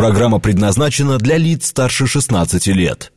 [0.00, 3.12] Программа предназначена для лиц старше 16 лет.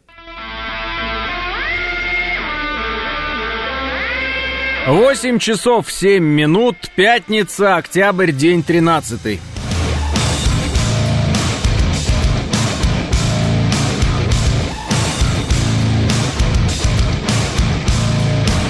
[4.85, 9.39] 8 часов 7 минут, пятница, октябрь, день 13.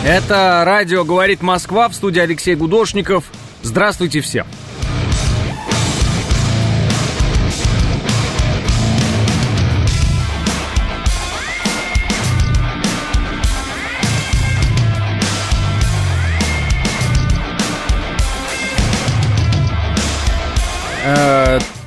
[0.06, 3.24] Это радио «Говорит Москва» в студии Алексей Гудошников.
[3.64, 4.46] Здравствуйте всем.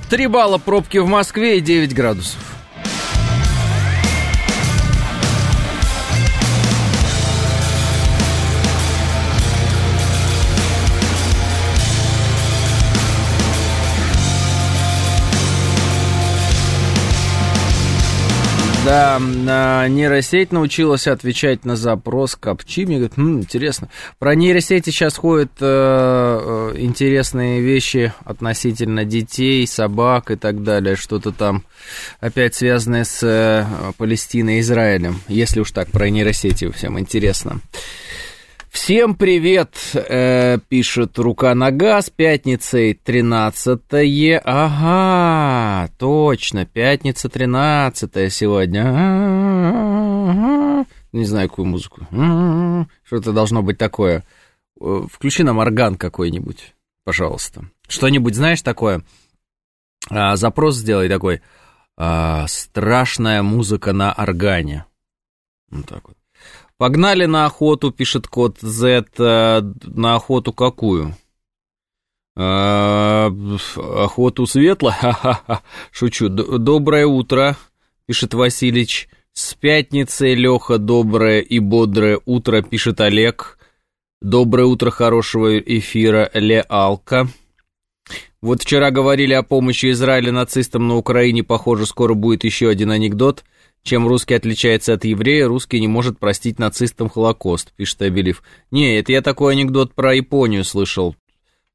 [0.06, 2.55] Э, Три балла пробки в Москве и 9 градусов.
[18.87, 22.87] Да, а, нейросеть научилась отвечать на запрос Капчи.
[22.87, 23.89] Мне говорят, «М, интересно.
[24.20, 30.95] Про нейросети сейчас ходят э, э, интересные вещи относительно детей, собак и так далее.
[30.95, 31.65] Что-то там
[32.20, 33.67] опять связанное с э,
[33.98, 35.21] Палестиной и Израилем.
[35.27, 37.61] Если уж так про нейросети всем интересно.
[38.77, 43.80] Всем привет, э, пишет Рука Нога с пятницей 13
[44.44, 48.84] Ага, точно, пятница 13 сегодня.
[51.12, 52.06] Не знаю, какую музыку.
[53.02, 54.24] Что-то должно быть такое.
[54.78, 57.70] Э, Включи нам орган какой-нибудь, пожалуйста.
[57.88, 59.02] Что-нибудь знаешь такое?
[60.10, 61.41] А, запрос сделай такой.
[61.97, 64.84] а, страшная музыка на органе.
[65.70, 66.16] Вот так вот.
[66.78, 69.06] Погнали на охоту, пишет код Z.
[69.19, 71.16] э, На охоту какую?
[72.36, 73.30] Э,
[73.77, 74.94] Охоту светло?
[75.91, 76.28] Шучу.
[76.28, 77.56] Доброе утро,
[78.06, 79.08] пишет Василич.
[79.32, 83.58] С пятницей, Леха, доброе и бодрое утро, пишет Олег.
[84.22, 87.28] Доброе утро, хорошего эфира, Леалка.
[88.41, 93.44] Вот вчера говорили о помощи Израиля нацистам на Украине, похоже, скоро будет еще один анекдот.
[93.86, 98.42] Чем русский отличается от еврея, русский не может простить нацистам Холокост, пишет Абелив.
[98.72, 101.14] Не, это я такой анекдот про Японию слышал.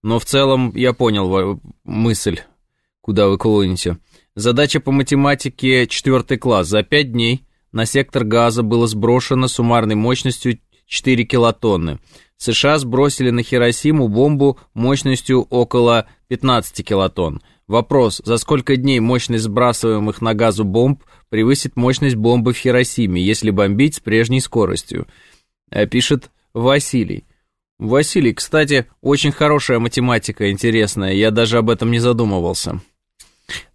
[0.04, 2.42] Но в целом я понял мысль,
[3.00, 3.98] куда вы клоните.
[4.36, 6.68] Задача по математике четвертый класс.
[6.68, 12.00] За пять дней на сектор газа было сброшено суммарной мощностью 4 килотонны.
[12.36, 17.42] США сбросили на Хиросиму бомбу мощностью около 15 килотонн.
[17.72, 23.50] Вопрос, за сколько дней мощность сбрасываемых на газу бомб превысит мощность бомбы в Хиросиме, если
[23.50, 25.08] бомбить с прежней скоростью?
[25.70, 27.24] Э, Пишет Василий.
[27.80, 32.82] Василий, кстати, очень хорошая математика, интересная, я даже об этом не задумывался.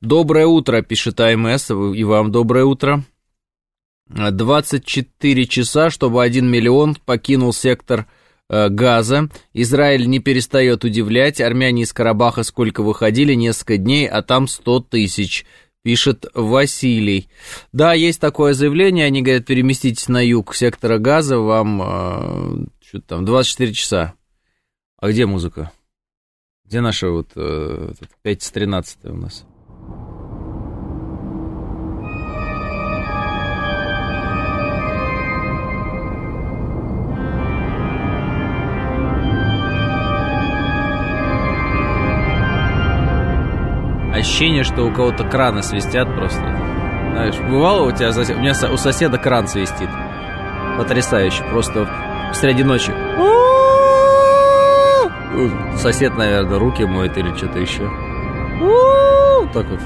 [0.02, 3.02] Доброе утро, пишет АМС, и вам доброе утро.
[4.10, 8.04] 24 часа, чтобы 1 миллион покинул сектор
[8.48, 9.28] газа.
[9.54, 11.40] Израиль не перестает удивлять.
[11.40, 13.34] Армяне из Карабаха сколько выходили?
[13.34, 15.44] Несколько дней, а там 100 тысяч.
[15.82, 17.28] Пишет Василий.
[17.72, 19.06] Да, есть такое заявление.
[19.06, 21.38] Они говорят, переместитесь на юг сектора газа.
[21.38, 24.14] Вам э, что там, 24 часа.
[24.98, 25.70] А где музыка?
[26.64, 27.92] Где наша вот э,
[28.22, 29.44] 513 у нас?
[44.26, 46.40] Ощущение, что у кого-то краны свистят просто.
[47.12, 49.88] Знаешь, бывало у тебя, у меня у соседа кран свистит.
[50.76, 51.88] Потрясающе, просто
[52.34, 52.92] среди ночи.
[55.76, 57.88] Сосед, наверное, руки моет или что-то еще.
[59.54, 59.80] Так вот.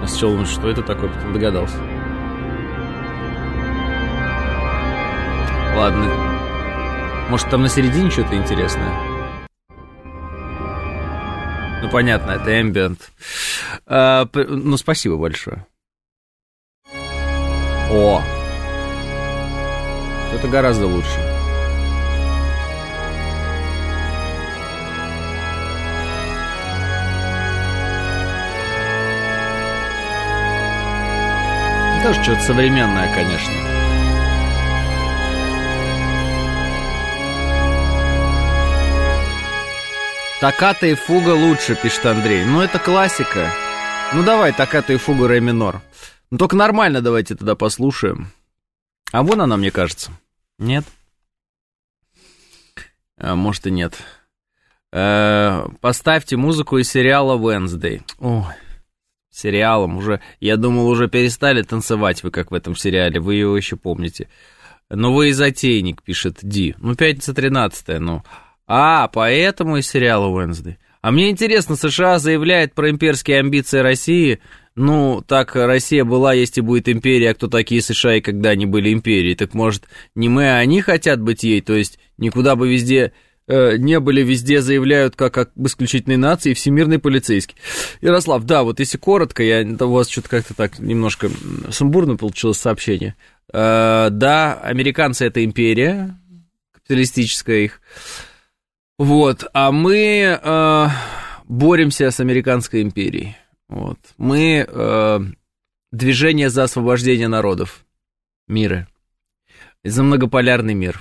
[0.00, 1.76] Я сначала думаю, что это такое, потом догадался.
[5.76, 6.06] Ладно.
[7.30, 9.07] Может, там на середине что-то интересное?
[11.80, 13.00] Ну, понятно, это ambient.
[13.86, 15.66] А, ну, спасибо большое.
[17.90, 18.22] О!
[20.34, 21.38] Это гораздо лучше.
[32.02, 33.77] Тоже что-то современное, конечно.
[40.40, 42.44] Токата и фуга лучше, пишет Андрей.
[42.44, 43.50] Ну, это классика.
[44.14, 45.82] Ну, давай, токата и фуга ре минор.
[46.30, 48.30] Ну, только нормально давайте тогда послушаем.
[49.10, 50.12] А вон она, мне кажется.
[50.60, 50.84] Нет?
[53.16, 53.98] А, может и нет.
[54.92, 58.02] Э, поставьте музыку из сериала Wednesday.
[58.20, 58.54] Ой,
[59.30, 59.96] сериалом.
[59.96, 64.28] Уже, я думал, уже перестали танцевать вы, как в этом сериале, вы его еще помните.
[64.88, 66.76] Но вы и затейник, пишет Ди.
[66.78, 68.22] Ну, пятница 13 ну.
[68.68, 70.76] А, поэтому и сериал Уэнсдей.
[71.00, 74.40] А мне интересно, США заявляет про имперские амбиции России.
[74.74, 78.66] Ну, так Россия была, есть и будет империя, а кто такие США и когда они
[78.66, 79.34] были империей?
[79.34, 79.84] Так может,
[80.14, 81.62] не мы, а они хотят быть ей?
[81.62, 83.12] То есть никуда бы везде
[83.46, 87.56] э, не были, везде заявляют как об исключительной нации всемирный полицейский.
[88.02, 91.30] Ярослав, да, вот если коротко, я, у вас что-то как-то так немножко
[91.70, 93.16] сумбурно получилось сообщение.
[93.52, 96.16] Э, да, американцы это империя,
[96.72, 97.80] капиталистическая их.
[98.98, 100.88] Вот, а мы э,
[101.44, 103.36] боремся с американской империей.
[103.68, 103.98] Вот.
[104.16, 105.20] Мы э,
[105.92, 107.86] движение за освобождение народов
[108.48, 108.88] мира.
[109.84, 111.00] За многополярный мир.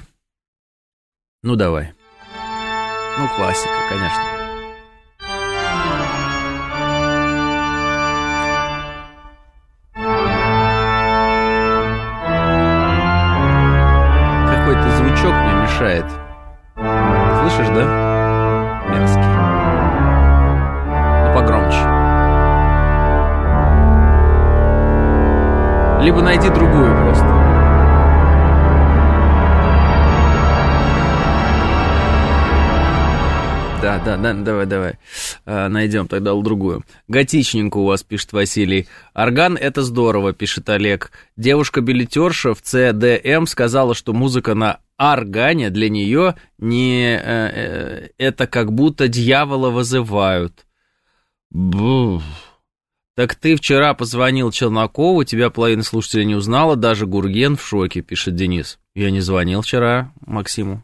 [1.41, 1.93] Ну, давай.
[3.17, 4.36] Ну, классика, конечно.
[26.17, 27.27] Либо найди другую просто.
[33.79, 34.93] Да, да, да, давай, давай.
[35.45, 36.83] А, найдем тогда другую.
[37.07, 38.87] Готичненько у вас, пишет Василий.
[39.13, 41.11] Орган— это здорово, пишет Олег.
[41.35, 47.15] Девушка-билетерша в ЦДМ сказала, что музыка на органе для нее не...
[47.15, 50.65] Э, э, это как будто дьявола вызывают.
[51.51, 52.23] Бух.
[53.17, 58.35] Так ты вчера позвонил Челнокову, тебя половина слушателей не узнала, даже Гурген в шоке, пишет
[58.35, 58.77] Денис.
[58.93, 60.83] Я не звонил вчера Максиму.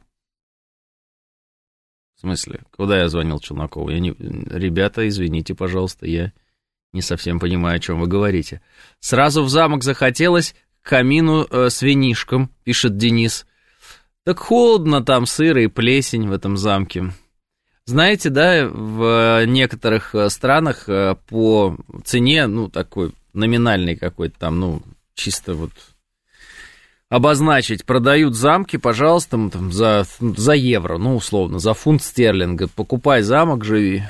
[2.15, 2.61] В смысле?
[2.75, 3.91] Куда я звонил Челнокову?
[3.91, 4.15] Я не...
[4.17, 6.33] Ребята, извините, пожалуйста, я
[6.91, 8.63] не совсем понимаю, о чем вы говорите.
[8.99, 13.45] Сразу в замок захотелось к камину э, с винишком, пишет Денис.
[14.23, 17.11] Так холодно там, сыро и плесень в этом замке.
[17.85, 24.81] Знаете, да, в некоторых э, странах э, по цене, ну, такой номинальный какой-то там, ну,
[25.15, 25.71] чисто вот
[27.09, 32.69] обозначить, продают замки, пожалуйста, там, за, за евро, ну, условно, за фунт стерлинга.
[32.69, 34.03] Покупай замок, живи.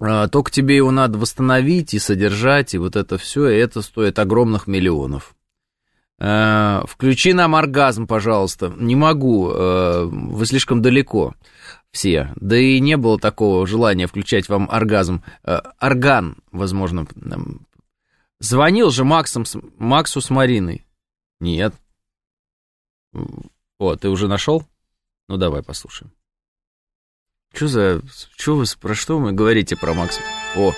[0.00, 4.20] А, только тебе его надо восстановить и содержать, и вот это все, и это стоит
[4.20, 5.34] огромных миллионов.
[6.20, 8.72] Э, включи нам оргазм, пожалуйста.
[8.76, 11.34] Не могу, э, вы слишком далеко
[11.90, 12.32] все.
[12.36, 15.22] Да и не было такого желания включать вам оргазм.
[15.44, 17.06] Э, орган, возможно.
[18.40, 19.44] Звонил же Максом,
[19.78, 20.86] Максу с Мариной.
[21.40, 21.74] Нет.
[23.78, 24.66] О, ты уже нашел?
[25.28, 26.12] Ну, давай послушаем.
[27.54, 28.02] Что за...
[28.36, 28.64] Что вы...
[28.80, 30.20] Про что вы говорите про Макса?
[30.56, 30.72] О,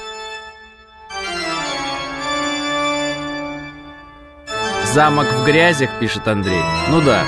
[4.92, 6.62] Замок в грязях, пишет Андрей.
[6.88, 7.24] Ну да.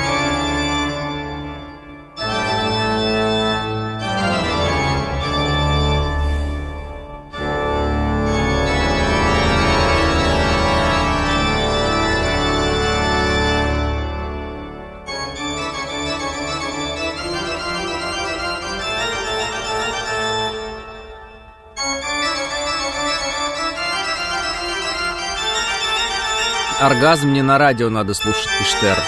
[26.83, 28.99] Оргазм не на радио надо слушать, пишет Эр.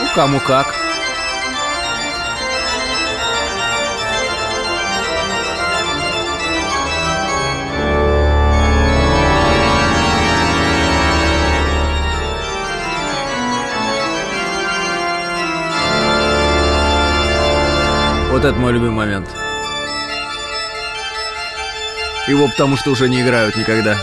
[0.00, 0.74] Ну, кому как.
[18.30, 19.28] Вот это мой любимый момент.
[22.28, 23.98] Его потому что уже не играют никогда.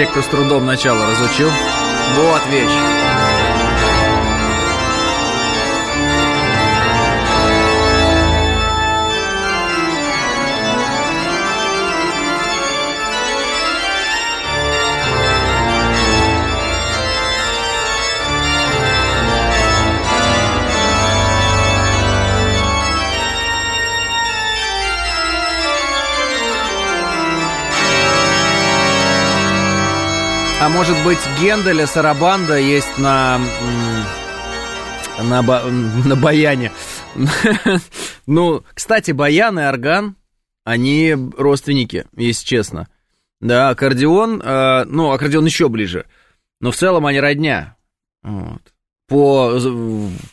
[0.00, 1.50] Все, кто с трудом начало разучил.
[2.16, 2.99] Вот вещь.
[30.60, 33.40] А может быть, Генделя Сарабанда есть на...
[35.18, 36.70] На, на баяне.
[38.26, 40.16] ну, кстати, баян и орган,
[40.64, 42.88] они родственники, если честно.
[43.40, 46.04] Да, аккордеон, э, ну, аккордеон еще ближе.
[46.60, 47.76] Но в целом они родня.
[48.22, 48.60] Вот.
[49.08, 49.58] По,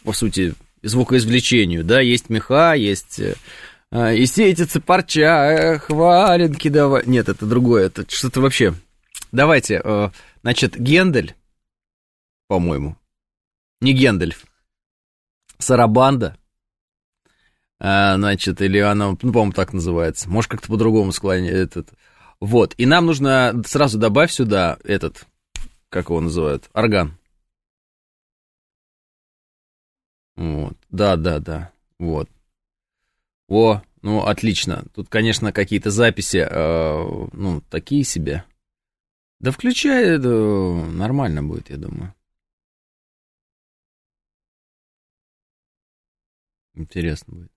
[0.04, 7.04] по сути, звукоизвлечению, да, есть меха, есть э, и сетится парча, эх, валенки давай.
[7.06, 8.74] Нет, это другое, это что-то вообще.
[9.32, 10.10] Давайте, э,
[10.42, 11.36] значит, Гендель,
[12.48, 12.98] по-моему,
[13.82, 14.46] не Гендельф,
[15.60, 16.38] Сарабанда,
[17.80, 20.30] а, значит, или она, ну, по-моему, так называется.
[20.30, 21.90] Может, как-то по-другому склоняет этот.
[22.40, 25.26] Вот, и нам нужно сразу добавь сюда этот,
[25.90, 27.18] как его называют, орган.
[30.36, 32.30] Вот, да, да, да, вот.
[33.48, 34.86] О, ну, отлично.
[34.94, 38.44] Тут, конечно, какие-то записи, э, ну, такие себе.
[39.40, 42.14] Да включай, это нормально будет, я думаю.
[46.74, 47.52] Интересно будет,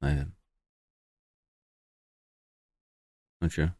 [0.00, 0.34] наверное.
[3.40, 3.74] Ну чё?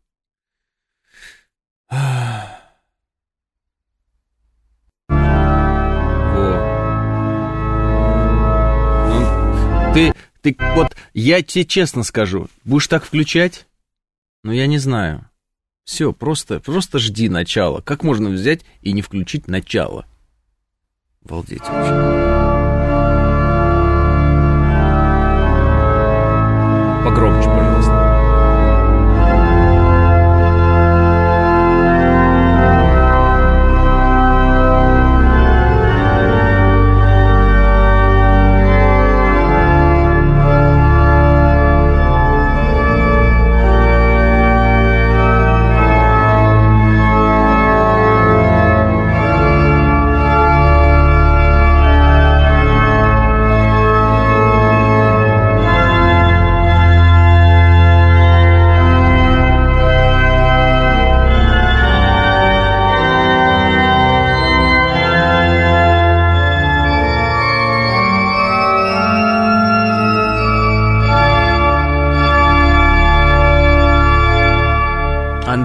[9.09, 13.67] Ну, ты, ты, вот, я тебе честно скажу, будешь так включать?
[14.43, 15.31] Ну, я не знаю.
[15.85, 17.81] Все, просто, просто жди начала.
[17.81, 20.07] Как можно взять и не включить начало?
[21.25, 22.54] Обалдеть вообще.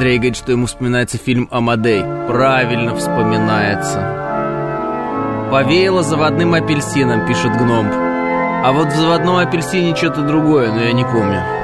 [0.09, 2.01] Андрей говорит, что ему вспоминается фильм «Амадей».
[2.27, 3.99] Правильно вспоминается.
[5.51, 7.85] Повеяло заводным апельсином, пишет гном.
[7.91, 11.58] А вот в заводном апельсине что-то другое, но я не помню.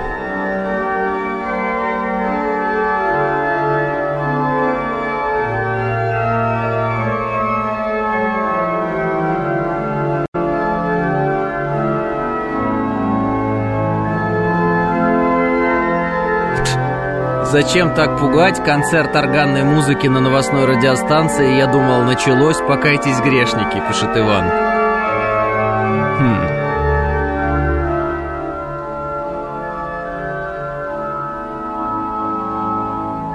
[17.56, 18.62] Зачем так пугать?
[18.66, 24.44] Концерт органной музыки на новостной радиостанции, я думал, началось, покайтесь, грешники, пишет Иван.
[26.20, 26.48] Хм.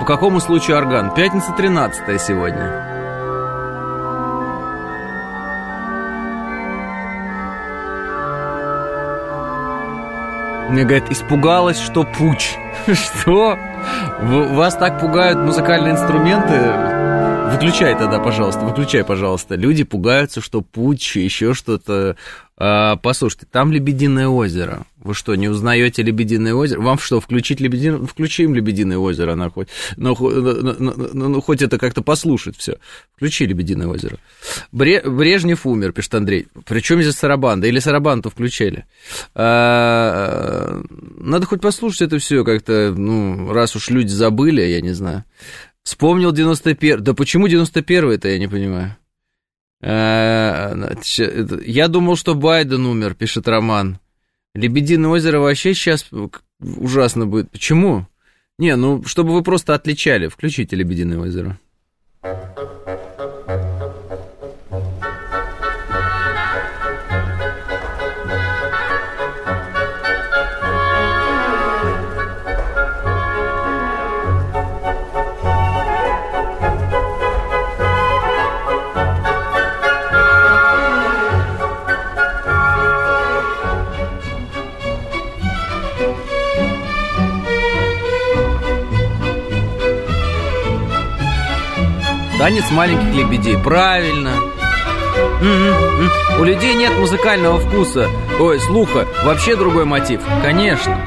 [0.01, 1.15] По какому случаю орган?
[1.15, 2.91] Пятница 13 сегодня.
[10.69, 12.59] Мне говорят, испугалась, что пуч.
[12.87, 13.57] Что?
[14.21, 16.59] Вас так пугают музыкальные инструменты?
[17.53, 19.57] Выключай тогда, пожалуйста, выключай, пожалуйста.
[19.57, 22.17] Люди пугаются, что путь, еще что-то.
[22.63, 24.85] А, послушайте, там Лебединое озеро.
[24.99, 26.83] Вы что, не узнаете Лебединое озеро?
[26.83, 28.07] Вам что, включить Лебединое?
[28.07, 32.77] Включим Лебединое озеро, на хоть, ну, ну, ну, ну, хоть это как-то послушать все.
[33.17, 34.19] Включи Лебединое озеро.
[34.73, 36.49] Бре, Брежнев умер, пишет Андрей.
[36.67, 37.67] Причем здесь Сарабанда?
[37.67, 38.85] Или Сарабанту включали?
[39.35, 40.83] А,
[41.17, 45.25] надо хоть послушать это все как-то, ну, раз уж люди забыли, я не знаю.
[45.83, 48.99] Вспомнил 91 Да почему 91 это я не понимаю.
[49.83, 50.93] А,
[51.65, 53.99] я думал, что Байден умер, пишет Роман.
[54.55, 56.07] Лебединое озеро вообще сейчас
[56.61, 57.51] ужасно будет.
[57.51, 58.07] Почему?
[58.59, 60.29] Не, ну, чтобы вы просто отличали.
[60.29, 61.59] Включите Лебединое озеро.
[92.41, 93.59] Танец маленьких лебедей.
[93.59, 94.35] Правильно.
[96.39, 98.09] У людей нет музыкального вкуса.
[98.39, 99.07] Ой, слуха.
[99.25, 100.23] Вообще другой мотив.
[100.43, 100.99] Конечно.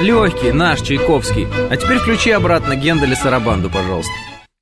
[0.00, 1.48] Легкий, наш, Чайковский.
[1.70, 4.12] А теперь включи обратно Генделя Сарабанду, пожалуйста.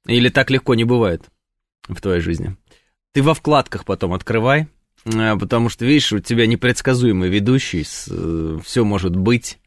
[0.06, 1.24] Или так легко не бывает
[1.86, 2.56] в твоей жизни.
[3.12, 4.68] Ты во вкладках потом открывай,
[5.04, 9.58] э, потому что, видишь, у тебя непредсказуемый ведущий, э, все может быть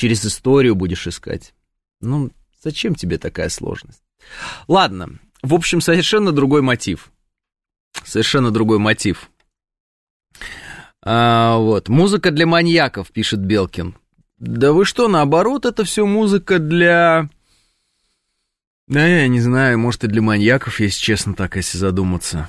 [0.00, 1.52] через историю будешь искать.
[2.00, 2.30] Ну,
[2.64, 4.02] зачем тебе такая сложность?
[4.66, 7.12] Ладно, в общем, совершенно другой мотив.
[8.02, 9.30] Совершенно другой мотив.
[11.02, 11.90] А, вот.
[11.90, 13.94] Музыка для маньяков, пишет Белкин.
[14.38, 17.28] Да вы что, наоборот, это все музыка для...
[18.88, 22.48] Да, я не знаю, может и для маньяков, если честно, так, если задуматься.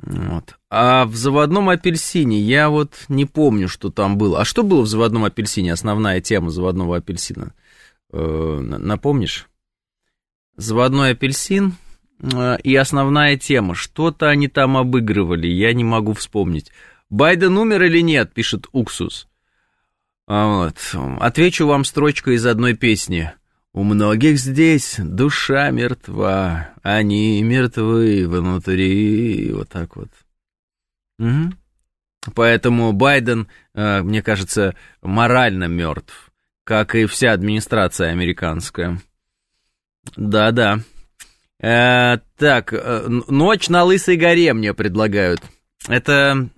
[0.00, 0.56] Вот.
[0.70, 4.40] А в заводном апельсине я вот не помню, что там было.
[4.40, 5.72] А что было в заводном апельсине?
[5.72, 7.54] Основная тема заводного апельсина.
[8.12, 9.48] Э, напомнишь?
[10.56, 11.74] Заводной апельсин
[12.20, 13.74] э, и основная тема.
[13.74, 16.72] Что-то они там обыгрывали, я не могу вспомнить.
[17.10, 19.28] Байден умер или нет, пишет Уксус.
[20.26, 20.76] А вот.
[21.20, 23.32] Отвечу вам строчкой из одной песни.
[23.74, 30.10] У многих здесь душа мертва, они мертвы внутри, вот так вот.
[31.18, 31.54] Угу.
[32.34, 36.32] Поэтому Байден, э, мне кажется, морально мертв,
[36.64, 39.00] как и вся администрация американская.
[40.16, 40.80] Да-да.
[41.58, 45.40] Э, так, э, ночь на Лысой горе мне предлагают.
[45.88, 46.48] Это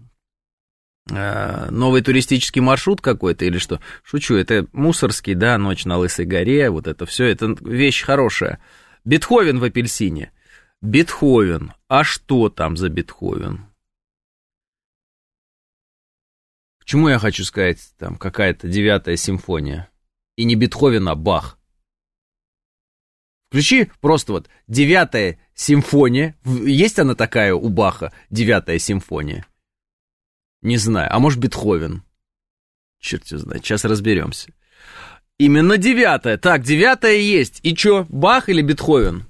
[1.11, 3.81] новый туристический маршрут какой-то или что?
[4.03, 8.61] Шучу, это мусорский, да, ночь на Лысой горе, вот это все, это вещь хорошая.
[9.05, 10.33] Бетховен в апельсине.
[10.81, 11.73] Бетховен.
[11.89, 13.67] А что там за Бетховен?
[16.79, 19.91] К чему я хочу сказать, там какая-то девятая симфония.
[20.37, 21.59] И не Бетховен, а Бах.
[23.49, 26.37] Включи просто вот девятая симфония.
[26.45, 29.47] Есть она такая у Баха, девятая симфония?
[30.65, 31.15] Не знаю.
[31.15, 32.03] А может, Бетховен?
[32.99, 33.63] Черт его знает.
[33.63, 34.51] Сейчас разберемся.
[35.39, 36.39] Именно девятая.
[36.39, 37.61] Так, девятая есть.
[37.63, 39.27] И чё, Бах или Бетховен?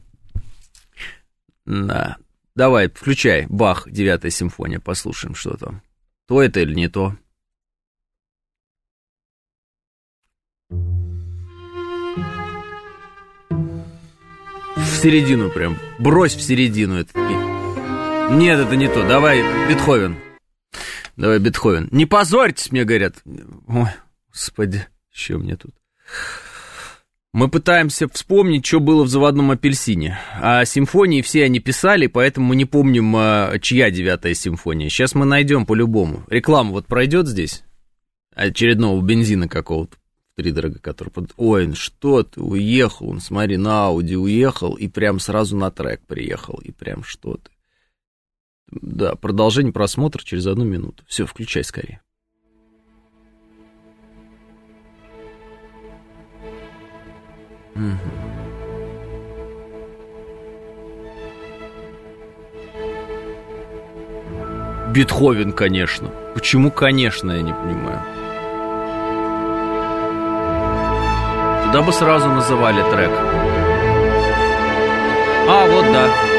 [1.66, 2.18] Да.
[2.54, 3.46] Давай, включай.
[3.48, 4.78] Бах, девятая симфония.
[4.78, 5.82] Послушаем, что там.
[6.28, 7.16] То это или не то.
[14.76, 15.76] В середину прям.
[15.98, 16.94] Брось в середину.
[16.94, 17.18] Это...
[18.30, 19.06] Нет, это не то.
[19.08, 20.16] Давай, Бетховен.
[21.16, 21.88] Давай, Бетховен.
[21.90, 23.16] Не позорьтесь, мне говорят.
[23.66, 23.88] Ой,
[24.32, 25.74] господи, что мне тут?
[27.32, 30.20] Мы пытаемся вспомнить, что было в «Заводном апельсине».
[30.40, 34.88] А симфонии все они писали, поэтому мы не помним, а, чья девятая симфония.
[34.88, 36.24] Сейчас мы найдем по-любому.
[36.28, 37.64] Реклама вот пройдет здесь?
[38.36, 39.96] Очередного бензина какого-то
[40.34, 41.08] втридорога, который...
[41.08, 41.32] Под...
[41.36, 46.60] Ой, что ты, уехал, он, смотри, на Ауди уехал и прям сразу на трек приехал,
[46.62, 47.50] и прям что ты.
[48.80, 51.04] Да, продолжение просмотра через одну минуту.
[51.06, 52.00] Все, включай скорее.
[57.74, 57.98] Угу.
[64.92, 66.08] Бетховен, конечно.
[66.34, 68.00] Почему, конечно, я не понимаю.
[71.66, 73.10] Туда бы сразу называли трек.
[75.48, 76.33] А, вот да.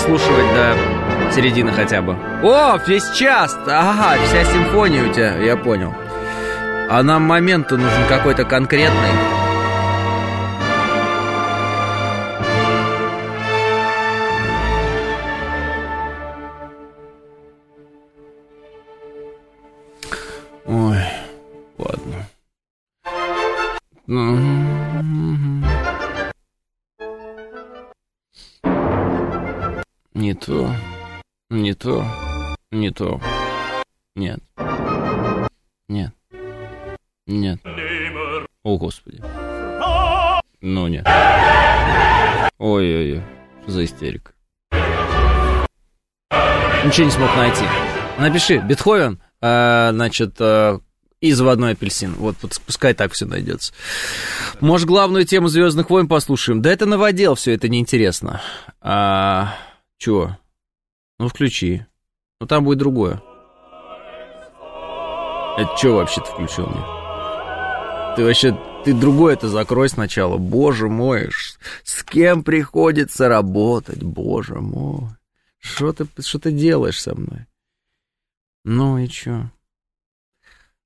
[0.00, 2.16] Дослушивать до середины хотя бы.
[2.42, 3.56] О, весь час!
[3.66, 5.94] Ага, вся симфония у тебя, я понял.
[6.88, 9.29] А нам момент нужен какой-то конкретный.
[33.00, 33.20] Не то.
[34.14, 34.40] Нет.
[35.88, 36.12] Нет.
[37.26, 37.60] Нет.
[38.62, 39.22] О, Господи.
[40.60, 41.06] Ну, нет.
[42.58, 43.22] Ой-ой-ой.
[43.62, 44.32] Что за истерика?
[46.84, 47.64] Ничего не смог найти.
[48.18, 50.78] Напиши, Бетховен, э, значит, э,
[51.20, 52.14] и заводной апельсин.
[52.14, 53.72] Вот, вот пускай так все найдется.
[54.60, 56.60] Может, главную тему Звездных войн послушаем?
[56.62, 58.42] Да это новодел, все это неинтересно.
[58.80, 59.54] А,
[59.98, 60.36] чего?
[61.18, 61.84] Ну, включи.
[62.40, 63.22] Ну, там будет другое.
[65.58, 66.80] Это что вообще ты включил мне?
[68.16, 70.38] Ты вообще, ты другое это закрой сначала.
[70.38, 71.28] Боже мой,
[71.84, 75.10] с кем приходится работать, боже мой.
[75.58, 77.46] Что ты, что ты делаешь со мной?
[78.64, 79.50] Ну и чё?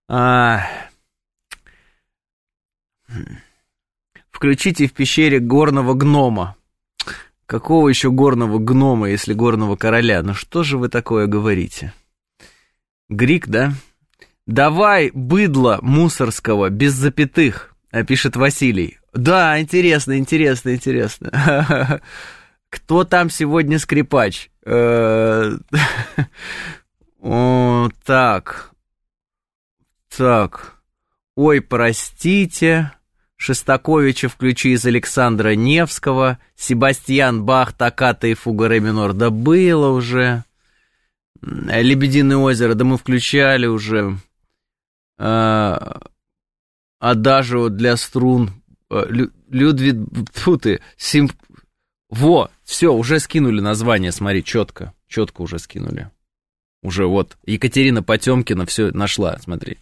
[0.08, 0.66] А...
[4.30, 6.56] Включите в пещере горного гнома.
[7.46, 10.22] Какого еще горного гнома, если горного короля?
[10.22, 11.92] Ну что же вы такое говорите?
[13.08, 13.72] Грик, да?
[14.46, 17.74] Давай, быдло мусорского, без запятых,
[18.06, 18.98] пишет Василий.
[19.12, 22.00] Да, интересно, интересно, интересно.
[22.70, 24.50] Кто там сегодня скрипач?
[24.64, 25.52] Э,
[28.04, 28.70] так.
[30.16, 30.74] Так.
[31.36, 32.92] Ой, простите.
[33.44, 36.38] Шестаковича включи из Александра Невского.
[36.56, 39.12] Себастьян Бах, Токата и Фуга Ре минор.
[39.12, 40.44] Да было уже.
[41.42, 44.16] Лебединое озеро, да мы включали уже.
[45.18, 46.00] А,
[47.00, 48.50] Адажио для струн.
[48.88, 49.06] А,
[49.50, 49.96] Людвиг,
[50.32, 51.28] фу ты, сим...
[52.08, 56.10] Во, все, уже скинули название, смотри, четко, четко уже скинули.
[56.82, 59.76] Уже вот, Екатерина Потемкина все нашла, смотри.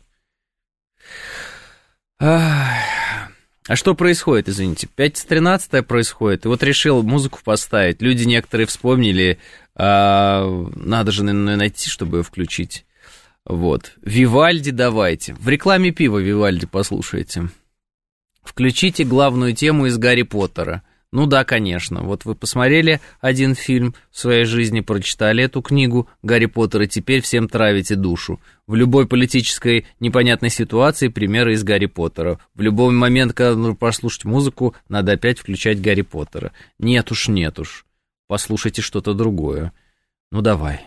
[3.69, 4.89] А что происходит, извините?
[4.89, 8.03] 5 13 происходит, и вот решил музыку поставить.
[8.03, 9.39] Люди некоторые вспомнили,
[9.77, 12.85] а, надо же наверное, найти, чтобы ее включить.
[13.45, 13.93] Вот.
[14.03, 15.35] Вивальди давайте.
[15.35, 17.49] В рекламе пива Вивальди послушайте.
[18.43, 20.83] Включите главную тему из Гарри Поттера.
[21.13, 22.01] Ну да, конечно.
[22.01, 27.49] Вот вы посмотрели один фильм в своей жизни, прочитали эту книгу Гарри Поттера, теперь всем
[27.49, 28.41] травите душу.
[28.67, 32.41] В любой политической непонятной ситуации примеры из Гарри Поттера.
[32.55, 36.53] В любой момент, когда нужно послушать музыку, надо опять включать Гарри Поттера.
[36.79, 37.85] Нет уж, нет уж.
[38.27, 39.75] Послушайте что-то другое.
[40.31, 40.81] Ну давай.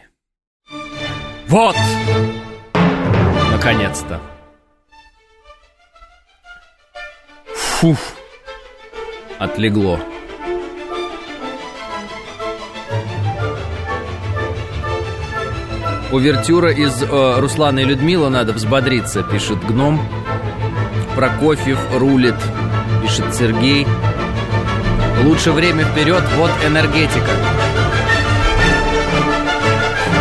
[1.47, 1.75] Вот!
[3.51, 4.19] Наконец-то.
[7.53, 7.99] Фух.
[9.37, 9.99] Отлегло.
[16.11, 19.99] Увертюра из э, Руслана и Людмила надо взбодриться, пишет Гном.
[21.15, 22.35] Прокофьев рулит,
[23.01, 23.87] пишет Сергей.
[25.23, 27.31] Лучше время вперед, вот энергетика.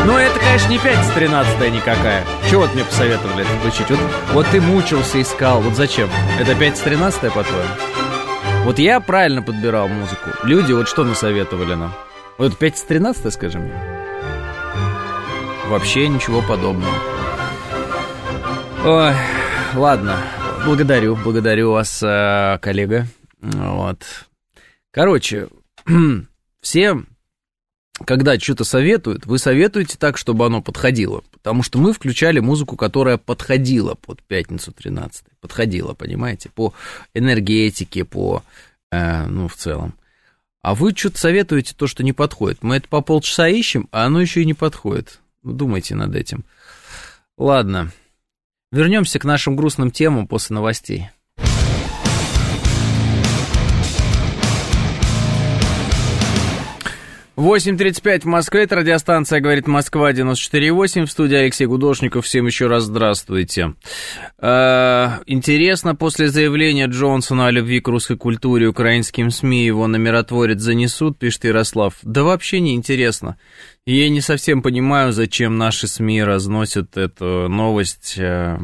[0.07, 2.25] Ну, это, конечно, не 5 с 13 никакая.
[2.51, 3.91] Чего вот мне посоветовали это включить?
[3.91, 3.99] Вот,
[4.33, 5.61] вот ты мучился, искал.
[5.61, 6.09] Вот зачем?
[6.39, 7.69] Это 5 с 13 по-твоему?
[8.65, 10.31] Вот я правильно подбирал музыку.
[10.43, 11.93] Люди вот что насоветовали нам?
[12.39, 13.94] Вот 5 с 13 скажи мне.
[15.75, 16.95] Вообще ничего подобного.
[18.85, 19.13] Ой,
[19.75, 20.17] ладно.
[20.65, 23.09] Благодарю, благодарю вас, э, коллега.
[23.41, 23.99] Вот.
[24.93, 25.49] Короче,
[26.61, 27.03] все,
[28.05, 31.25] когда что-то советуют, вы советуете так, чтобы оно подходило.
[31.33, 36.73] Потому что мы включали музыку, которая подходила под пятницу 13 Подходила, понимаете, по
[37.15, 38.45] энергетике, по,
[38.93, 39.95] э, ну, в целом.
[40.63, 42.63] А вы что-то советуете то, что не подходит.
[42.63, 45.19] Мы это по полчаса ищем, а оно еще и не подходит.
[45.45, 46.45] Думайте над этим.
[47.37, 47.91] Ладно.
[48.73, 51.11] Вернемся к нашим грустным темам после новостей.
[57.37, 62.85] 8.35 в Москве, это радиостанция «Говорит Москва» 94.8, в студии Алексей Гудошников, всем еще раз
[62.85, 63.75] здравствуйте.
[64.39, 70.61] Э, интересно, после заявления Джонсона о любви к русской культуре украинским СМИ его на миротворец
[70.61, 71.97] занесут, пишет Ярослав.
[72.03, 73.37] Да вообще не интересно.
[73.87, 78.59] Я не совсем понимаю, зачем наши СМИ разносят эту новость э,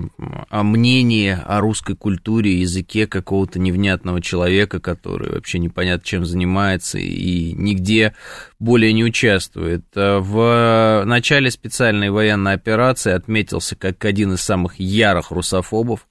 [0.48, 7.52] о мнении о русской культуре, языке какого-то невнятного человека, который вообще непонятно чем занимается и
[7.52, 8.14] нигде
[8.59, 9.85] более не участвует.
[9.94, 16.09] Э, в начале специальной военной операции отметился как один из самых ярых русофобов,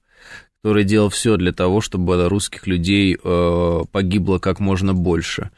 [0.62, 5.50] который делал все для того, чтобы русских людей э, погибло как можно больше.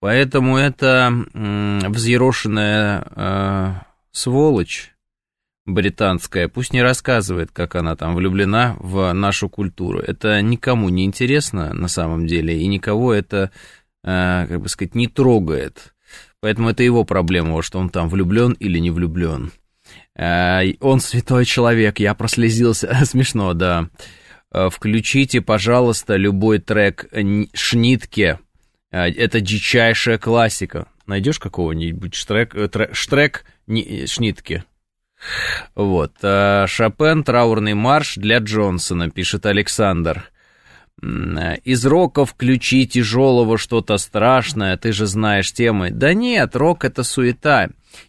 [0.00, 3.74] Поэтому это взъерошенная э,
[4.12, 4.94] сволочь
[5.66, 10.00] британская, пусть не рассказывает, как она там влюблена в нашу культуру.
[10.00, 13.50] Это никому не интересно на самом деле, и никого это,
[14.04, 15.94] э, как бы сказать, не трогает.
[16.40, 19.52] Поэтому это его проблема, что он там влюблен или не влюблен.
[20.16, 22.92] Э, он святой человек, я прослезился.
[23.04, 23.88] Смешно, да.
[24.52, 27.06] Э, включите, пожалуйста, любой трек
[27.52, 28.47] Шнитке а,
[28.90, 30.86] это дичайшая классика.
[31.06, 34.64] Найдешь какого-нибудь штрек, э, трек, штрек не, Шнитки?
[35.74, 36.12] Вот.
[36.22, 40.30] А, Шопен «Траурный марш» для Джонсона, пишет Александр.
[41.00, 45.90] Из рока включи тяжелого что-то страшное, ты же знаешь темы.
[45.90, 47.68] Да нет, рок это суета.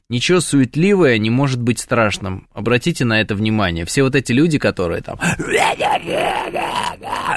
[0.10, 2.48] Ничего суетливое не может быть страшным.
[2.54, 3.86] Обратите на это внимание.
[3.86, 5.20] Все вот эти люди, которые там...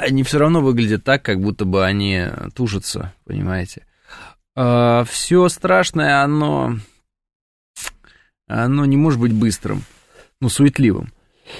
[0.00, 3.86] Они все равно выглядят так, как будто бы они тужатся, понимаете?
[4.56, 6.78] А, все страшное, оно...
[8.48, 9.82] Оно не может быть быстрым,
[10.40, 11.12] ну, суетливым.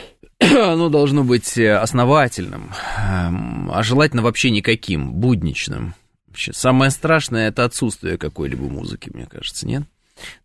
[0.40, 5.94] Оно должно быть основательным, а желательно вообще никаким, будничным.
[6.26, 9.84] Вообще, самое страшное это отсутствие какой-либо музыки, мне кажется, нет?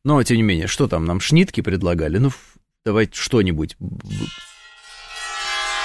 [0.03, 2.17] Но, тем не менее, что там, нам шнитки предлагали?
[2.17, 2.31] Ну,
[2.85, 3.77] давайте что-нибудь.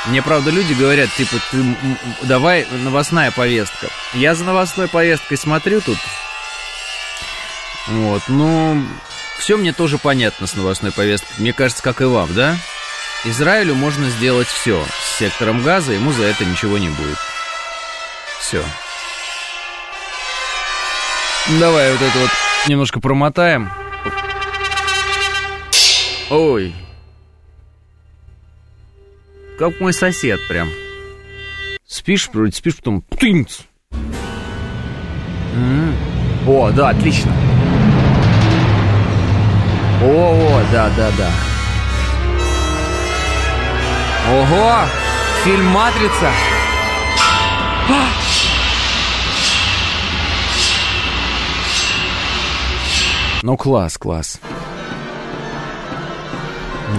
[0.06, 1.64] Мне, правда, люди говорят, типа, ты,
[2.22, 3.88] давай новостная повестка.
[4.14, 5.98] Я за новостной повесткой смотрю тут.
[7.88, 8.84] Вот, ну,
[9.38, 11.40] все мне тоже понятно с новостной повесткой.
[11.40, 12.56] Мне кажется, как и вам, да?
[13.24, 14.84] Израилю можно сделать все.
[15.00, 17.18] С сектором газа ему за это ничего не будет.
[18.40, 18.64] Все.
[21.60, 22.30] Давай вот это вот
[22.68, 23.70] немножко промотаем.
[26.34, 26.74] Ой.
[29.58, 30.66] Как мой сосед прям.
[31.86, 33.58] Спишь, вроде спишь, потом тынц.
[36.46, 37.30] О, да, отлично.
[40.02, 41.30] О, о, да, да, да.
[44.30, 44.88] Ого!
[45.44, 46.30] Фильм «Матрица».
[53.42, 54.40] Ну, класс, класс.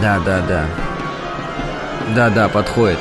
[0.02, 0.66] Да, да, да.
[2.16, 3.00] Да, да, подходит.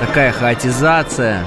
[0.00, 1.44] Такая хаотизация.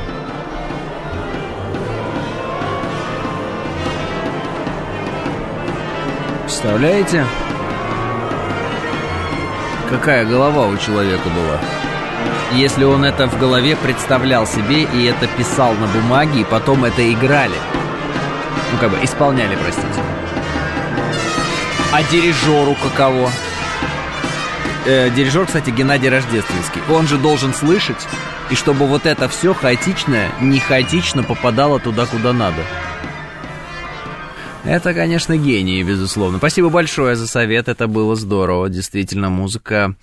[6.42, 7.26] Представляете?
[9.90, 11.60] Какая голова у человека была?
[12.54, 17.12] Если он это в голове представлял себе и это писал на бумаге, и потом это
[17.12, 17.58] играли.
[18.72, 20.23] Ну, как бы, исполняли, простите.
[21.94, 23.32] А дирижеру каково?
[24.88, 26.82] Э, дирижер, кстати, Геннадий Рождественский.
[26.90, 28.08] Он же должен слышать,
[28.50, 32.64] и чтобы вот это все хаотичное, не хаотично попадало туда, куда надо.
[34.64, 36.40] Это, конечно, гений, безусловно.
[36.40, 38.70] Спасибо большое за совет, это было здорово.
[38.70, 39.96] Действительно, музыка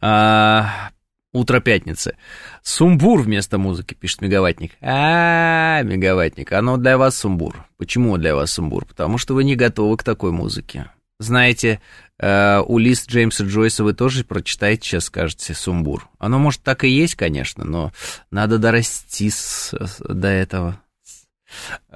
[0.00, 0.90] а,
[1.34, 2.16] Утро пятницы.
[2.62, 4.70] Сумбур вместо музыки, пишет Мегаватник.
[4.80, 7.66] А, Мегаватник, оно для вас сумбур.
[7.76, 8.86] Почему для вас сумбур?
[8.86, 10.86] Потому что вы не готовы к такой музыке.
[11.18, 11.80] Знаете,
[12.18, 16.08] э, у лист Джеймса Джойса вы тоже прочитаете, сейчас скажете, сумбур.
[16.18, 17.92] Оно, может, так и есть, конечно, но
[18.30, 20.80] надо дорасти с, до этого.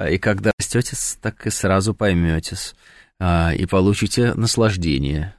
[0.09, 2.74] И когда растете, так и сразу пойметесь.
[3.20, 5.35] А, и получите наслаждение.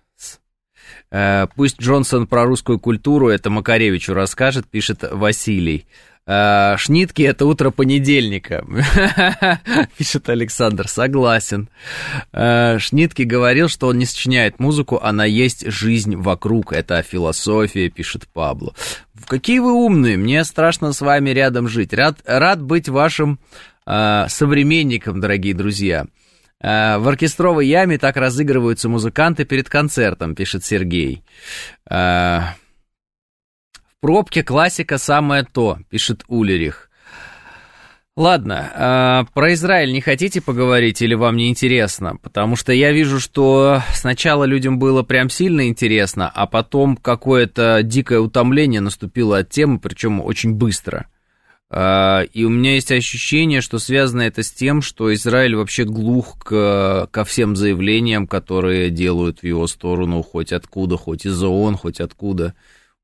[1.12, 5.88] Э, пусть Джонсон про русскую культуру это Макаревичу расскажет, пишет Василий.
[6.32, 8.64] Э, Шнитки это утро понедельника,
[9.98, 11.70] пишет Александр, согласен.
[12.32, 18.28] Э, Шнитки говорил, что он не сочиняет музыку, она есть жизнь вокруг, это философия, пишет
[18.32, 18.76] Пабло.
[19.26, 21.94] Какие вы умные, мне страшно с вами рядом жить.
[21.94, 23.40] Рад, рад быть вашим
[23.88, 26.06] э, современником, дорогие друзья.
[26.62, 31.24] В оркестровой яме так разыгрываются музыканты перед концертом, пишет Сергей.
[34.00, 36.90] Э, пробке классика самое то, пишет Улерих.
[38.18, 42.18] Ладно, э, про Израиль не хотите поговорить или вам не интересно?
[42.22, 48.20] Потому что я вижу, что сначала людям было прям сильно интересно, а потом какое-то дикое
[48.20, 51.08] утомление наступило от темы, причем очень быстро.
[51.72, 56.40] А, и у меня есть ощущение, что связано это с тем, что Израиль вообще глух
[56.40, 62.02] к, ко всем заявлениям, которые делают в его сторону хоть откуда, хоть из ООН, хоть
[62.02, 62.54] откуда.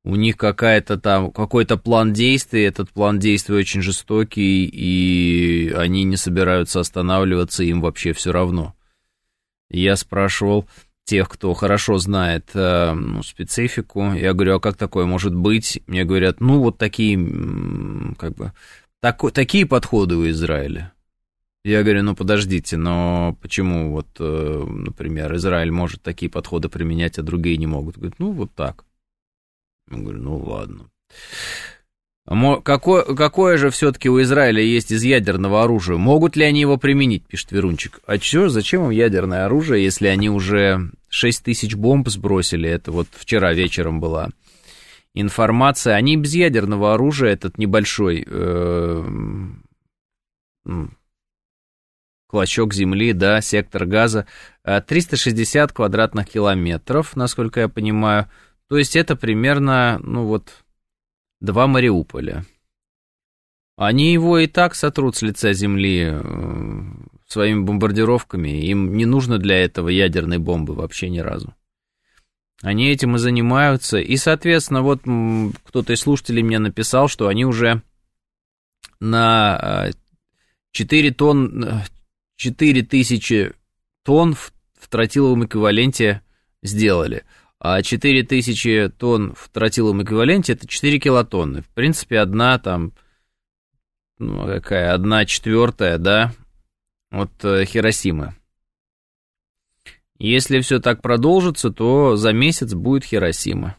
[0.06, 6.16] У них какая-то там, какой-то план действий, этот план действий очень жестокий, и они не
[6.16, 8.76] собираются останавливаться, им вообще все равно.
[9.68, 10.68] Я спрашивал,
[11.06, 14.14] тех, кто хорошо знает э, ну, специфику.
[14.14, 15.82] Я говорю, а как такое может быть?
[15.88, 17.18] Мне говорят, ну вот такие,
[18.16, 18.52] как бы,
[19.02, 20.94] тако, такие подходы у Израиля.
[21.64, 27.24] Я говорю, ну подождите, но почему вот, э, например, Израиль может такие подходы применять, а
[27.24, 27.96] другие не могут?
[27.96, 28.86] Говорит, ну вот так.
[29.90, 30.90] Я говорю, ну ладно.
[32.64, 35.98] Какое, какое же все-таки у Израиля есть из ядерного оружия?
[35.98, 38.00] Могут ли они его применить, пишет Верунчик.
[38.08, 42.68] А чё, зачем им ядерное оружие, если они уже 6 тысяч бомб сбросили?
[42.68, 44.30] Это вот вчера вечером была
[45.14, 45.96] информация.
[45.96, 49.04] Они без ядерного оружия, этот небольшой э,
[52.28, 54.26] клочок земли, да, сектор газа,
[54.64, 58.28] 360 э, квадратных километров, насколько я понимаю.
[58.68, 60.64] То есть это примерно, ну вот
[61.40, 62.46] два Мариуполя.
[63.78, 66.82] Они его и так сотрут с лица земли э,
[67.28, 68.66] своими бомбардировками.
[68.68, 71.54] Им не нужно для этого ядерной бомбы вообще ни разу.
[72.62, 73.98] Они этим и занимаются.
[73.98, 75.02] И, соответственно, вот
[75.66, 77.82] кто-то из слушателей мне написал, что они уже
[79.02, 79.92] на
[80.72, 81.82] 4 тонн,
[82.38, 83.54] 4 тысячи
[84.04, 86.22] тонн в, в тротиловом эквиваленте
[86.64, 87.24] сделали
[87.68, 91.64] а 4000 тонн в тротиловом эквиваленте это 4 килотонны.
[91.64, 92.94] В принципе, одна там,
[94.20, 96.32] ну, какая, одна четвертая, да,
[97.10, 98.36] от э, Хиросимы.
[100.20, 103.78] Если все так продолжится, то за месяц будет Хиросима.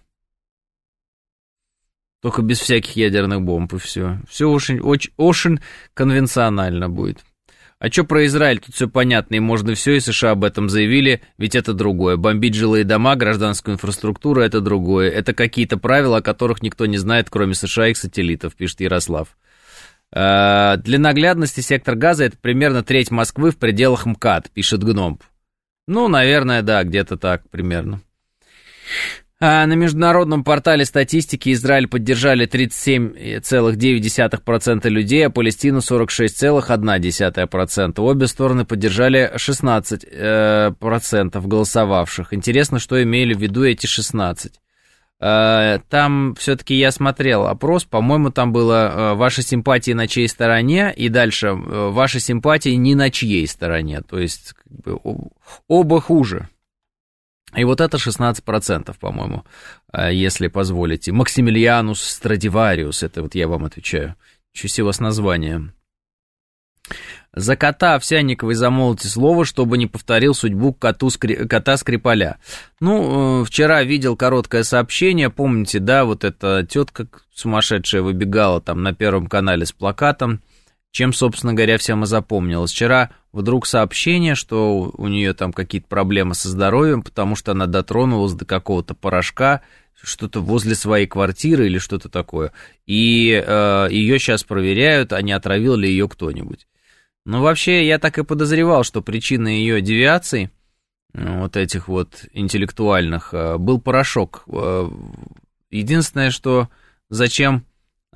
[2.22, 4.18] Только без всяких ядерных бомб и все.
[4.28, 5.60] Все очень, очень, очень
[5.94, 7.24] конвенционально будет.
[7.78, 8.58] А что про Израиль?
[8.58, 12.16] Тут все понятно, и можно все, и США об этом заявили, ведь это другое.
[12.16, 15.10] Бомбить жилые дома, гражданскую инфраструктуру– это другое.
[15.10, 19.36] Это какие-то правила, о которых никто не знает, кроме США и их сателлитов, пишет Ярослав.
[20.10, 25.20] А, для наглядности сектор газа– это примерно треть Москвы в пределах МКАД, пишет Гном.
[25.86, 28.00] Ну, наверное, да, где-то так примерно.
[29.38, 38.00] А на международном портале статистики Израиль поддержали 37,9% людей, а Палестину 46,1%.
[38.00, 40.72] Обе стороны поддержали 16% э,
[41.46, 42.32] голосовавших.
[42.32, 44.52] Интересно, что имели в виду эти 16%.
[45.20, 50.94] Э, там все-таки я смотрел опрос, по-моему, там было э, ваши симпатии на чьей стороне,
[50.96, 54.00] и дальше ваши симпатии не на чьей стороне.
[54.00, 54.98] То есть как бы,
[55.68, 56.48] оба хуже.
[57.54, 59.44] И вот это 16%, по-моему,
[59.92, 61.12] э, если позволите.
[61.12, 64.14] Максимилианус Страдивариус, это вот я вам отвечаю.
[64.78, 65.70] У вас название.
[67.34, 71.46] За кота Овсянниковой замолвите слово, чтобы не повторил судьбу коту скри...
[71.46, 72.38] кота Скрипаля.
[72.80, 78.94] Ну, э, вчера видел короткое сообщение, помните, да, вот эта тетка сумасшедшая выбегала там на
[78.94, 80.40] Первом канале с плакатом,
[80.96, 82.72] чем, собственно говоря, всем и запомнилось.
[82.72, 88.32] Вчера вдруг сообщение, что у нее там какие-то проблемы со здоровьем, потому что она дотронулась
[88.32, 89.60] до какого-то порошка,
[90.00, 92.52] что-то возле своей квартиры или что-то такое.
[92.86, 96.66] И э, ее сейчас проверяют, а не отравил ли ее кто-нибудь.
[97.26, 100.48] Ну, вообще, я так и подозревал, что причиной ее девиаций,
[101.12, 104.44] э, вот этих вот интеллектуальных, э, был порошок.
[104.46, 104.88] Э,
[105.70, 106.70] единственное, что
[107.10, 107.66] зачем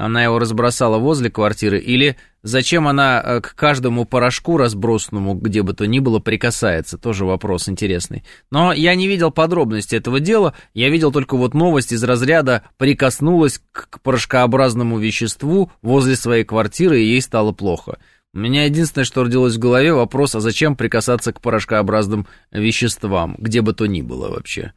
[0.00, 5.74] она его разбросала возле квартиры, или зачем она э, к каждому порошку разбросанному, где бы
[5.74, 8.24] то ни было, прикасается, тоже вопрос интересный.
[8.50, 13.60] Но я не видел подробности этого дела, я видел только вот новость из разряда «прикоснулась
[13.72, 17.98] к порошкообразному веществу возле своей квартиры, и ей стало плохо».
[18.32, 23.60] У меня единственное, что родилось в голове, вопрос, а зачем прикасаться к порошкообразным веществам, где
[23.60, 24.72] бы то ни было вообще.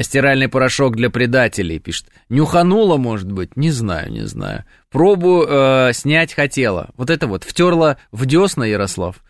[0.00, 2.06] Стиральный порошок для предателей, пишет.
[2.30, 3.56] Нюханула, может быть?
[3.56, 4.64] Не знаю, не знаю.
[4.90, 6.90] Пробу э, снять хотела.
[6.96, 9.22] Вот это вот, втерла в десна, Ярослав.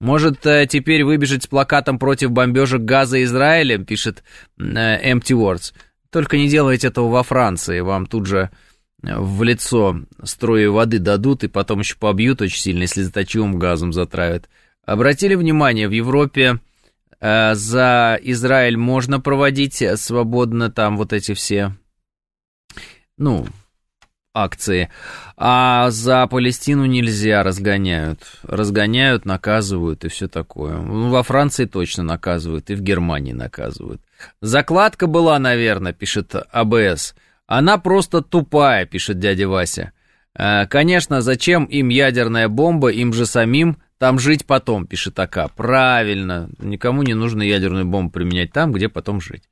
[0.00, 4.22] Может, э, теперь выбежать с плакатом против бомбежек газа Израилем, пишет
[4.58, 5.72] э, Empty Words.
[6.10, 8.50] Только не делайте этого во Франции, вам тут же
[9.02, 13.92] э, в лицо струи воды дадут и потом еще побьют очень сильно, если заточивым газом
[13.92, 14.48] затравят.
[14.84, 16.60] Обратили внимание, в Европе
[17.20, 21.76] за Израиль можно проводить свободно там вот эти все,
[23.18, 23.46] ну,
[24.34, 24.90] акции,
[25.36, 28.20] а за Палестину нельзя, разгоняют.
[28.42, 30.76] Разгоняют, наказывают и все такое.
[30.76, 34.00] Ну, во Франции точно наказывают, и в Германии наказывают.
[34.40, 37.14] Закладка была, наверное, пишет АБС.
[37.46, 39.92] Она просто тупая, пишет дядя Вася.
[40.38, 45.52] Э, конечно, зачем им ядерная бомба, им же самим там жить потом, пишет АК.
[45.54, 46.48] Правильно.
[46.58, 49.42] Никому не нужно ядерную бомбу применять там, где потом жить.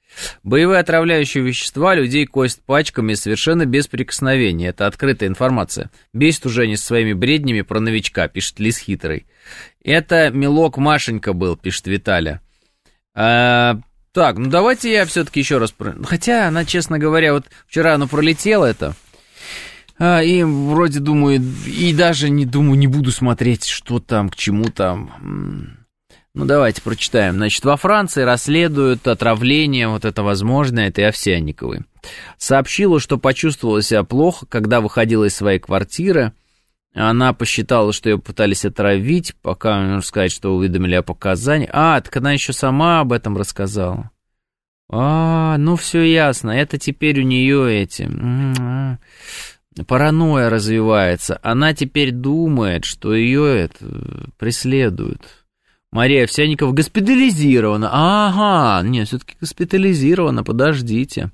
[0.43, 4.69] Боевые отравляющие вещества людей кость пачками совершенно без прикосновения.
[4.69, 5.91] Это открытая информация.
[6.15, 9.27] Бесит уже они со своими бреднями про новичка, пишет Лис Хитрый.
[9.85, 12.41] Это мелок Машенька был, пишет Виталя.
[13.15, 13.79] А,
[14.13, 15.75] так, ну давайте я все-таки еще раз...
[16.05, 18.95] Хотя она, честно говоря, вот вчера оно пролетело это...
[19.99, 24.65] А, и вроде думаю, и даже не думаю, не буду смотреть, что там, к чему
[24.67, 25.77] там.
[26.35, 27.35] Ну, давайте прочитаем.
[27.35, 31.81] Значит, во Франции расследуют отравление, вот это возможное, этой Овсянниковой.
[32.37, 36.33] Сообщила, что почувствовала себя плохо, когда выходила из своей квартиры.
[36.95, 41.71] Она посчитала, что ее пытались отравить, пока, можно сказать, что уведомили о показаниях.
[41.73, 44.11] А, так она еще сама об этом рассказала.
[44.91, 48.09] А, ну все ясно, это теперь у нее эти
[49.87, 51.39] паранойя развивается.
[51.43, 55.23] Она теперь думает, что ее это преследуют.
[55.91, 57.89] Мария Овсянникова госпитализирована.
[57.91, 61.31] Ага, нет, все-таки госпитализирована, подождите.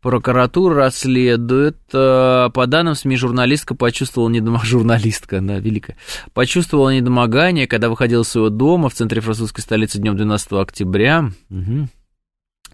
[0.00, 1.76] Прокуратура расследует.
[1.92, 4.66] Э, по данным СМИ, журналистка почувствовала недомогание.
[4.70, 5.96] Журналистка, она великая.
[6.32, 11.30] Почувствовала недомогание, когда выходила из своего дома в центре французской столицы днем 12 октября.
[11.50, 11.88] Угу.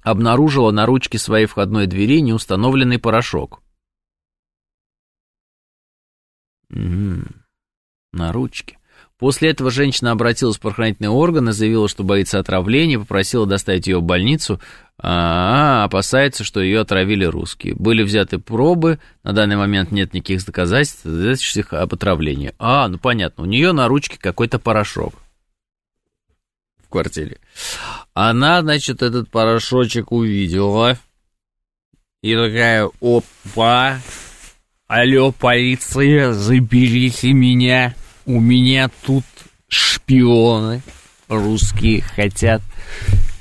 [0.03, 3.61] Обнаружила на ручке своей входной двери неустановленный порошок.
[6.71, 7.25] Угу.
[8.12, 8.79] На ручке.
[9.19, 14.03] После этого женщина обратилась в правоохранительные органы, заявила, что боится отравления, попросила доставить ее в
[14.03, 14.61] больницу,
[14.99, 17.75] а, опасается, что ее отравили русские.
[17.75, 21.07] Были взяты пробы, на данный момент нет никаких доказательств
[21.73, 22.55] об отравлении.
[22.59, 25.14] А, ну понятно, у нее на ручке какой-то порошок
[26.83, 27.39] в квартире.
[28.12, 30.99] Она, значит, этот порошочек увидела
[32.23, 33.99] и такая, опа,
[34.89, 37.95] Алло, полиция, заберите меня.
[38.24, 39.24] У меня тут
[39.68, 40.82] шпион шпионы
[41.26, 42.62] русские хотят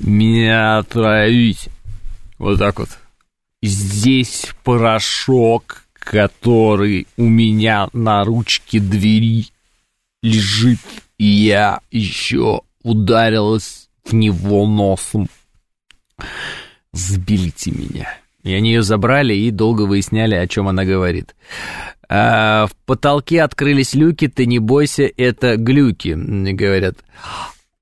[0.00, 1.68] меня отравить.
[2.38, 2.88] Вот так вот.
[3.62, 9.46] Здесь порошок, который у меня на ручке двери
[10.22, 10.80] лежит,
[11.16, 15.28] и я еще ударилась в него носом.
[16.92, 18.12] Сбилите меня.
[18.46, 21.34] И они ее забрали и долго выясняли, о чем она говорит.
[22.08, 26.14] А, в потолке открылись люки, ты не бойся, это глюки,
[26.52, 26.94] говорят.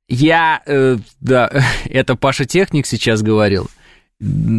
[0.09, 1.51] Я, э, да,
[1.85, 3.69] это Паша Техник сейчас говорил.
[4.21, 4.59] Да.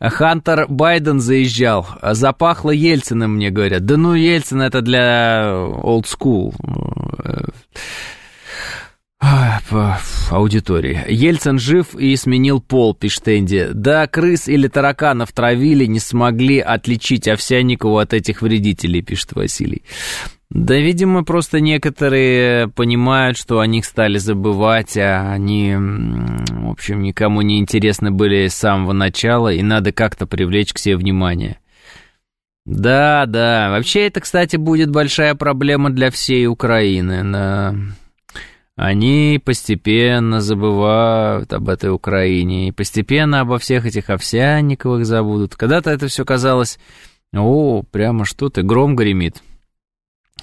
[0.00, 1.86] Хантер Байден заезжал.
[2.02, 3.86] Запахло Ельциным, мне говорят.
[3.86, 6.52] Да ну, Ельцин это для old school
[10.32, 11.04] аудитории.
[11.08, 13.68] Ельцин жив и сменил пол, пишет Энди.
[13.72, 19.82] Да, крыс или тараканов травили, не смогли отличить Овсянникову от этих вредителей, пишет Василий.
[20.48, 27.42] Да, видимо, просто некоторые понимают, что о них стали забывать, а они, в общем, никому
[27.42, 31.58] не интересны были с самого начала, и надо как-то привлечь к себе внимание.
[32.64, 37.22] Да, да, вообще это, кстати, будет большая проблема для всей Украины.
[37.24, 37.74] Да.
[38.76, 45.56] Они постепенно забывают об этой Украине, и постепенно обо всех этих Овсянниковых забудут.
[45.56, 46.78] Когда-то это все казалось,
[47.32, 49.42] о, прямо что ты, гром гремит.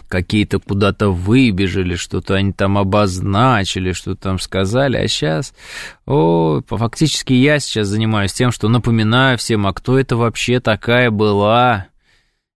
[0.08, 5.54] Какие-то куда-то выбежали, что-то они там обозначили, что-то там сказали, а сейчас,
[6.08, 11.88] о, фактически я сейчас занимаюсь тем, что напоминаю всем, а кто это вообще такая была,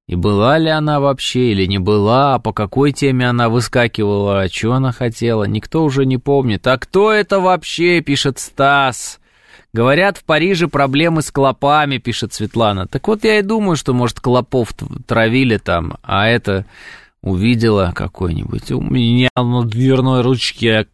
[0.08, 4.50] и была ли она вообще или не была, а по какой теме она выскакивала, а
[4.50, 6.66] что она хотела, никто уже не помнит.
[6.66, 9.20] А кто это вообще, пишет Стас.
[9.74, 12.88] Говорят, в Париже проблемы с клопами, пишет Светлана.
[12.88, 14.70] Так вот я и думаю, что, может, клопов
[15.06, 16.66] травили там, а это
[17.22, 18.72] увидела какой-нибудь.
[18.72, 20.88] У меня на дверной ручке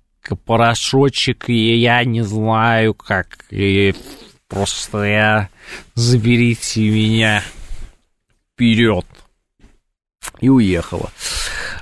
[0.46, 3.28] порошочек, и я не знаю, как.
[3.52, 3.94] И
[4.48, 5.50] просто я...
[5.96, 7.44] Заберите меня
[8.54, 9.06] вперед.
[10.40, 11.12] И уехала.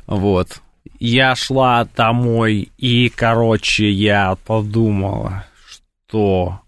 [0.08, 0.62] Вот.
[1.00, 6.62] Я шла домой, и, короче, я подумала, что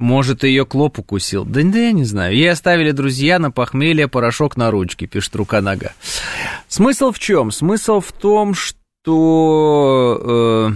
[0.00, 1.44] может, ее клоп укусил?
[1.44, 2.34] Да, да я не знаю.
[2.34, 5.92] Ей оставили друзья на похмелье порошок на ручке, пишет рука нога.
[6.68, 7.50] Смысл в чем?
[7.50, 10.70] Смысл в том, что э,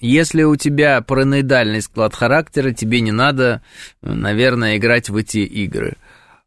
[0.00, 3.62] если у тебя параноидальный склад характера, тебе не надо,
[4.02, 5.94] наверное, играть в эти игры.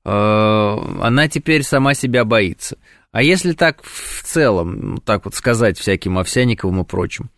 [0.08, 2.78] Э, она теперь сама себя боится.
[3.12, 7.30] А если так в целом, так вот сказать всяким Овсяниковым и прочим,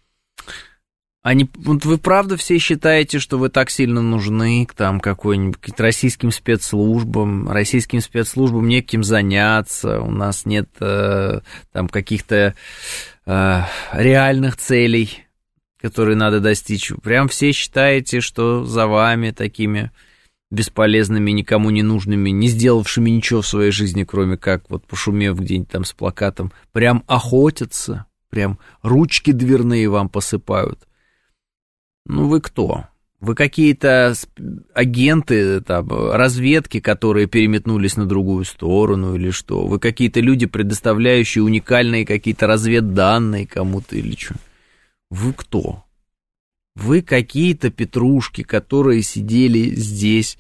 [1.24, 6.32] они, вот вы правда все считаете, что вы так сильно нужны к там какой-нибудь российским
[6.32, 11.42] спецслужбам, российским спецслужбам неким заняться, у нас нет э,
[11.74, 12.54] там каких-то
[13.26, 13.62] э,
[13.94, 15.26] реальных целей,
[15.82, 16.94] которые надо достичь.
[17.02, 19.92] Прям все считаете, что за вами такими
[20.52, 25.70] бесполезными, никому не нужными, не сделавшими ничего в своей жизни, кроме как вот пошумев где-нибудь
[25.70, 30.88] там с плакатом, прям охотятся, прям ручки дверные вам посыпают.
[32.06, 32.86] Ну вы кто?
[33.20, 34.14] Вы какие-то
[34.74, 39.68] агенты, там, разведки, которые переметнулись на другую сторону или что?
[39.68, 44.36] Вы какие-то люди, предоставляющие уникальные какие-то разведданные кому-то или что?
[45.10, 45.84] Вы кто?
[46.82, 50.38] Вы какие-то петрушки, которые сидели здесь,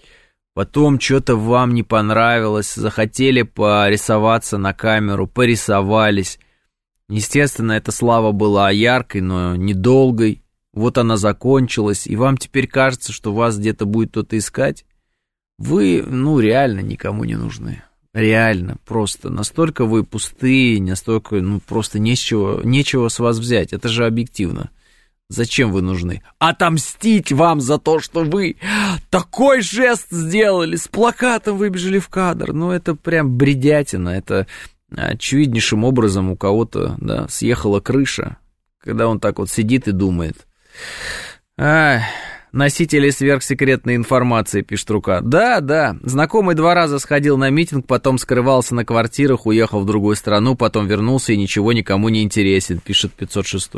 [0.53, 6.39] потом что-то вам не понравилось, захотели порисоваться на камеру, порисовались.
[7.09, 10.41] Естественно, эта слава была яркой, но недолгой.
[10.71, 14.85] Вот она закончилась, и вам теперь кажется, что вас где-то будет кто-то искать?
[15.57, 17.83] Вы, ну, реально никому не нужны.
[18.13, 23.73] Реально, просто настолько вы пустые, настолько, ну, просто нечего, нечего с вас взять.
[23.73, 24.69] Это же объективно.
[25.29, 26.23] Зачем вы нужны?
[26.39, 28.57] Отомстить вам за то, что вы
[29.11, 32.51] такой жест сделали, с плакатом выбежали в кадр.
[32.51, 34.47] Ну, это прям бредятина, это
[34.91, 38.37] очевиднейшим образом у кого-то, да, съехала крыша,
[38.79, 40.47] когда он так вот сидит и думает.
[41.57, 41.99] А,
[42.51, 45.21] носители сверхсекретной информации, пишет рука.
[45.21, 50.15] Да, да, знакомый два раза сходил на митинг, потом скрывался на квартирах, уехал в другую
[50.15, 53.71] страну, потом вернулся и ничего никому не интересен, пишет 506.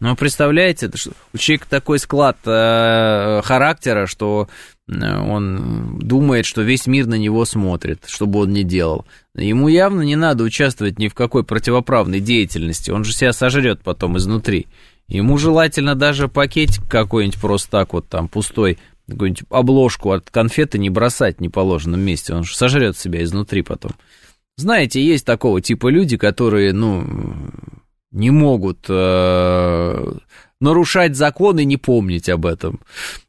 [0.00, 4.48] Ну, представляете, это что, у человека такой склад э, характера, что
[4.88, 9.06] э, он думает, что весь мир на него смотрит, что бы он ни делал.
[9.34, 14.18] Ему явно не надо участвовать ни в какой противоправной деятельности, он же себя сожрет потом
[14.18, 14.66] изнутри.
[15.08, 18.78] Ему желательно даже пакетик какой-нибудь просто так вот там пустой,
[19.08, 22.34] какую-нибудь обложку от конфеты не бросать в неположенном месте.
[22.34, 23.92] Он же сожрет себя изнутри потом.
[24.56, 27.04] Знаете, есть такого типа люди, которые, ну,
[28.12, 30.12] не могут э,
[30.60, 32.80] нарушать закон и не помнить об этом.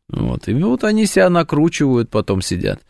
[0.08, 0.48] Вот.
[0.48, 2.82] И вот они себя накручивают, потом сидят.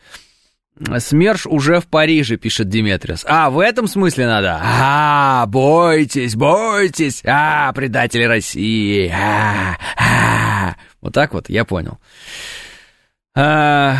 [0.78, 3.24] СМЕРШ уже в Париже, пишет Диметриас.
[3.26, 4.60] А, в этом смысле надо?
[4.62, 7.22] А, бойтесь, бойтесь.
[7.24, 9.08] А, предатели России.
[9.08, 10.76] А, а.
[11.00, 11.98] Вот так вот, я понял.
[13.34, 13.96] А,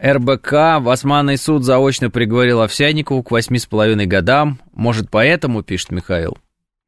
[0.00, 0.52] РБК,
[0.86, 4.60] Османный суд заочно приговорил Овсянникову к восьми с половиной годам.
[4.72, 6.38] Может, поэтому, пишет Михаил?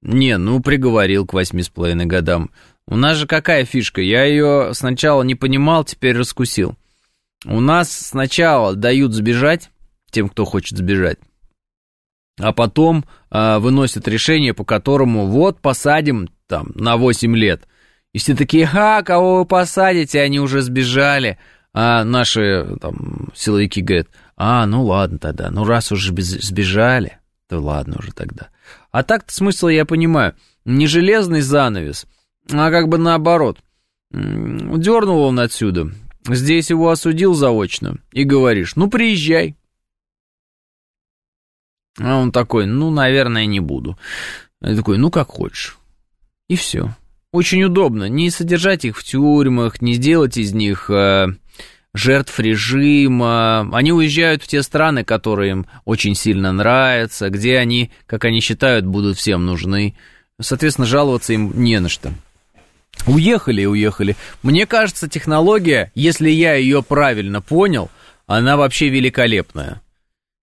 [0.02, 2.50] Не, ну, приговорил к восьми с половиной годам.
[2.86, 4.00] У нас же какая фишка?
[4.00, 6.76] Я ее сначала не понимал, теперь раскусил.
[7.44, 9.70] У нас сначала дают сбежать
[10.10, 11.18] тем, кто хочет сбежать,
[12.38, 17.66] а потом э, выносят решение, по которому вот посадим там на 8 лет.
[18.12, 21.38] И все такие, ха, кого вы посадите, они уже сбежали.
[21.72, 27.18] А наши там силовики говорят, а, ну ладно тогда, ну раз уже сбежали,
[27.48, 28.48] то ладно уже тогда.
[28.92, 30.34] А так-то смысл я понимаю,
[30.64, 32.06] не железный занавес,
[32.52, 33.58] а как бы наоборот.
[34.12, 35.90] Дернул он отсюда,
[36.26, 37.98] Здесь его осудил заочно.
[38.12, 39.56] И говоришь, ну, приезжай.
[42.00, 43.98] А он такой, ну, наверное, не буду.
[44.60, 45.78] Я такой, ну, как хочешь.
[46.48, 46.94] И все.
[47.32, 48.08] Очень удобно.
[48.08, 51.28] Не содержать их в тюрьмах, не сделать из них э,
[51.92, 53.68] жертв режима.
[53.72, 58.86] Они уезжают в те страны, которые им очень сильно нравятся, где они, как они считают,
[58.86, 59.94] будут всем нужны.
[60.40, 62.12] Соответственно, жаловаться им не на что.
[63.06, 64.16] Уехали и уехали.
[64.42, 67.90] Мне кажется, технология, если я ее правильно понял,
[68.26, 69.82] она вообще великолепная.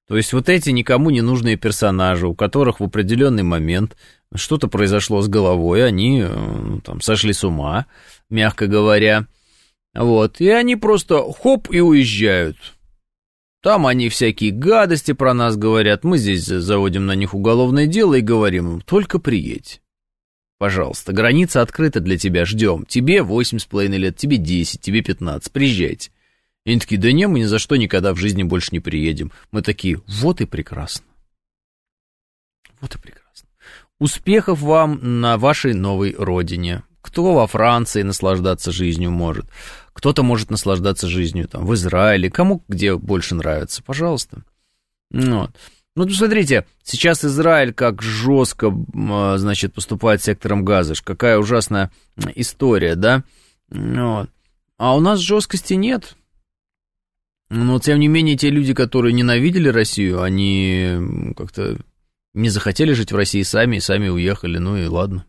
[0.08, 3.95] То есть вот эти никому не нужные персонажи, у которых в определенный момент
[4.36, 7.86] что-то произошло с головой, они э, там сошли с ума,
[8.30, 9.28] мягко говоря.
[9.93, 12.58] Вот, и они просто хоп и уезжают.
[13.62, 18.22] Там они всякие гадости про нас говорят, мы здесь заводим на них уголовное дело и
[18.22, 19.81] говорим им, только приедь.
[20.62, 22.86] Пожалуйста, граница открыта для тебя, ждем.
[22.86, 26.12] Тебе восемь с половиной лет, тебе десять, тебе пятнадцать, приезжайте.
[26.68, 29.32] И они такие, да не, мы ни за что никогда в жизни больше не приедем.
[29.49, 31.03] Мы такие, вот и прекрасно.
[32.80, 33.49] Вот и прекрасно.
[33.99, 36.84] Успехов вам на вашей новой родине.
[37.01, 39.47] Кто во Франции наслаждаться жизнью может?
[39.93, 42.30] Кто-то может наслаждаться жизнью там в Израиле.
[42.30, 43.82] Кому где больше нравится?
[43.82, 44.43] Пожалуйста.
[45.09, 45.57] Вот.
[45.96, 50.94] Ну, посмотрите, сейчас Израиль как жестко, а, значит, поступает сектором газа.
[51.04, 51.92] Какая ужасная
[52.36, 53.24] история, да?
[53.70, 54.30] Вот.
[54.78, 56.16] А у нас жесткости нет.
[57.50, 61.78] Но, тем не менее, те люди, которые ненавидели Россию, они как-то
[62.34, 65.26] не захотели жить в России сами, и сами уехали, ну и ладно.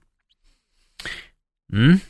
[1.73, 2.01] М?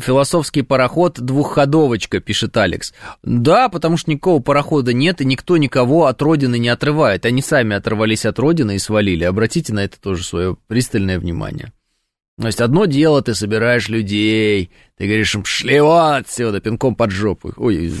[0.00, 2.92] Философский пароход двухходовочка, пишет Алекс.
[3.22, 7.24] Да, потому что никакого парохода нет, и никто никого от родины не отрывает.
[7.26, 9.24] Они сами оторвались от родины и свалили.
[9.24, 11.72] Обратите на это тоже свое пристальное внимание.
[12.38, 17.10] То есть одно дело, ты собираешь людей, ты говоришь им, шли вон отсюда, пинком под
[17.10, 17.54] жопу.
[17.56, 17.94] Ой,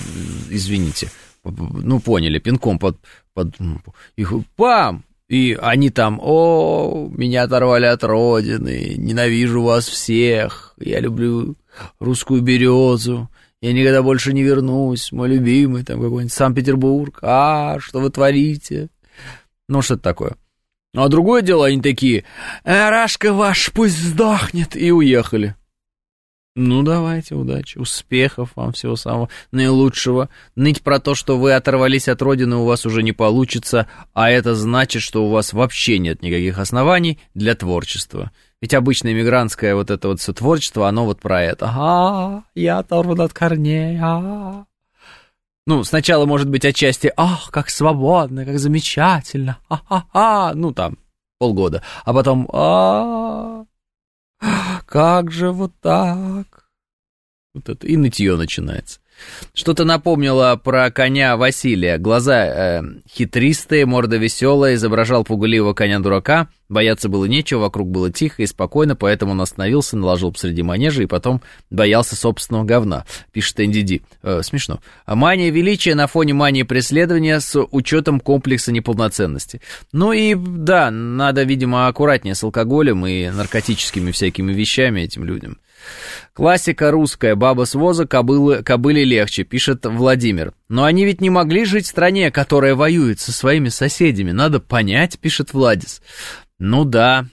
[0.50, 1.10] извините.
[1.42, 2.98] Ну, поняли, пинком под...
[3.32, 3.54] под
[4.16, 5.05] их, пам!
[5.28, 11.56] И они там, о, меня оторвали от родины, ненавижу вас всех, я люблю
[11.98, 13.28] русскую березу,
[13.60, 18.88] я никогда больше не вернусь, мой любимый, там какой-нибудь Санкт-Петербург, а, что вы творите?
[19.68, 20.36] Ну, что-то такое.
[20.94, 22.24] Ну, а другое дело, они такие,
[22.64, 25.56] «Э, Рашка ваш пусть сдохнет, и уехали.
[26.58, 30.30] Ну, давайте, удачи, успехов вам, всего самого наилучшего.
[30.54, 34.54] Ныть про то, что вы оторвались от родины, у вас уже не получится, а это
[34.54, 38.30] значит, что у вас вообще нет никаких оснований для творчества.
[38.62, 41.70] Ведь обычное мигрантское вот это вот все творчество, оно вот про это.
[41.76, 44.64] А, я оторван от корней, а.
[45.66, 50.96] Ну, сначала, может быть, отчасти, ах, как свободно, как замечательно, а-ха-ха, ну, там,
[51.38, 53.66] полгода, а потом, а,
[54.86, 56.68] как же вот так?
[57.54, 59.00] Вот это и нытье начинается.
[59.54, 61.98] Что-то напомнило про коня Василия.
[61.98, 66.48] Глаза э, хитристые, морда веселая, изображал пугливого коня-дурака.
[66.68, 71.06] Бояться было нечего, вокруг было тихо и спокойно, поэтому он остановился, наложил посреди манежа и
[71.06, 71.40] потом
[71.70, 74.02] боялся собственного говна, пишет НДД.
[74.22, 74.80] Э, смешно.
[75.06, 79.60] Мания величия на фоне мании преследования с учетом комплекса неполноценности.
[79.92, 85.58] Ну и да, надо, видимо, аккуратнее с алкоголем и наркотическими всякими вещами этим людям.
[86.32, 90.52] Классика русская, баба с воза, кобылы, кобыле легче, пишет Владимир.
[90.68, 94.32] Но они ведь не могли жить в стране, которая воюет со своими соседями.
[94.32, 96.02] Надо понять, пишет Владис.
[96.58, 97.26] Ну да.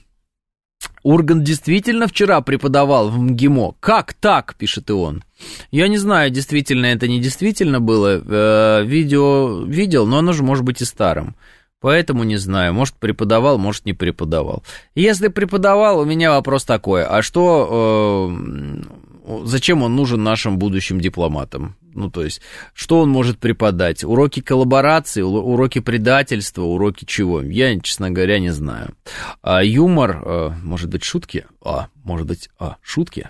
[1.02, 3.74] Ургант действительно вчера преподавал в МГИМО.
[3.80, 5.22] Как так, пишет и он.
[5.70, 8.22] Я не знаю, действительно это не действительно было.
[8.24, 11.36] Э, видео видел, но оно же может быть и старым.
[11.84, 14.64] Поэтому не знаю, может преподавал, может не преподавал.
[14.94, 21.76] Если преподавал, у меня вопрос такой, а что, э, зачем он нужен нашим будущим дипломатам?
[21.92, 22.40] Ну, то есть,
[22.72, 24.02] что он может преподать?
[24.02, 27.42] Уроки коллаборации, уроки предательства, уроки чего?
[27.42, 28.94] Я, честно говоря, не знаю.
[29.42, 31.44] А юмор, э, может быть, шутки?
[31.62, 33.28] А, может быть, а, шутки?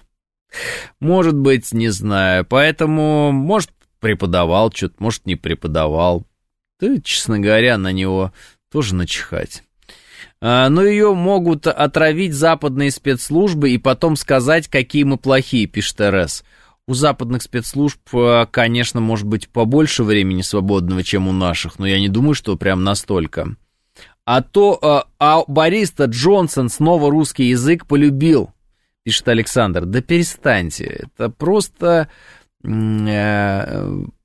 [1.01, 2.47] Может быть, не знаю.
[2.49, 6.25] Поэтому, может, преподавал что-то, может, не преподавал.
[6.81, 8.33] Да, честно говоря, на него
[8.71, 9.63] тоже начихать.
[10.41, 16.45] А, но ее могут отравить западные спецслужбы и потом сказать, какие мы плохие, пишет РС.
[16.87, 21.99] У западных спецслужб, а, конечно, может быть побольше времени свободного, чем у наших, но я
[21.99, 23.57] не думаю, что прям настолько.
[24.27, 28.51] А то а, а Борис-то Джонсон снова русский язык полюбил,
[29.03, 29.85] пишет Александр.
[29.85, 32.09] Да перестаньте, это просто Э,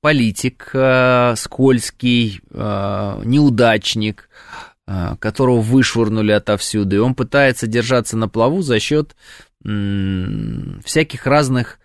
[0.00, 4.28] политик э, скользкий, э, неудачник,
[5.20, 9.14] которого вышвырнули отовсюду, и он пытается держаться на плаву за счет
[9.62, 11.78] всяких разных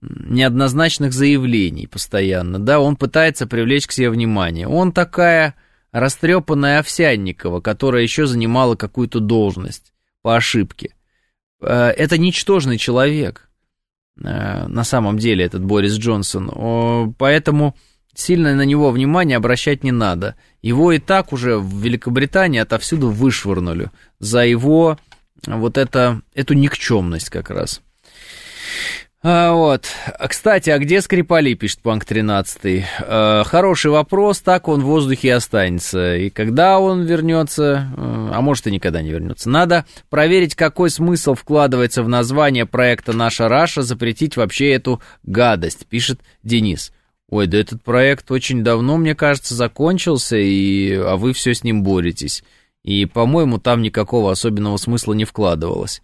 [0.00, 4.68] неоднозначных заявлений постоянно, да, он пытается привлечь к себе внимание.
[4.68, 5.56] Он такая
[5.90, 9.92] растрепанная Овсянникова, которая еще занимала какую-то должность
[10.22, 10.94] по ошибке.
[11.60, 13.43] Это ничтожный человек, Э,
[14.16, 17.14] на самом деле этот Борис Джонсон.
[17.18, 17.74] Поэтому
[18.14, 20.36] сильно на него внимание обращать не надо.
[20.62, 23.90] Его и так уже в Великобритании отовсюду вышвырнули
[24.20, 24.98] за его
[25.46, 27.82] вот это, эту никчемность как раз.
[29.26, 29.86] А, вот.
[30.28, 32.84] Кстати, а где Скрипали, пишет Панк 13.
[33.00, 36.16] А, хороший вопрос, так он в воздухе и останется.
[36.16, 39.48] И когда он вернется, а может и никогда не вернется.
[39.48, 46.20] Надо проверить, какой смысл вкладывается в название проекта «Наша Раша», запретить вообще эту гадость, пишет
[46.42, 46.92] Денис.
[47.30, 50.92] Ой, да этот проект очень давно, мне кажется, закончился, и...
[50.96, 52.44] а вы все с ним боретесь.
[52.82, 56.02] И, по-моему, там никакого особенного смысла не вкладывалось.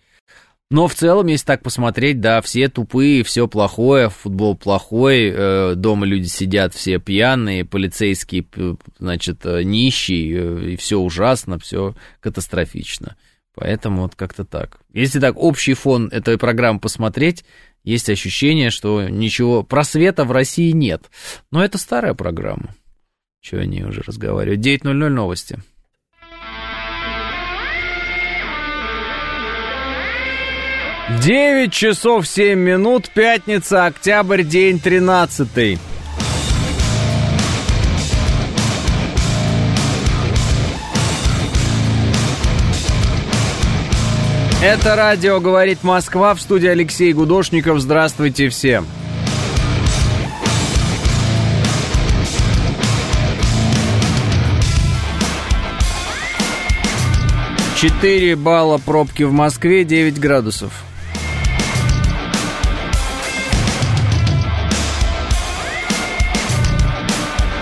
[0.71, 6.07] Но в целом, если так посмотреть, да, все тупые, все плохое, футбол плохой, э, дома
[6.07, 8.47] люди сидят все пьяные, полицейские,
[9.01, 13.17] значит, э, нищие, э, и все ужасно, все катастрофично.
[13.57, 14.79] Поэтому вот как-то так.
[14.93, 17.45] Если так общий фон этой программы посмотреть,
[17.83, 21.11] есть ощущение, что ничего, просвета в России нет.
[21.51, 22.77] Но это старая программа.
[23.41, 24.61] Чего они уже разговаривают?
[24.61, 25.59] 9.00 новости.
[31.09, 35.79] 9 часов 7 минут, пятница, октябрь, день 13.
[44.63, 47.81] Это радио «Говорит Москва» в студии Алексей Гудошников.
[47.81, 48.87] Здравствуйте всем.
[57.81, 60.85] 4 балла пробки в Москве, 9 градусов.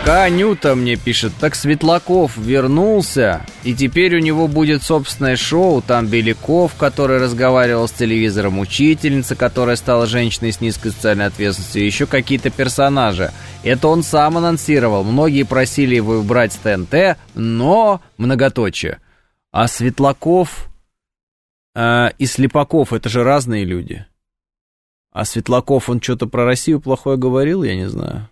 [0.09, 6.77] Канюта мне пишет, так Светлаков вернулся, и теперь у него будет собственное шоу, там Беляков,
[6.77, 13.33] который разговаривал с телевизором, учительница, которая стала женщиной с низкой социальной ответственностью, еще какие-то персонажи.
[13.63, 19.01] Это он сам анонсировал, многие просили его убрать с ТНТ, но многоточие.
[19.53, 20.71] А Светлаков
[21.75, 24.07] э, и Слепаков, это же разные люди.
[25.13, 28.31] А Светлаков, он что-то про Россию плохое говорил, я не знаю.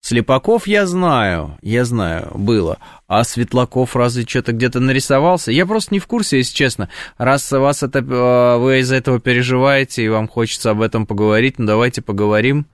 [0.00, 2.78] Слепаков я знаю, я знаю, было.
[3.06, 5.52] А Светлаков разве что-то где-то нарисовался?
[5.52, 6.88] Я просто не в курсе, если честно.
[7.18, 11.66] Раз вас это, э, вы из-за этого переживаете и вам хочется об этом поговорить, ну
[11.66, 12.66] давайте поговорим.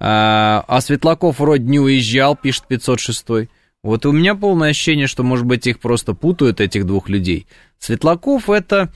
[0.00, 3.48] А, а Светлаков вроде не уезжал, пишет 506.
[3.84, 7.46] Вот у меня полное ощущение, что, может быть, их просто путают, этих двух людей.
[7.78, 8.90] Светлаков это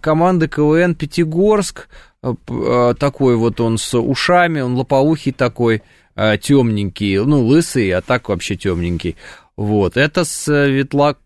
[0.00, 1.88] команда КВН Пятигорск,
[2.22, 5.82] э, э, такой вот он с ушами, он лопоухий такой,
[6.40, 9.16] темненький, ну, лысый, а так вообще темненький.
[9.56, 11.18] Вот, это Светлак...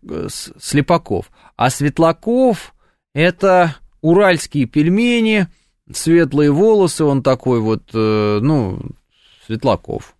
[0.59, 1.31] Слепаков.
[1.55, 2.73] А Светлаков
[3.13, 5.47] это уральские пельмени,
[5.91, 8.79] светлые волосы, он такой вот, э, ну,
[9.45, 10.15] Светлаков.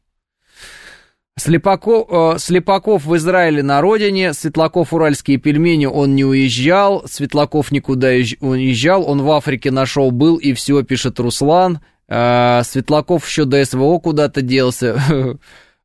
[1.38, 8.08] Слепаков, э, Слепаков в Израиле на родине, Светлаков уральские пельмени, он не уезжал, Светлаков никуда
[8.08, 11.80] уезжал, он в Африке на шоу был, и все, пишет Руслан.
[12.10, 15.00] А, Светлаков еще до СВО куда-то делся.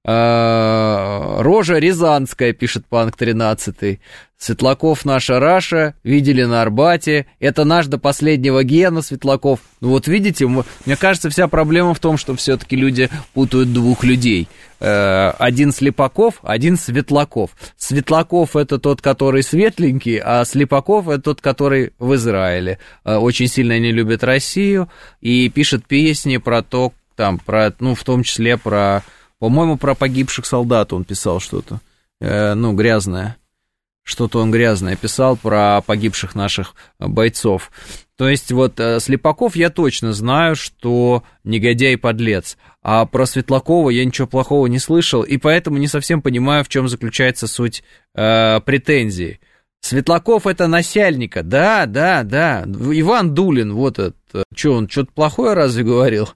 [0.05, 4.01] А, Рожа Рязанская, пишет Панк 13.
[4.43, 7.27] Светлаков наша Раша, видели на Арбате.
[7.39, 9.61] Это наш до последнего гена, Светлаков.
[9.81, 14.49] Ну вот видите, мне кажется, вся проблема в том, что все-таки люди путают двух людей.
[14.81, 17.51] Э, один Слепаков, один Светлаков.
[17.77, 22.81] Светлаков это тот, который светленький, а Слепаков это тот, который в Израиле.
[23.05, 24.89] Э, очень сильно не любит Россию
[25.21, 29.05] и пишет песни про то, там, про, ну, в том числе про
[29.39, 31.79] по-моему, про погибших солдат он писал что-то.
[32.21, 33.37] Э, ну, грязное.
[34.05, 37.71] Что-то он грязное писал про погибших наших бойцов.
[38.17, 42.57] То есть вот э, Слепаков я точно знаю, что негодяй и подлец.
[42.83, 46.89] А про Светлакова я ничего плохого не слышал, и поэтому не совсем понимаю, в чем
[46.89, 47.85] заключается суть
[48.15, 49.41] э, претензий.
[49.81, 52.65] Светлаков это насяльника, да, да, да.
[52.65, 54.45] Иван Дулин, вот это.
[54.55, 56.29] Что, он что-то плохое разве говорил?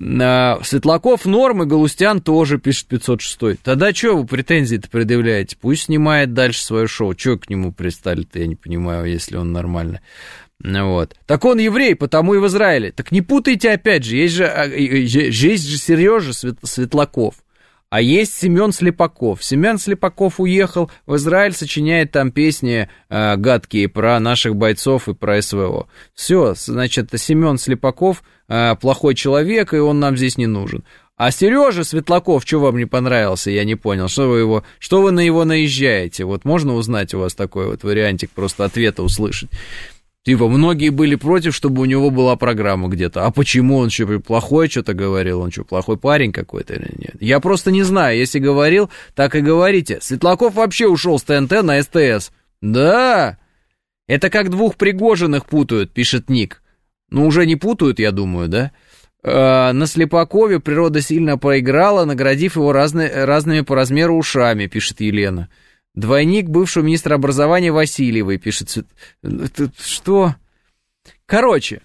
[0.00, 3.62] А, Светлаков норм и Галустян тоже пишет 506.
[3.62, 5.56] Тогда что вы претензии-то предъявляете?
[5.60, 7.16] Пусть снимает дальше свое шоу.
[7.16, 10.00] Что к нему пристали-то, я не понимаю, если он нормально.
[10.60, 11.14] Вот.
[11.26, 12.90] Так он еврей, потому и в Израиле.
[12.90, 17.36] Так не путайте опять же, есть же, а, есть же Сережа Светлаков.
[17.94, 19.44] А есть Семен Слепаков.
[19.44, 25.40] Семен Слепаков уехал в Израиль, сочиняет там песни э, гадкие про наших бойцов и про
[25.40, 25.86] СВО.
[26.12, 30.82] Все, значит, Семен Слепаков э, плохой человек, и он нам здесь не нужен.
[31.16, 35.12] А Сережа Светлаков, что вам не понравился, я не понял, что вы его, что вы
[35.12, 36.24] на него наезжаете?
[36.24, 39.50] Вот можно узнать у вас такой вот вариантик, просто ответа услышать.
[40.24, 43.26] Типа, многие были против, чтобы у него была программа где-то.
[43.26, 45.40] А почему он что, плохой что-то говорил?
[45.40, 47.16] Он что, плохой парень какой-то или нет?
[47.20, 48.16] Я просто не знаю.
[48.16, 49.98] Если говорил, так и говорите.
[50.00, 52.32] Светлаков вообще ушел с ТНТ на СТС.
[52.62, 53.36] Да,
[54.06, 56.62] это как двух Пригожиных путают, пишет Ник.
[57.10, 58.72] Ну, уже не путают, я думаю, да?
[59.22, 65.50] Э, на Слепакове природа сильно проиграла, наградив его разные, разными по размеру ушами, пишет Елена.
[65.94, 68.86] Двойник бывшего министра образования Васильевой, пишет...
[69.78, 70.34] Что?
[71.26, 71.82] Короче,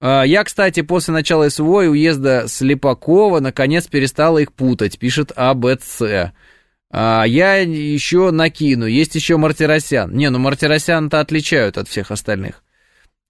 [0.00, 6.32] а, я, кстати, после начала СВО и уезда Слепакова наконец перестала их путать, пишет АБЦ.
[6.90, 10.14] А, я еще накину, есть еще Мартиросян.
[10.14, 12.62] Не, ну Мартиросян-то отличают от всех остальных.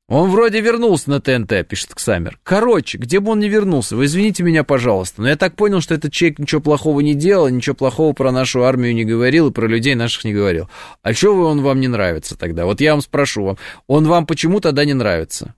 [0.09, 2.39] Он вроде вернулся на ТНТ, пишет Ксамер.
[2.43, 5.95] Короче, где бы он не вернулся, вы извините меня, пожалуйста, но я так понял, что
[5.95, 9.67] этот человек ничего плохого не делал, ничего плохого про нашу армию не говорил и про
[9.67, 10.71] людей наших не говорил.
[11.03, 12.65] А что он вам не нравится тогда?
[12.65, 15.55] Вот я вам спрошу вам, он вам почему тогда не нравится?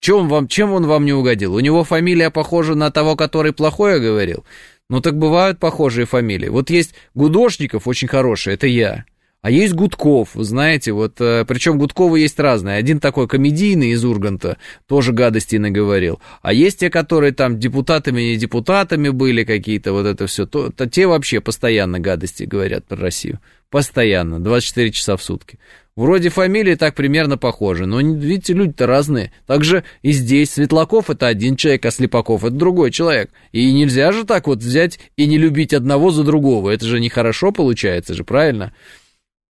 [0.00, 1.54] Чем он вам, чем он вам не угодил?
[1.54, 4.44] У него фамилия похожа на того, который плохое говорил?
[4.90, 6.48] Ну так бывают похожие фамилии.
[6.48, 9.06] Вот есть Гудошников, очень хороший, это я.
[9.42, 12.76] А есть Гудков, знаете, вот, э, причем Гудковы есть разные.
[12.76, 16.20] Один такой комедийный из Урганта, тоже гадости наговорил.
[16.42, 20.88] А есть те, которые там депутатами и депутатами были какие-то, вот это все, то, то
[20.88, 23.40] те вообще постоянно гадости говорят про Россию.
[23.68, 25.58] Постоянно, 24 часа в сутки.
[25.96, 29.32] Вроде фамилии так примерно похожи, но, видите, люди-то разные.
[29.46, 33.30] Также и здесь Светлаков это один человек, а Слепаков это другой человек.
[33.50, 36.70] И нельзя же так вот взять и не любить одного за другого.
[36.70, 38.72] Это же нехорошо получается же, правильно?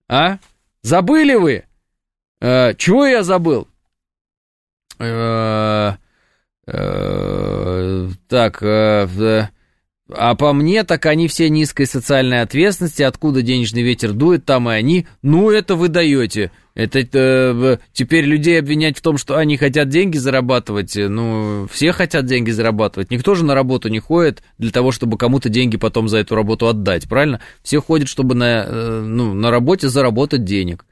[0.08, 0.38] А?
[0.82, 1.66] Забыли вы?
[2.42, 3.68] Э, чего я забыл?
[5.00, 5.94] Э,
[6.68, 9.48] э, так, э,
[10.14, 14.74] а по мне, так они все низкой социальной ответственности, откуда денежный ветер дует, там и
[14.74, 15.08] они.
[15.24, 16.52] Ну, это вы даете.
[16.76, 20.96] Это э, теперь людей обвинять в том, что они хотят деньги зарабатывать.
[20.96, 23.10] Э, ну, все хотят деньги зарабатывать.
[23.10, 26.68] Никто же на работу не ходит для того, чтобы кому-то деньги потом за эту работу
[26.68, 27.40] отдать, правильно?
[27.64, 30.86] Все ходят, чтобы на, э, ну, на работе заработать денег.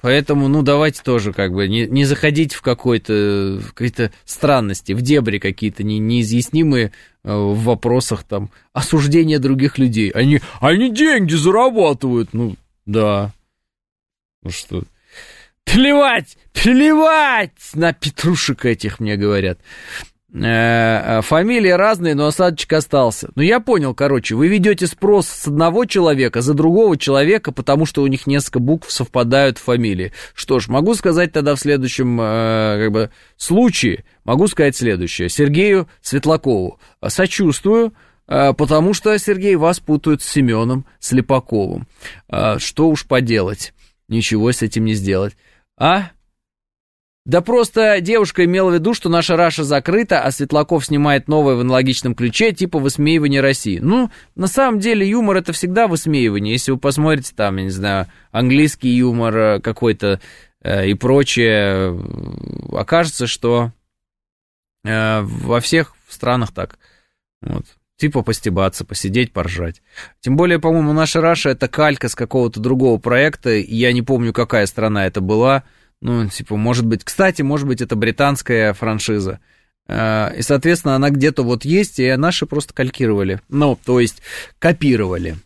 [0.00, 5.38] Поэтому, ну, давайте тоже как бы не, не заходить в какой-то какие-то странности, в дебри
[5.38, 6.92] какие-то не, неизъяснимые
[7.24, 10.10] э, в вопросах там осуждения других людей.
[10.10, 12.32] Они, они деньги зарабатывают.
[12.32, 12.54] Ну,
[12.86, 13.32] да.
[14.42, 14.84] Ну что,
[15.64, 19.60] Плевать, плевать на петрушек этих, мне говорят.
[20.30, 20.40] Э,
[21.20, 23.30] э, фамилии разные, но осадочек остался.
[23.34, 28.02] Ну, я понял, короче, вы ведете спрос с одного человека за другого человека, потому что
[28.02, 30.12] у них несколько букв совпадают в фамилии.
[30.34, 35.30] Что ж, могу сказать тогда в следующем э, как бы, случае, могу сказать следующее.
[35.30, 37.94] Сергею Светлакову сочувствую,
[38.26, 41.86] потому что, Сергей, вас путают с Семеном Слепаковым.
[42.58, 43.72] Что уж поделать,
[44.08, 45.34] ничего с этим не сделать.
[45.78, 46.10] А?
[47.28, 51.60] Да просто девушка имела в виду, что наша Раша закрыта, а Светлаков снимает новое в
[51.60, 53.80] аналогичном ключе, типа высмеивания России.
[53.80, 56.54] Ну, на самом деле юмор это всегда высмеивание.
[56.54, 60.22] Если вы посмотрите там, я не знаю, английский юмор э, какой-то
[60.62, 62.02] э, и прочее,
[62.72, 63.72] окажется, что
[64.86, 66.78] э, во всех странах так.
[67.42, 67.66] Вот.
[67.98, 69.82] Типа постебаться, посидеть, поржать.
[70.22, 73.50] Тем более, по-моему, наша Раша это калька с какого-то другого проекта.
[73.50, 75.64] Я не помню, какая страна это была.
[76.00, 77.04] Ну, типа, может быть...
[77.04, 79.40] Кстати, может быть, это британская франшиза.
[79.88, 83.40] А, и, соответственно, она где-то вот есть, и наши просто калькировали.
[83.48, 84.22] Ну, то есть,
[84.58, 85.36] копировали.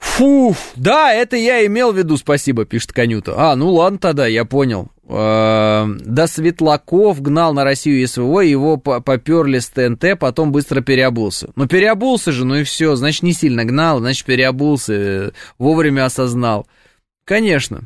[0.00, 3.34] Фу, да, это я имел в виду, спасибо, пишет Конюта.
[3.36, 4.90] А, ну ладно тогда, я понял.
[5.06, 11.50] Э, до Светлаков гнал на Россию СВО, его поперли с ТНТ, потом быстро переобулся.
[11.54, 16.66] Ну, переобулся же, ну и все, значит, не сильно гнал, значит, переобулся, вовремя осознал.
[17.24, 17.82] Конечно.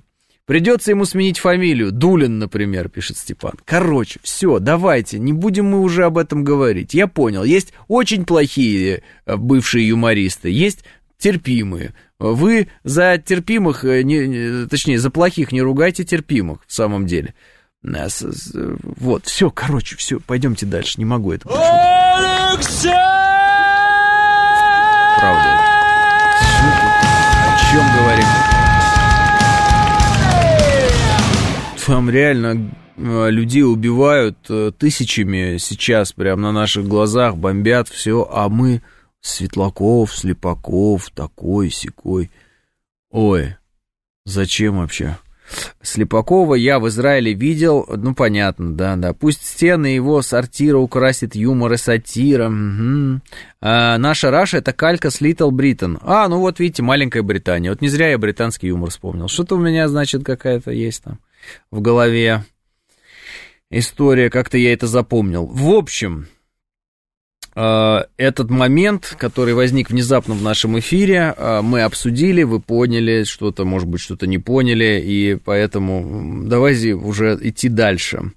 [0.47, 1.91] Придется ему сменить фамилию.
[1.91, 3.55] Дулин, например, пишет Степан.
[3.65, 6.93] Короче, все, давайте, не будем мы уже об этом говорить.
[6.93, 10.85] Я понял, есть очень плохие э, бывшие юмористы, есть
[11.17, 11.95] терпимые.
[12.19, 17.35] Вы за терпимых, э, не, не, точнее, за плохих не ругайте терпимых, в самом деле.
[17.83, 21.59] Вот, все, короче, все, пойдемте дальше, не могу это больше.
[25.19, 25.61] Правда.
[27.47, 28.44] О чем говорим?
[31.87, 38.49] Там реально э, людей убивают э, тысячами сейчас, прямо на наших глазах, бомбят все, а
[38.49, 38.83] мы
[39.21, 42.31] Светлаков, Слепаков, такой, секой.
[43.11, 43.57] Ой,
[44.25, 45.17] зачем вообще?
[45.83, 49.13] Слепакова я в Израиле видел, ну понятно, да, да.
[49.13, 52.49] Пусть стены его сортира украсит юмор и сатира.
[52.49, 53.21] Угу.
[53.61, 55.99] А, наша Раша это калька с Little Britain.
[56.03, 57.71] А, ну вот видите, маленькая Британия.
[57.71, 59.29] Вот не зря я британский юмор вспомнил.
[59.29, 61.19] Что-то у меня, значит, какая-то есть там
[61.71, 62.45] в голове
[63.71, 65.47] история, как-то я это запомнил.
[65.47, 66.29] В общем,
[67.57, 73.65] а, этот момент, который возник внезапно в нашем эфире, а, мы обсудили, вы поняли, что-то,
[73.65, 78.33] может быть, что-то не поняли, и поэтому давайте уже идти дальше.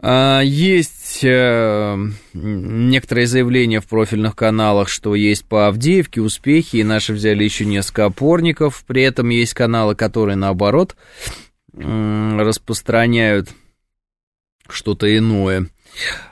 [0.00, 1.96] А, есть э,
[2.34, 8.06] некоторые заявления в профильных каналах, что есть по Авдеевке успехи, и наши взяли еще несколько
[8.06, 10.96] опорников, при этом есть каналы, которые, наоборот,
[11.76, 13.50] распространяют
[14.68, 15.68] что-то иное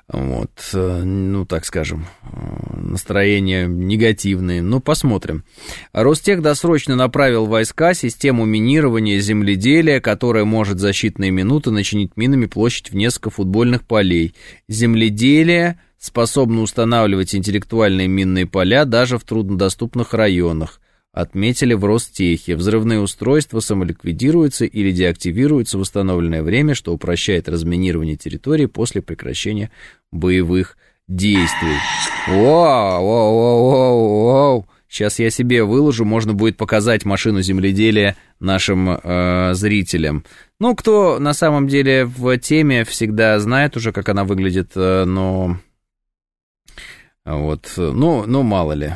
[0.08, 5.44] вот, э, ну, так скажем, э, настроения негативные, но посмотрим.
[5.92, 12.90] Ростех досрочно направил войска систему минирования земледелия, которая может за считанные минуты начинить минами площадь
[12.90, 14.34] в несколько футбольных полей.
[14.68, 20.80] Земледелие способно устанавливать интеллектуальные минные поля даже в труднодоступных районах
[21.12, 22.56] отметили в Ростехе.
[22.56, 29.70] Взрывные устройства самоликвидируются или деактивируются в установленное время, что упрощает разминирование территории после прекращения
[30.10, 31.76] боевых действий.
[32.28, 34.68] Вау, вау, вау, вау, вау.
[34.88, 40.22] Сейчас я себе выложу, можно будет показать машину земледелия нашим э, зрителям.
[40.60, 45.56] Ну, кто на самом деле в теме всегда знает уже, как она выглядит, э, но
[47.24, 48.92] вот, ну, ну мало ли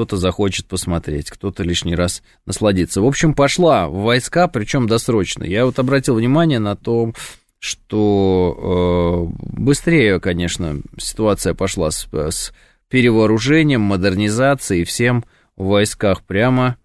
[0.00, 3.02] кто-то захочет посмотреть, кто-то лишний раз насладиться.
[3.02, 5.44] В общем, пошла в войска, причем досрочно.
[5.44, 7.12] Я вот обратил внимание на то,
[7.58, 12.54] что э, быстрее, конечно, ситуация пошла с, с
[12.88, 15.22] перевооружением, модернизацией, всем
[15.54, 16.78] в войсках прямо.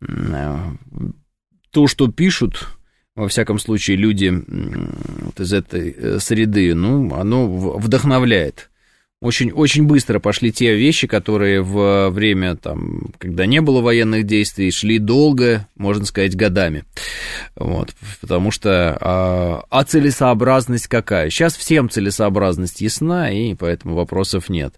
[0.00, 0.56] Э,
[1.70, 2.66] то, что пишут,
[3.14, 4.42] во всяком случае, люди
[5.20, 8.70] вот из этой э, среды, ну, оно вдохновляет
[9.24, 14.70] очень, очень быстро пошли те вещи, которые в время, там, когда не было военных действий,
[14.70, 16.84] шли долго, можно сказать, годами.
[17.56, 21.30] Вот, потому что а, а целесообразность какая?
[21.30, 24.74] Сейчас всем целесообразность ясна, и поэтому вопросов нет.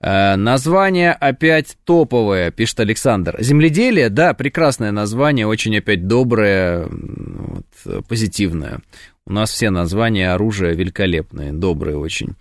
[0.00, 3.36] А, название опять топовое, пишет Александр.
[3.40, 7.66] Земледелие, да, прекрасное название, очень опять доброе, вот,
[8.08, 8.80] позитивное.
[9.24, 12.34] У нас все названия оружия великолепные, добрые очень.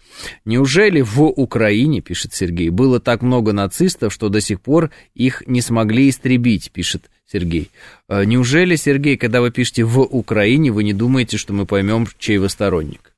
[0.45, 5.61] Неужели в Украине, пишет Сергей, было так много нацистов, что до сих пор их не
[5.61, 7.69] смогли истребить, пишет Сергей.
[8.07, 12.39] «А неужели, Сергей, когда вы пишете в Украине, вы не думаете, что мы поймем, чей
[12.39, 13.13] вы сторонник?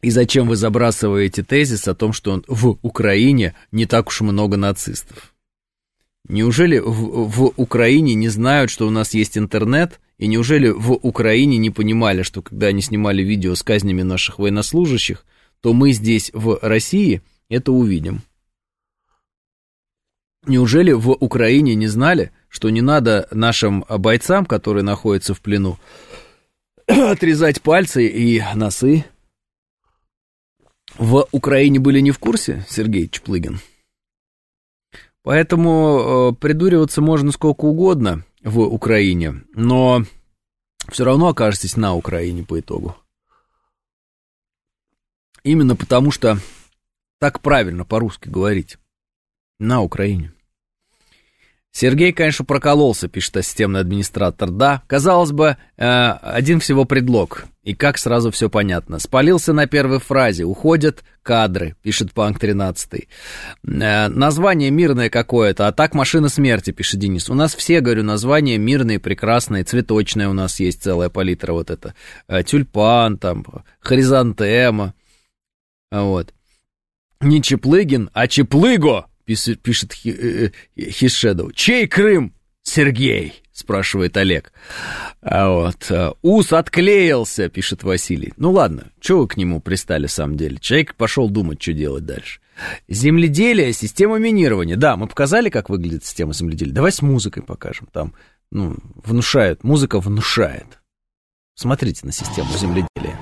[0.00, 5.34] И зачем вы забрасываете тезис о том, что в Украине не так уж много нацистов?
[6.26, 11.58] Неужели в, в Украине не знают, что у нас есть интернет– и неужели в Украине
[11.58, 15.24] не понимали, что когда они снимали видео с казнями наших военнослужащих,
[15.60, 18.22] то мы здесь, в России, это увидим?
[20.46, 25.78] Неужели в Украине не знали, что не надо нашим бойцам, которые находятся в плену,
[26.86, 29.04] отрезать пальцы и носы?
[30.96, 33.60] В Украине были не в курсе, Сергей Чплыгин?
[35.22, 40.04] Поэтому э, придуриваться можно сколько угодно в Украине, но
[40.88, 42.96] все равно окажетесь на Украине по итогу.
[45.42, 46.38] Именно потому, что
[47.18, 48.78] так правильно по-русски говорить
[49.58, 50.32] на Украине.
[51.70, 54.50] Сергей, конечно, прокололся, пишет системный администратор.
[54.50, 57.44] Да, казалось бы, э, один всего предлог.
[57.62, 58.98] И как сразу все понятно.
[58.98, 60.44] Спалился на первой фразе.
[60.44, 63.06] Уходят кадры, пишет Панк 13.
[63.62, 67.28] Э, название мирное какое-то, а так машина смерти, пишет Денис.
[67.28, 71.94] У нас все, говорю, названия мирные, прекрасные, цветочные у нас есть целая палитра вот это.
[72.26, 73.44] Э, тюльпан, там,
[73.80, 74.94] хризантема.
[75.90, 76.32] Вот.
[77.20, 81.54] Не Чеплыгин, а Чеплыго, пишет Хишедов.
[81.54, 82.34] Чей Крым?
[82.62, 84.52] Сергей, спрашивает Олег.
[85.22, 88.34] А вот, э, ус отклеился, пишет Василий.
[88.36, 90.58] Ну ладно, что вы к нему пристали, в самом деле?
[90.60, 92.40] Человек пошел думать, что делать дальше.
[92.88, 94.76] Земледелие, система минирования.
[94.76, 96.74] Да, мы показали, как выглядит система земледелия.
[96.74, 97.88] Давай с музыкой покажем.
[97.92, 98.14] Там,
[98.50, 100.78] ну, внушает, музыка внушает.
[101.54, 103.18] Смотрите на систему земледелия.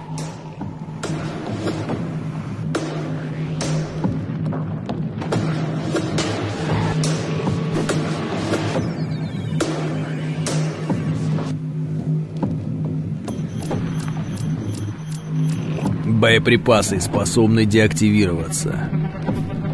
[16.26, 18.90] Боеприпасы способны деактивироваться.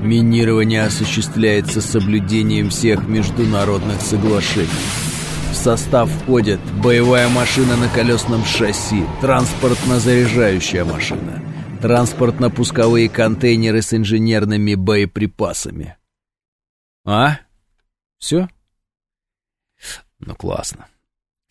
[0.03, 4.69] Минирование осуществляется с соблюдением всех международных соглашений.
[5.51, 11.43] В состав входят боевая машина на колесном шасси, транспортно-заряжающая машина,
[11.81, 15.97] транспортно-пусковые контейнеры с инженерными боеприпасами.
[17.07, 17.39] А?
[18.19, 18.51] Все?
[20.19, 20.87] Ну, классно.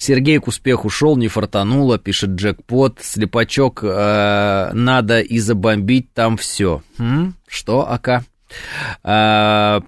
[0.01, 6.81] Сергей к успеху шел, не фартануло, пишет джекпот, слепачок, э, надо и забомбить там все.
[6.97, 7.35] М?
[7.47, 8.23] Что, ака?
[9.03, 9.79] Э,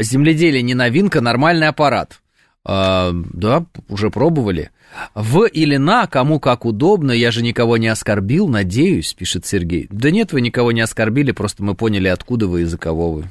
[0.00, 2.20] земледелие не новинка, нормальный аппарат.
[2.68, 4.70] Э, да, уже пробовали.
[5.14, 9.86] В или на, кому как удобно, я же никого не оскорбил, надеюсь, пишет Сергей.
[9.90, 13.30] Да нет, вы никого не оскорбили, просто мы поняли, откуда вы и за кого вы.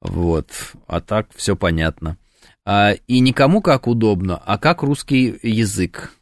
[0.00, 0.48] Вот,
[0.88, 2.16] а так все понятно.
[2.64, 6.12] А, и никому как удобно, а как русский язык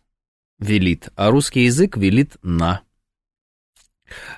[0.58, 1.08] велит.
[1.16, 2.82] А русский язык велит на.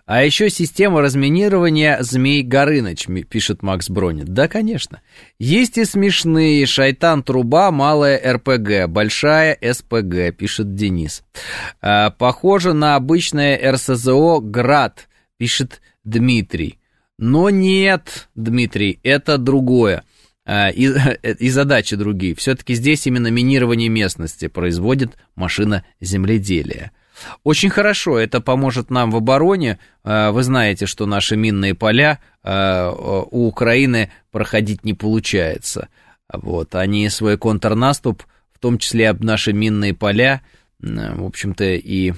[0.07, 4.27] А еще система разминирования Змей Горыныч, пишет Макс Бронин.
[4.27, 5.01] Да, конечно.
[5.39, 6.67] Есть и смешные.
[6.67, 11.23] Шайтан-труба, малая РПГ, большая СПГ, пишет Денис.
[11.81, 16.79] А, похоже на обычное РСЗО «Град», пишет Дмитрий.
[17.19, 20.05] Но нет, Дмитрий, это другое.
[20.53, 20.87] А, и,
[21.39, 22.35] и задачи другие.
[22.35, 26.91] Все-таки здесь именно минирование местности производит машина земледелия.
[27.45, 29.79] Очень хорошо, это поможет нам в обороне.
[30.03, 35.89] А, вы знаете, что наши минные поля у Украины проходить не получается.
[36.33, 40.41] Вот, они свой контрнаступ, в том числе об наши минные поля,
[40.81, 42.15] в общем-то, и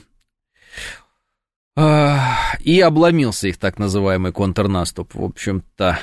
[2.61, 5.15] и обломился их так называемый контрнаступ.
[5.15, 5.99] В общем-то,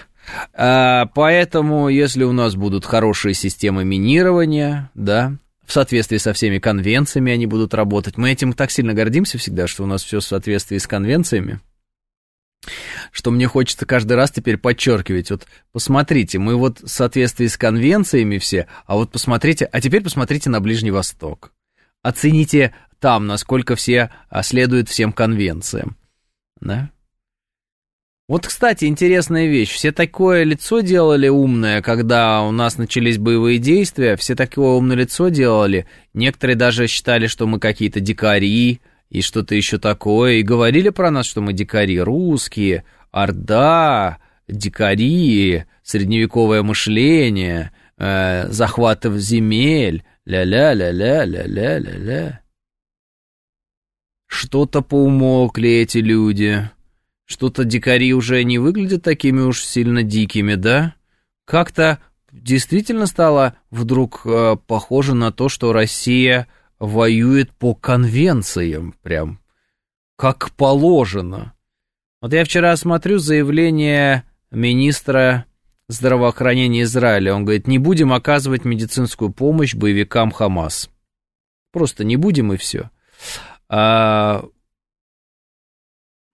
[0.54, 5.34] поэтому, если у нас будут хорошие системы минирования, да,
[5.70, 8.18] в соответствии со всеми конвенциями они будут работать.
[8.18, 11.60] Мы этим так сильно гордимся всегда, что у нас все в соответствии с конвенциями,
[13.12, 15.30] что мне хочется каждый раз теперь подчеркивать.
[15.30, 20.50] Вот посмотрите, мы вот в соответствии с конвенциями все, а вот посмотрите, а теперь посмотрите
[20.50, 21.52] на Ближний Восток.
[22.02, 25.98] Оцените там, насколько все а, следуют всем конвенциям.
[26.60, 26.90] Да?
[28.30, 29.72] Вот, кстати, интересная вещь.
[29.72, 34.16] Все такое лицо делали умное, когда у нас начались боевые действия.
[34.18, 35.88] Все такое умное лицо делали.
[36.14, 40.34] Некоторые даже считали, что мы какие-то дикари и что-то еще такое.
[40.34, 42.00] И говорили про нас, что мы дикари.
[42.00, 50.04] Русские, орда, дикари, средневековое мышление, э, захватов земель.
[50.28, 52.42] Ля-ля-ля-ля-ля-ля-ля-ля.
[54.28, 56.70] Что-то поумолкли эти люди.
[57.30, 60.96] Что-то дикари уже не выглядят такими уж сильно дикими, да?
[61.46, 62.00] Как-то
[62.32, 66.48] действительно стало вдруг э, похоже на то, что Россия
[66.80, 69.40] воюет по конвенциям, прям
[70.18, 71.54] как положено.
[72.20, 75.46] Вот я вчера смотрю заявление министра
[75.88, 77.36] здравоохранения Израиля.
[77.36, 80.90] Он говорит, не будем оказывать медицинскую помощь боевикам Хамас.
[81.72, 82.90] Просто не будем и все.
[83.70, 84.46] А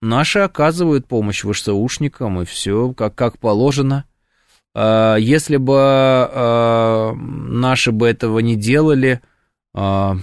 [0.02, 4.04] Наши оказывают помощь ВШСУшникам, и все как, как положено.
[4.74, 9.22] А, если бы а, наши бы этого не делали,
[9.74, 10.16] а,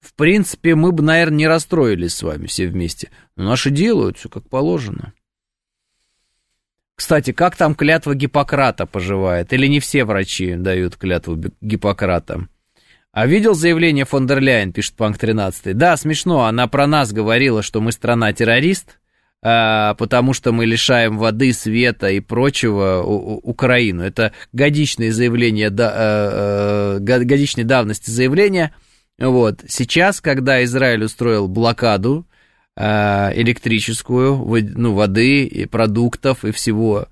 [0.00, 3.10] в принципе, мы бы, наверное, не расстроились с вами все вместе.
[3.36, 5.12] Но наши делают все как положено.
[6.94, 9.52] Кстати, как там клятва Гиппократа поживает?
[9.52, 12.48] Или не все врачи дают клятву Гиппократа?
[13.14, 15.76] А видел заявление фон дер Ляйен, пишет Панк 13.
[15.76, 18.98] Да, смешно, она про нас говорила, что мы страна-террорист,
[19.40, 24.02] а, потому что мы лишаем воды, света и прочего Украину.
[24.02, 28.74] Это годичное заявление, да, годичной давности заявления.
[29.20, 29.60] Вот.
[29.68, 32.26] Сейчас, когда Израиль устроил блокаду
[32.76, 34.44] электрическую,
[34.74, 37.06] ну, воды, и продуктов и всего,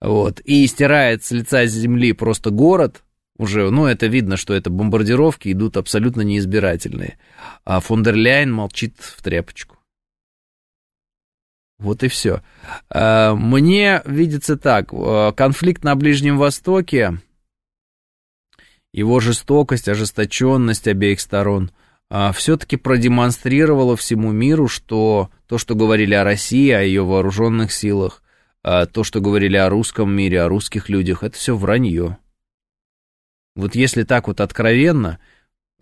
[0.00, 3.02] вот, и стирает с лица земли просто город,
[3.42, 7.18] уже, ну, это видно, что это бомбардировки идут абсолютно неизбирательные.
[7.64, 9.76] А фон дер Ляйен молчит в тряпочку.
[11.82, 12.42] Вот и все.
[12.88, 17.20] А, мне видится так, а, конфликт на Ближнем Востоке,
[18.92, 21.72] его жестокость, ожесточенность обеих сторон
[22.08, 28.22] а, все-таки продемонстрировала всему миру, что то, что говорили о России, о ее вооруженных силах,
[28.62, 32.18] то, что говорили о русском мире, о русских людях, это все вранье.
[33.54, 35.18] Вот если так вот откровенно,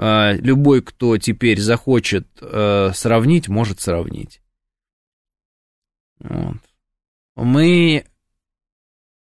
[0.03, 4.41] а, любой, кто теперь захочет а, сравнить, может сравнить.
[6.21, 6.57] Вот.
[7.37, 8.07] Мы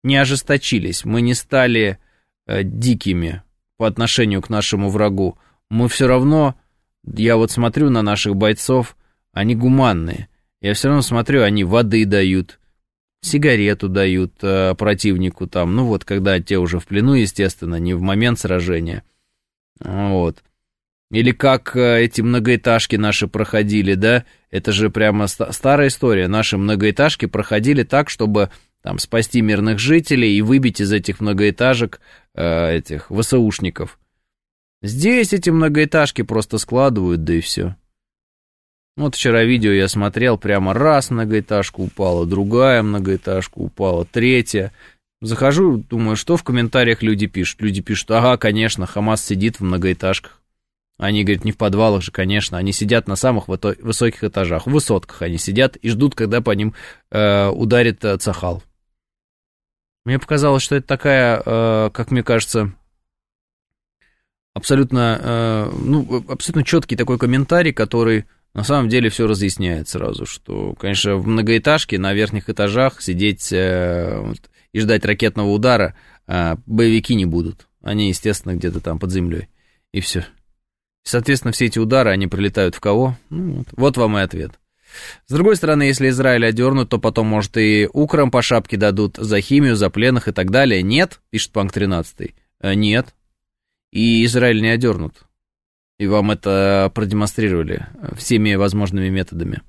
[0.03, 1.99] не ожесточились, мы не стали
[2.45, 3.43] а, дикими
[3.77, 5.37] по отношению к нашему врагу.
[5.69, 6.55] Мы все равно,
[7.03, 8.95] я вот смотрю на наших бойцов,
[9.33, 10.29] они гуманные.
[10.61, 12.60] Я все равно смотрю, они воды дают,
[13.21, 18.01] сигарету дают э, противнику там, ну вот, когда те уже в плену, естественно, не в
[18.01, 19.03] момент сражения.
[19.79, 20.43] Вот.
[21.11, 26.27] Или как э, эти многоэтажки наши проходили, да, это же прямо ст- старая история.
[26.27, 28.49] Наши многоэтажки проходили так, чтобы
[28.81, 31.99] там спасти мирных жителей и выбить из этих многоэтажек
[32.33, 33.99] э, этих ВСУшников.
[34.81, 37.75] Здесь эти многоэтажки просто складывают, да и все.
[38.97, 44.73] Вот вчера видео я смотрел, прямо раз многоэтажка упала, другая многоэтажка упала, третья.
[45.21, 47.61] Захожу, думаю, что в комментариях люди пишут.
[47.61, 50.41] Люди пишут, ага, конечно, Хамас сидит в многоэтажках.
[50.97, 55.23] Они говорят, не в подвалах же, конечно, они сидят на самых высоких этажах, в высотках
[55.23, 56.75] они сидят и ждут, когда по ним
[57.09, 58.61] э, ударит э, Цахал.
[60.05, 62.73] Мне показалось, что это такая, э, как мне кажется,
[64.53, 70.73] абсолютно, э, ну, абсолютно четкий такой комментарий, который на самом деле все разъясняет сразу, что,
[70.73, 75.95] конечно, в многоэтажке на верхних этажах сидеть э, вот, и ждать ракетного удара
[76.27, 77.67] э, боевики не будут.
[77.81, 79.47] Они, естественно, где-то там под землей.
[79.93, 80.25] И все.
[81.03, 83.17] Соответственно, все эти удары, они прилетают в кого?
[83.29, 84.51] Ну, вот, вот вам и ответ.
[85.25, 89.39] С другой стороны, если Израиль одернут, то потом, может, и Украм по шапке дадут за
[89.39, 90.83] химию, за пленных и так далее.
[90.83, 92.35] Нет, пишет Панк 13.
[92.59, 93.15] Э, нет.
[93.91, 95.25] И Израиль не одернут
[96.01, 97.85] и вам это продемонстрировали
[98.17, 99.61] всеми возможными методами.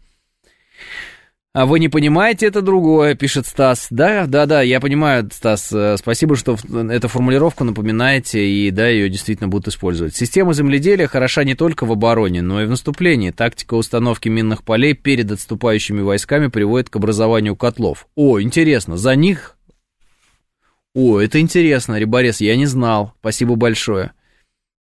[1.52, 3.88] А вы не понимаете, это другое, пишет Стас.
[3.90, 5.70] Да, да, да, я понимаю, Стас.
[5.74, 6.56] Э, спасибо, что
[6.90, 10.16] эту формулировку напоминаете, и да, ее действительно будут использовать.
[10.16, 13.30] Система земледелия хороша не только в обороне, но и в наступлении.
[13.30, 18.06] Тактика установки минных полей перед отступающими войсками приводит к образованию котлов.
[18.14, 19.58] О, интересно, за них...
[20.94, 23.12] О, это интересно, Риборез, я не знал.
[23.20, 24.12] Спасибо большое.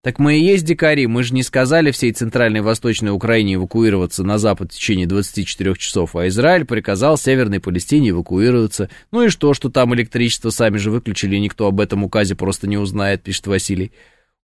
[0.02, 4.22] Так мы и есть дикари, мы же не сказали всей Центральной и Восточной Украине эвакуироваться
[4.22, 8.90] на запад в течение 24 часов, а Израиль приказал Северной Палестине эвакуироваться.
[9.10, 12.78] Ну и что, что там электричество сами же выключили, никто об этом указе просто не
[12.78, 13.90] узнает, пишет Василий.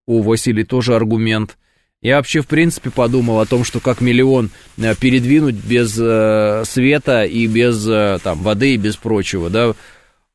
[0.05, 1.57] О, Василий, тоже аргумент.
[2.01, 7.23] Я вообще, в принципе, подумал о том, что как миллион э, передвинуть без э, света
[7.23, 9.73] и без э, там, воды и без прочего, да,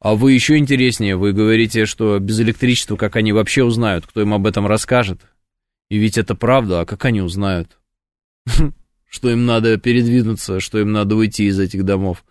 [0.00, 4.32] а вы еще интереснее, вы говорите, что без электричества, как они вообще узнают, кто им
[4.32, 5.20] об этом расскажет?
[5.90, 7.78] И ведь это правда, а как они узнают?
[9.10, 12.24] Что им надо передвинуться, что им надо уйти из этих домов?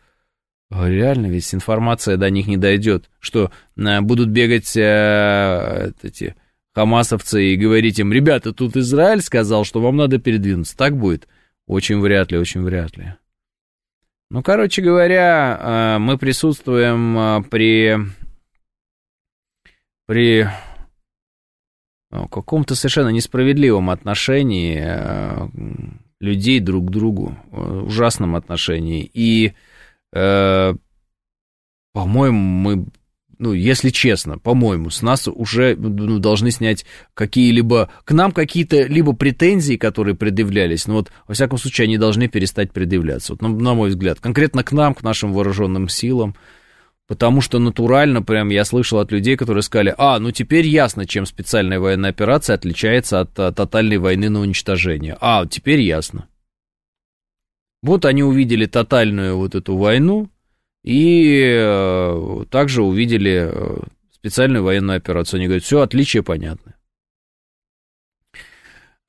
[0.71, 6.35] Реально, ведь информация до них не дойдет, что э, будут бегать э, эти
[6.73, 10.77] хамасовцы и говорить им, ребята, тут Израиль сказал, что вам надо передвинуться.
[10.77, 11.27] Так будет?
[11.67, 13.15] Очень вряд ли, очень вряд ли.
[14.31, 17.97] Ну, короче говоря, э, мы присутствуем э, при,
[20.05, 20.47] при
[22.11, 25.47] ну, каком-то совершенно несправедливом отношении э,
[26.19, 29.09] людей друг к другу, ужасном отношении.
[29.13, 29.53] И,
[30.11, 30.79] по-моему,
[32.39, 32.85] мы
[33.39, 39.13] ну, если честно, по-моему, с нас уже ну, должны снять какие-либо, к нам какие-то либо
[39.13, 43.73] претензии, которые предъявлялись, но вот, во всяком случае, они должны перестать предъявляться, вот, на, на
[43.73, 46.35] мой взгляд, конкретно к нам, к нашим вооруженным силам,
[47.07, 51.25] потому что натурально, прям, я слышал от людей, которые сказали, а, ну, теперь ясно, чем
[51.25, 56.27] специальная военная операция отличается от, от тотальной войны на уничтожение, а, теперь ясно.
[57.81, 60.29] Вот они увидели тотальную вот эту войну,
[60.83, 63.77] и э, также увидели э,
[64.11, 65.37] специальную военную операцию.
[65.37, 66.73] Они говорят, все, отличия понятны.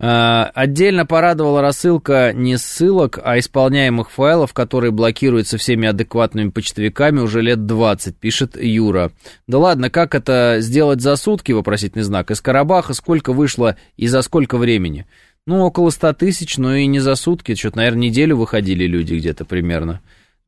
[0.02, 7.42] А, отдельно порадовала рассылка не ссылок, а исполняемых файлов, которые блокируются всеми адекватными почтовиками уже
[7.42, 9.12] лет 20, пишет Юра.
[9.46, 14.22] Да ладно, как это сделать за сутки, вопросительный знак, из Карабаха сколько вышло и за
[14.22, 15.06] сколько времени?
[15.46, 19.44] Ну, около 100 тысяч, но и не за сутки, что-то, наверное, неделю выходили люди где-то
[19.44, 20.00] примерно.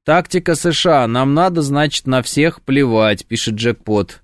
[0.04, 4.20] Тактика США, нам надо, значит, на всех плевать, пишет Джекпот.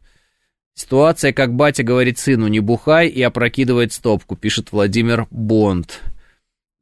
[0.75, 6.01] Ситуация, как батя говорит сыну, не бухай и опрокидывает стопку, пишет Владимир Бонд.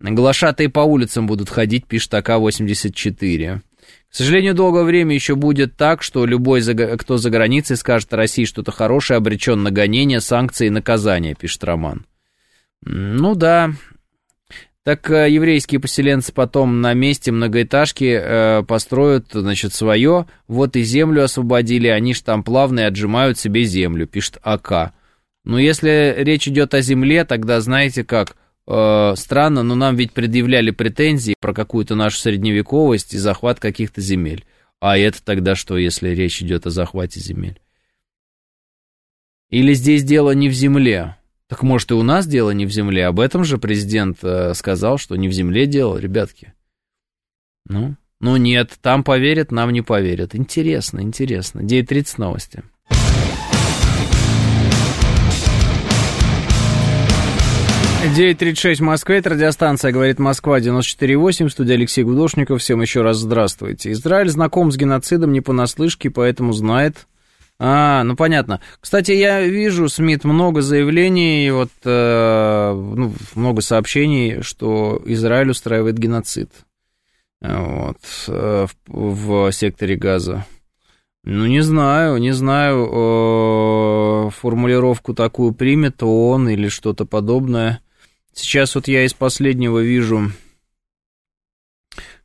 [0.00, 3.60] Глашатые по улицам будут ходить, пишет АК-84.
[3.60, 6.62] К сожалению, долгое время еще будет так, что любой,
[6.96, 12.06] кто за границей скажет России что-то хорошее, обречен на гонения, санкции и наказания, пишет Роман.
[12.82, 13.72] Ну да,
[14.86, 20.28] так э, еврейские поселенцы потом на месте многоэтажки э, построят, значит, свое.
[20.46, 24.92] Вот и землю освободили, они ж там плавно отжимают себе землю, пишет АК.
[25.42, 28.36] Но если речь идет о земле, тогда знаете как,
[28.68, 34.44] э, странно, но нам ведь предъявляли претензии про какую-то нашу средневековость и захват каких-то земель.
[34.78, 37.60] А это тогда что, если речь идет о захвате земель?
[39.50, 41.16] Или здесь дело не в земле?
[41.48, 43.06] Так может и у нас дело не в земле.
[43.06, 46.54] Об этом же президент э, сказал, что не в земле дело, ребятки.
[47.68, 50.34] Ну, ну нет, там поверят, нам не поверят.
[50.34, 51.60] Интересно, интересно.
[51.60, 52.64] 9.30 новости.
[58.14, 62.60] Девять тридцать шесть в Москве, это радиостанция «Говорит Москва» 94.8, студия Алексей Гудошников.
[62.60, 63.90] Всем еще раз здравствуйте.
[63.90, 67.08] Израиль знаком с геноцидом не понаслышке, поэтому знает,
[67.58, 68.60] а, ну понятно.
[68.80, 76.50] Кстати, я вижу, Смит, много заявлений, вот э, ну, много сообщений, что Израиль устраивает геноцид
[77.40, 80.44] вот, э, в, в секторе Газа.
[81.24, 87.80] Ну, не знаю, не знаю, э, формулировку такую примет он или что-то подобное.
[88.32, 90.30] Сейчас вот я из последнего вижу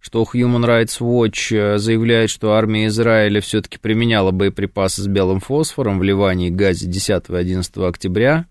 [0.02, 6.00] что Human Rights Watch э, заявляет, что армия Израиля все-таки применяла боеприпасы с белым фосфором
[6.00, 8.48] в Ливане и Газе 10 и 11 октября.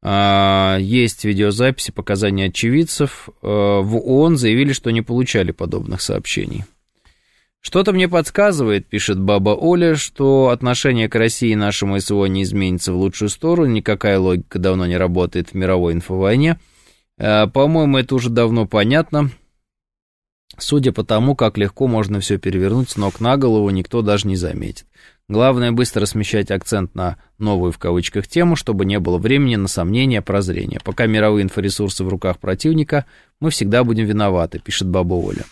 [0.00, 3.28] А, есть видеозаписи, показания очевидцев.
[3.42, 3.46] Э,
[3.82, 6.64] в ООН заявили, что не получали подобных сообщений.
[7.60, 12.96] Что-то мне подсказывает, пишет баба Оля, что отношение к России нашему СВО не изменится в
[12.96, 16.60] лучшую сторону, никакая логика давно не работает в мировой инфовойне.
[17.16, 19.30] Э, по-моему, это уже давно понятно.
[20.56, 24.36] Судя по тому, как легко можно все перевернуть с ног на голову, никто даже не
[24.36, 24.86] заметит.
[25.28, 30.22] Главное быстро смещать акцент на новую в кавычках тему, чтобы не было времени на сомнения,
[30.22, 30.80] прозрения.
[30.82, 33.04] Пока мировые инфоресурсы в руках противника,
[33.38, 35.44] мы всегда будем виноваты, пишет баба Оля.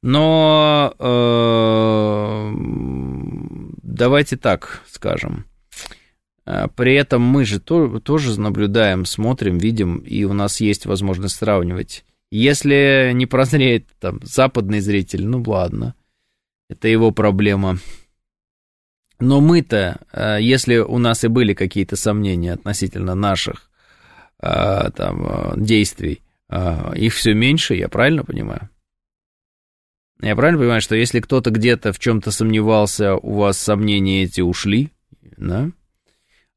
[0.00, 2.52] Но э,
[3.82, 5.46] давайте так скажем.
[6.46, 11.36] Э, при этом мы же то, тоже наблюдаем, смотрим, видим, и у нас есть возможность
[11.36, 15.94] сравнивать если не прозреет там западный зритель, ну ладно,
[16.68, 17.78] это его проблема.
[19.18, 23.70] Но мы-то, э, если у нас и были какие-то сомнения относительно наших
[24.40, 26.22] э, там, э, действий,
[26.96, 28.68] их все меньше, я правильно понимаю?
[30.20, 34.90] Я правильно понимаю, что если кто-то где-то в чем-то сомневался, у вас сомнения эти ушли,
[35.36, 35.70] да?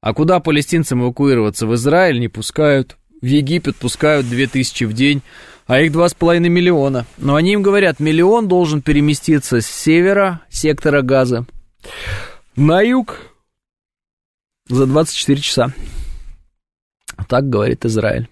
[0.02, 1.68] А куда палестинцам эвакуироваться?
[1.68, 5.22] В Израиль не пускают, в Египет пускают 2000 в день
[5.68, 7.06] а их 2,5 миллиона.
[7.18, 11.46] Но они им говорят, миллион должен переместиться с севера сектора газа
[12.56, 13.20] на юг
[14.68, 15.74] за 24 часа.
[17.28, 18.28] Так говорит Израиль.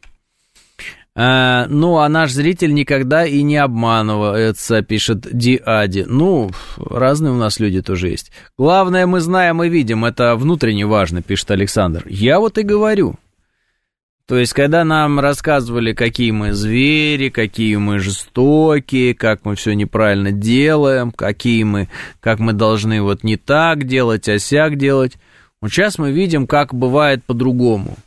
[1.14, 6.06] А, ну, а наш зритель никогда и не обманывается, пишет Диади.
[6.08, 8.32] Ну, разные у нас люди тоже есть.
[8.58, 12.04] Главное, мы знаем и видим, это внутренне важно, пишет Александр.
[12.08, 13.16] Я вот и говорю,
[14.32, 20.32] то есть, когда нам рассказывали, какие мы звери, какие мы жестокие, как мы все неправильно
[20.32, 21.90] делаем, какие мы,
[22.22, 25.18] как мы должны вот не так делать, а сяк делать,
[25.60, 27.98] вот сейчас мы видим, как бывает по-другому.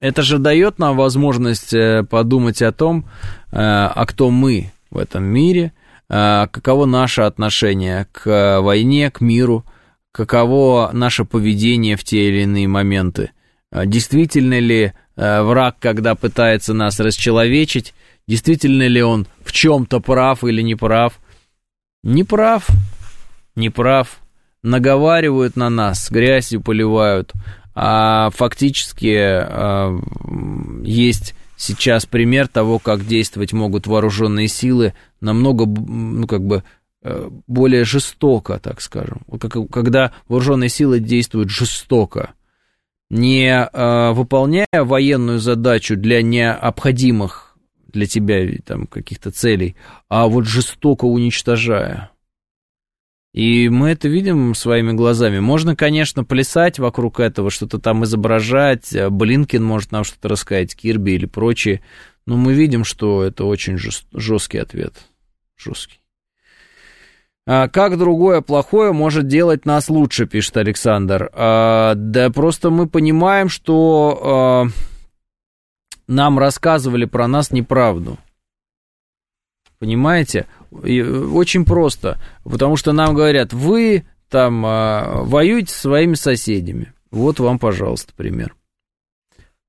[0.00, 3.04] Это же дает нам возможность э, подумать о том,
[3.50, 5.74] э, а кто мы в этом мире,
[6.08, 9.66] э, каково наше отношение к войне, к миру,
[10.10, 13.32] каково наше поведение в те или иные моменты–
[13.72, 17.94] действительно ли э, враг, когда пытается нас расчеловечить,
[18.26, 21.18] действительно ли он в чем-то прав или не прав.
[22.02, 22.66] Не прав,
[23.56, 24.20] не прав.
[24.62, 27.32] Наговаривают на нас, грязью поливают,
[27.74, 29.98] а фактически э,
[30.82, 36.64] есть сейчас пример того, как действовать могут вооруженные силы намного, ну, как бы,
[37.02, 39.22] э, более жестоко, так скажем.
[39.70, 42.32] Когда вооруженные силы действуют жестоко,
[43.10, 47.56] не э, выполняя военную задачу для необходимых
[47.88, 49.76] для тебя там каких-то целей,
[50.08, 52.10] а вот жестоко уничтожая.
[53.32, 55.38] И мы это видим своими глазами.
[55.38, 58.94] Можно, конечно, плясать вокруг этого, что-то там изображать.
[59.10, 61.82] Блинкин может нам что-то рассказать, Кирби или прочие.
[62.26, 64.94] Но мы видим, что это очень жесткий ответ.
[65.56, 66.00] Жесткий.
[67.50, 71.30] А как другое плохое может делать нас лучше, пишет Александр.
[71.32, 74.64] А, да просто мы понимаем, что а,
[76.06, 78.18] нам рассказывали про нас неправду.
[79.78, 80.44] Понимаете?
[80.84, 82.20] И очень просто.
[82.44, 86.92] Потому что нам говорят, вы там воюете со своими соседями.
[87.10, 88.54] Вот вам, пожалуйста, пример.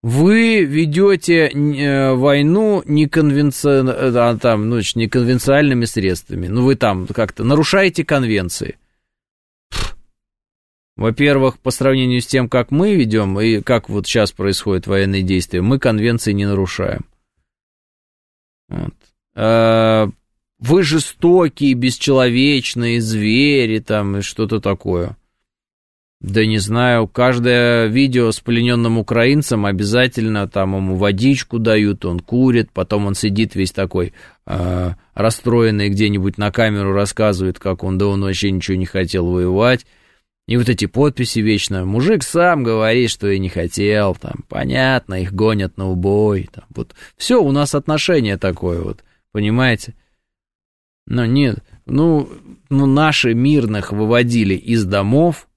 [0.01, 3.67] Вы ведете э, войну неконвенци...
[3.67, 6.47] а, там, ну, неконвенциальными средствами.
[6.47, 8.77] Ну, вы там как-то нарушаете конвенции.
[10.95, 15.61] Во-первых, по сравнению с тем, как мы ведем и как вот сейчас происходят военные действия,
[15.61, 17.05] мы конвенции не нарушаем.
[18.69, 18.93] Вот.
[19.35, 20.09] А,
[20.59, 25.17] вы жестокие, бесчеловечные звери там и что-то такое.
[26.21, 32.71] Да не знаю, каждое видео с плененным украинцем обязательно там ему водичку дают, он курит,
[32.73, 34.13] потом он сидит весь такой
[34.45, 39.85] э, расстроенный где-нибудь на камеру рассказывает, как он, да он вообще ничего не хотел воевать.
[40.45, 41.85] И вот эти подписи вечно.
[41.85, 46.49] Мужик сам говорит, что и не хотел, там, понятно, их гонят на убой.
[46.51, 49.93] Там, вот все, у нас отношение такое вот, понимаете?
[51.05, 52.27] Но нет, ну,
[52.69, 55.47] ну наши мирных выводили из домов,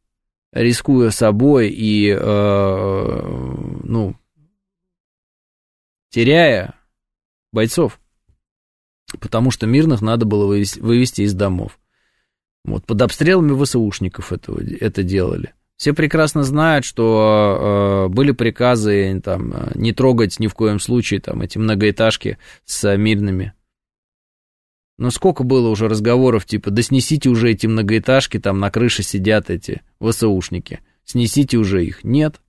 [0.52, 3.20] рискуя собой и, э,
[3.84, 4.16] ну,
[6.10, 6.74] теряя
[7.52, 7.98] бойцов,
[9.20, 11.78] потому что мирных надо было вывести, вывести из домов.
[12.64, 15.54] Вот, под обстрелами ВСУшников это, это делали.
[15.76, 21.40] Все прекрасно знают, что э, были приказы там, не трогать ни в коем случае там,
[21.42, 23.52] эти многоэтажки с мирными
[25.02, 29.50] но сколько было уже разговоров, типа, да снесите уже эти многоэтажки, там на крыше сидят
[29.50, 30.78] эти ВСУшники.
[31.04, 32.04] Снесите уже их.
[32.04, 32.40] Нет.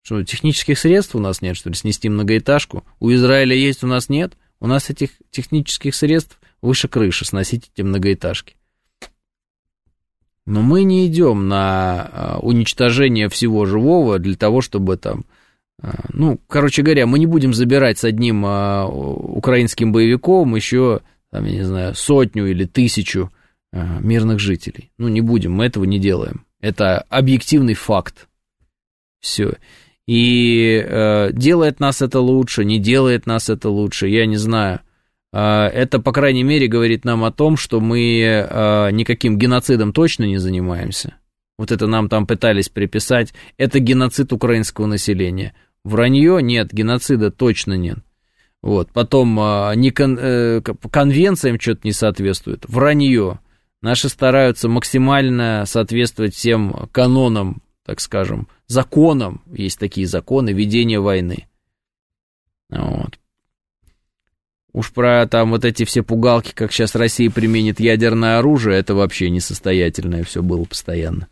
[0.00, 2.82] Что, технических средств у нас нет, что ли, снести многоэтажку?
[2.98, 4.38] У Израиля есть, у нас нет?
[4.58, 8.56] У нас этих технических средств выше крыши, сносить эти многоэтажки.
[10.46, 15.26] Но мы не идем на а, уничтожение всего живого для того, чтобы там...
[15.82, 21.02] А, ну, короче говоря, мы не будем забирать с одним а, украинским боевиком еще
[21.32, 23.32] там, я не знаю, сотню или тысячу
[23.72, 24.92] э, мирных жителей.
[24.98, 26.44] Ну, не будем, мы этого не делаем.
[26.60, 28.28] Это объективный факт.
[29.20, 29.54] Все.
[30.06, 34.80] И э, делает нас это лучше, не делает нас это лучше, я не знаю.
[35.32, 40.24] Э, это, по крайней мере, говорит нам о том, что мы э, никаким геноцидом точно
[40.24, 41.14] не занимаемся.
[41.56, 43.32] Вот это нам там пытались приписать.
[43.56, 45.54] Это геноцид украинского населения.
[45.82, 48.00] Вранье нет, геноцида точно нет.
[48.62, 53.40] Вот, потом а, не кон, э, конвенциям что-то не соответствует, вранье.
[53.80, 61.48] Наши стараются максимально соответствовать всем канонам, так скажем, законам, есть такие законы ведения войны.
[62.70, 63.18] Вот.
[64.72, 69.28] Уж про там вот эти все пугалки, как сейчас Россия применит ядерное оружие, это вообще
[69.28, 71.26] несостоятельное все было постоянно.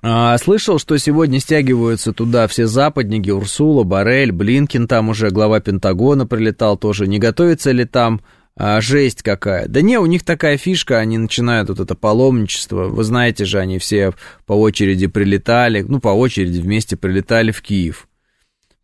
[0.00, 6.26] А, слышал, что сегодня стягиваются туда все западники, Урсула, Барель, Блинкин там уже, глава Пентагона
[6.26, 7.08] прилетал тоже.
[7.08, 8.20] Не готовится ли там
[8.56, 9.66] а, жесть какая?
[9.66, 12.84] Да не, у них такая фишка, они начинают вот это паломничество.
[12.84, 14.12] Вы знаете же, они все
[14.46, 18.06] по очереди прилетали, ну, по очереди вместе прилетали в Киев.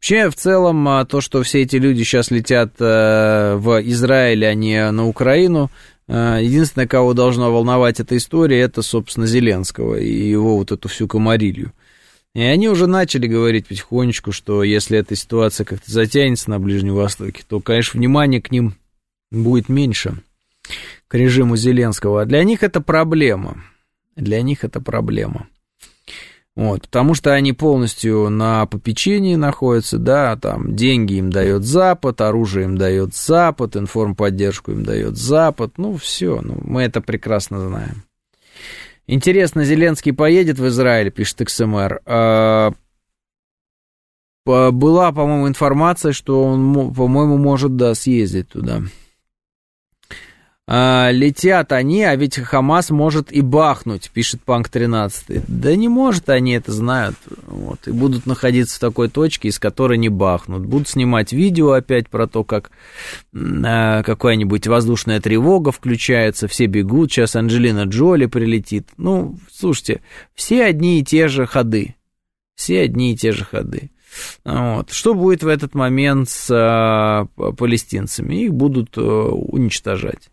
[0.05, 4.53] Вообще, в целом, а, то, что все эти люди сейчас летят э, в Израиль, а
[4.53, 5.71] не на Украину,
[6.09, 11.73] единственное, кого должна волновать эта история, это, собственно, Зеленского и его вот эту всю комарилью.
[12.35, 17.45] И они уже начали говорить потихонечку, что если эта ситуация как-то затянется на Ближнем Востоке,
[17.49, 18.75] то, конечно, внимание к ним
[19.31, 20.17] будет меньше,
[21.07, 22.23] к режиму Зеленского.
[22.23, 23.63] А для них это проблема.
[24.17, 25.47] Для них это проблема.
[26.57, 32.67] Вот, потому что они полностью на попечении находятся, да, там деньги им дает Запад, оружие
[32.67, 38.05] им дает Запад, информподдержку им дает Запад, ну все, ну, мы это прекрасно знаем.
[39.09, 42.01] Интересно, Зеленский поедет в Израиль, пишет XMR.
[42.07, 42.73] А,
[44.47, 48.83] была, по-моему, информация, что он, по-моему, может, да, съездить туда.
[50.67, 55.43] А, летят они, а ведь Хамас может и бахнуть, пишет Панк 13.
[55.47, 57.17] Да не может, они это знают.
[57.47, 60.65] Вот, и будут находиться в такой точке, из которой не бахнут.
[60.65, 62.71] Будут снимать видео опять про то, как
[63.35, 68.89] а, какая-нибудь воздушная тревога включается, все бегут, сейчас Анджелина Джоли прилетит.
[68.97, 70.01] Ну, слушайте,
[70.35, 71.97] все одни и те же ходы.
[72.55, 73.91] Все одни и те же ходы.
[74.45, 74.93] Вот.
[74.93, 77.27] Что будет в этот момент с а,
[77.59, 78.45] палестинцами?
[78.45, 80.31] Их будут а, уничтожать.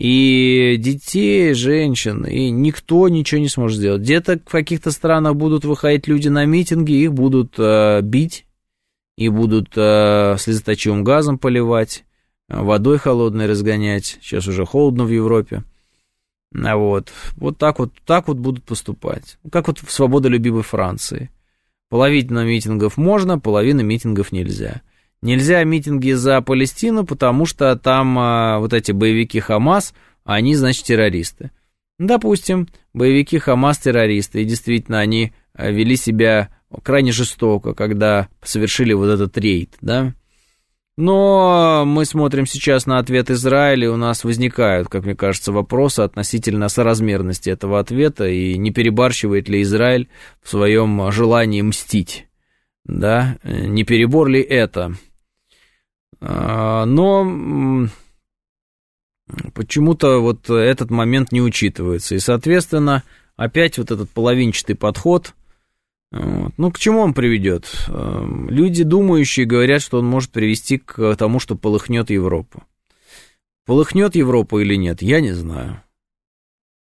[0.00, 4.00] И детей, женщин, и никто ничего не сможет сделать.
[4.00, 8.46] Где-то в каких-то странах будут выходить люди на митинги, их будут э, бить,
[9.18, 12.04] и будут э, слезоточивым газом поливать,
[12.48, 14.16] водой холодной разгонять.
[14.22, 15.64] Сейчас уже холодно в Европе.
[16.54, 19.36] А вот, вот так вот, так вот будут поступать.
[19.52, 21.30] Как вот в свободолюбивой Франции.
[21.90, 24.80] Половина митингов можно, половина митингов нельзя.
[25.22, 29.92] Нельзя митинги за Палестину, потому что там а, вот эти боевики Хамас,
[30.24, 31.50] они, значит, террористы.
[31.98, 36.48] Допустим, боевики Хамас террористы, и действительно они а, вели себя
[36.82, 40.14] крайне жестоко, когда совершили вот этот рейд, да.
[40.96, 46.00] Но мы смотрим сейчас на ответ Израиля, и у нас возникают, как мне кажется, вопросы
[46.00, 50.08] относительно соразмерности этого ответа, и не перебарщивает ли Израиль
[50.42, 52.26] в своем желании мстить,
[52.84, 54.94] да, не перебор ли это?
[56.20, 57.88] А, но
[59.54, 62.14] почему-то вот этот момент не учитывается.
[62.14, 63.04] И, соответственно,
[63.36, 65.34] опять вот этот половинчатый подход,
[66.12, 66.52] вот.
[66.56, 67.86] ну, к чему он приведет?
[67.88, 72.64] Люди, думающие, говорят, что он может привести к тому, что полыхнет Европу.
[73.66, 75.82] Полыхнет Европа или нет, я не знаю.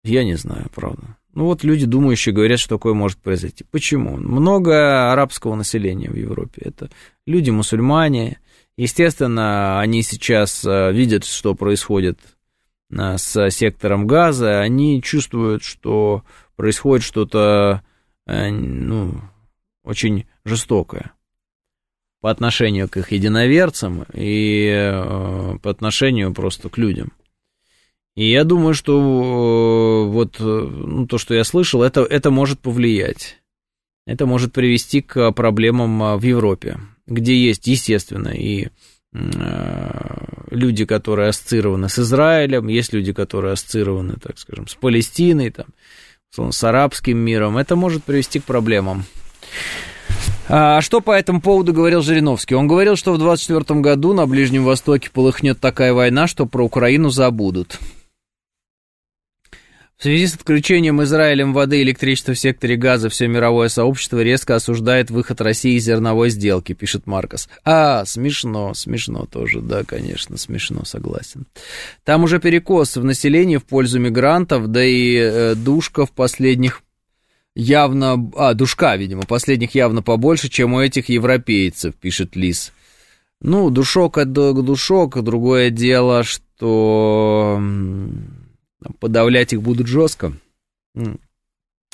[0.03, 1.17] Я не знаю, правда.
[1.33, 3.65] Ну вот люди, думающие, говорят, что такое может произойти.
[3.71, 4.17] Почему?
[4.17, 6.61] Много арабского населения в Европе.
[6.63, 6.91] Это
[7.25, 8.39] люди мусульмане,
[8.77, 12.19] Естественно, они сейчас э, видят, что происходит
[12.91, 16.23] э, с сектором газа, они чувствуют, что
[16.57, 17.83] происходит что-то
[18.27, 19.21] э, ну,
[19.83, 21.13] очень жестокое
[22.19, 24.91] по отношению к их единоверцам и
[25.61, 27.13] по отношению просто к людям.
[28.15, 33.43] И я думаю, что вот ну, то, что я слышал, это, это может повлиять.
[34.07, 38.69] Это может привести к проблемам в Европе где есть, естественно, и
[39.13, 40.15] э,
[40.51, 45.67] люди, которые ассоциированы с Израилем, есть люди, которые ассоциированы, так скажем, с Палестиной, там,
[46.51, 49.05] с арабским миром, это может привести к проблемам.
[50.47, 52.55] А что по этому поводу говорил Жириновский?
[52.55, 57.09] Он говорил, что в 2024 году на Ближнем Востоке полыхнет такая война, что про Украину
[57.09, 57.79] забудут.
[59.97, 64.55] В связи с отключением Израилем воды и электричества в секторе газа все мировое сообщество резко
[64.55, 67.47] осуждает выход России из зерновой сделки, пишет Маркос.
[67.63, 71.45] А, смешно, смешно тоже, да, конечно, смешно, согласен.
[72.03, 76.81] Там уже перекос в населении в пользу мигрантов, да и э, душка в последних
[77.55, 78.31] явно...
[78.35, 82.73] А, душка, видимо, последних явно побольше, чем у этих европейцев, пишет Лис.
[83.39, 87.61] Ну, душок это душок, другое дело, что
[88.99, 90.33] подавлять их будут жестко.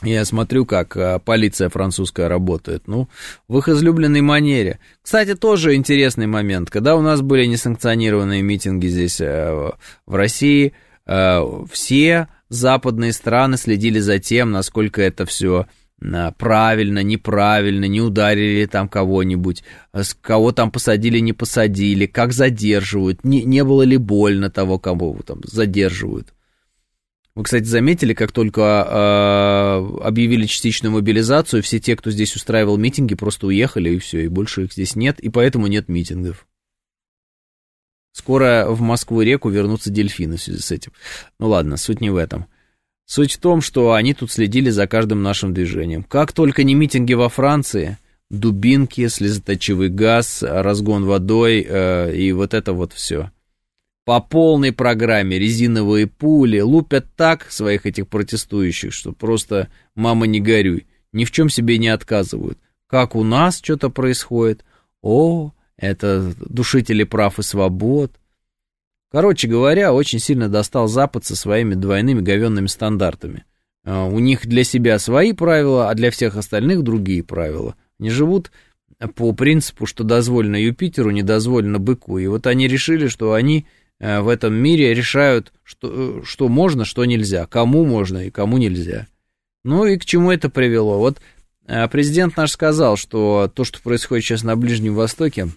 [0.04, 2.88] Я смотрю, как а, полиция французская работает.
[2.88, 3.08] Ну,
[3.48, 4.80] в их излюбленной манере.
[5.02, 6.72] Кстати, тоже интересный момент.
[6.72, 9.72] Когда у нас были несанкционированные митинги здесь э,
[10.08, 10.74] в России,
[11.06, 11.42] э,
[11.72, 15.68] все западные страны следили за тем, насколько это все
[16.02, 19.64] э, правильно, неправильно, не ударили там кого-нибудь,
[20.22, 25.42] кого там посадили, не посадили, как задерживают, не, не было ли больно того, кого там
[25.44, 26.34] задерживают.
[27.34, 33.16] Вы, кстати, заметили, как только э, объявили частичную мобилизацию, все те, кто здесь устраивал митинги,
[33.16, 36.46] просто уехали, и все, и больше их здесь нет, и поэтому нет митингов.
[38.12, 40.92] Скоро в Москву-реку вернутся дельфины в связи с этим.
[41.40, 42.48] Ну ладно, суть не в этом.
[43.06, 46.04] Суть в том, что они тут следили за каждым нашим движением.
[46.04, 47.98] Как только не митинги во Франции,
[48.30, 53.32] дубинки, слезоточивый газ, разгон водой э, и вот это вот все
[54.12, 60.86] по полной программе резиновые пули лупят так своих этих протестующих, что просто мама не горюй,
[61.14, 62.60] ни в чем себе не отказывают.
[62.88, 64.66] Как у нас что-то происходит,
[65.02, 68.12] о, это душители прав и свобод.
[69.14, 73.46] Короче говоря, очень сильно достал Запад со своими двойными говенными стандартами.
[73.86, 77.78] А, у них для себя свои правила, а для всех остальных другие правила.
[77.98, 78.52] Они живут
[79.16, 82.18] по принципу, что дозволено Юпитеру, не дозволено быку.
[82.18, 83.66] И вот они решили, что они
[84.02, 89.08] в этом мире решают, что, э, что можно, что нельзя, кому можно и кому нельзя.
[89.64, 90.98] Ну и к чему это привело?
[90.98, 91.22] Вот
[91.68, 95.50] э, президент наш сказал, что то, что происходит сейчас на Ближнем Востоке,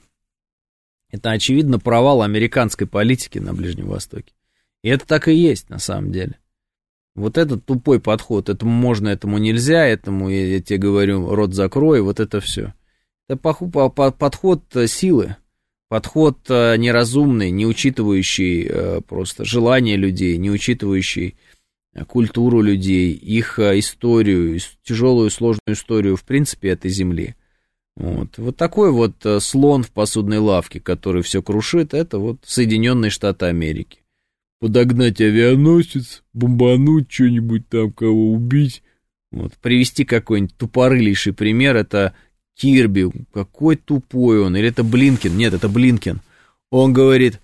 [1.10, 4.34] Это, очевидно, провал американской политики на Ближнем Востоке.
[4.82, 6.38] И это так и есть, на самом деле.
[7.14, 12.02] Вот этот тупой подход, этому можно, этому нельзя, этому, я, я тебе говорю, рот закрой,
[12.02, 12.74] вот это все.
[13.26, 15.36] Это подход э, силы,
[15.94, 21.36] подход э, неразумный, не учитывающий э, просто желания людей, не учитывающий
[22.08, 27.36] культуру людей, их историю, тяжелую сложную историю, в принципе, этой земли.
[27.94, 28.38] Вот.
[28.38, 34.00] вот такой вот слон в посудной лавке, который все крушит, это вот Соединенные Штаты Америки
[34.58, 38.82] подогнать авианосец, бомбануть что-нибудь там, кого убить.
[39.30, 42.14] Вот, привести какой-нибудь тупорылейший пример, это
[42.56, 46.20] Кирби, какой тупой он, или это Блинкин, нет, это Блинкин.
[46.70, 47.40] Он говорит,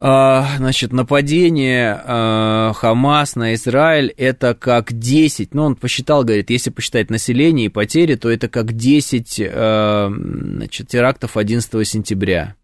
[0.00, 6.70] а, значит, нападение а, Хамас на Израиль это как 10, ну он посчитал, говорит, если
[6.70, 12.54] посчитать население и потери, то это как 10 а, значит, терактов 11 сентября.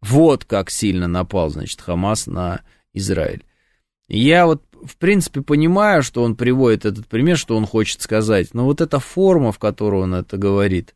[0.00, 2.62] Вот как сильно напал, значит, Хамас на
[2.94, 3.44] Израиль.
[4.08, 8.64] Я вот, в принципе, понимаю, что он приводит этот пример, что он хочет сказать, но
[8.64, 10.94] вот эта форма, в которой он это говорит,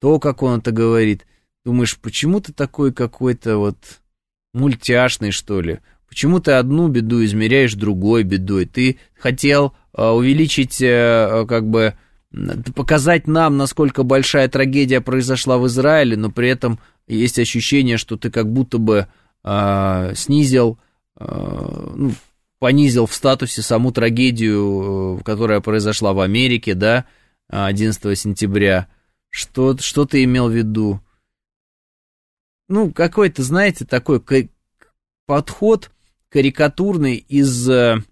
[0.00, 1.26] то, как он это говорит,
[1.64, 3.76] думаешь, почему ты такой какой-то вот
[4.54, 5.80] мультяшный, что ли?
[6.08, 8.64] Почему ты одну беду измеряешь другой бедой?
[8.64, 11.94] Ты хотел uh, увеличить, uh, как бы,
[12.74, 18.30] показать нам, насколько большая трагедия произошла в Израиле, но при этом есть ощущение, что ты
[18.30, 19.06] как будто бы
[19.44, 20.78] э, снизил,
[21.18, 22.12] э, ну,
[22.58, 27.06] понизил в статусе саму трагедию, э, которая произошла в Америке, да,
[27.48, 28.88] 11 сентября.
[29.30, 31.00] Что, что ты имел в виду?
[32.68, 34.22] Ну, какой-то, знаете, такой
[35.26, 35.90] подход
[36.28, 38.02] карикатурный из э,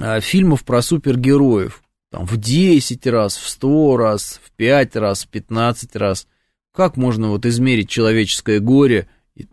[0.00, 1.82] э, фильмов про супергероев.
[2.10, 6.26] Там в 10 раз, в 100 раз, в 5 раз, в 15 раз–
[6.78, 9.08] как можно вот измерить человеческое горе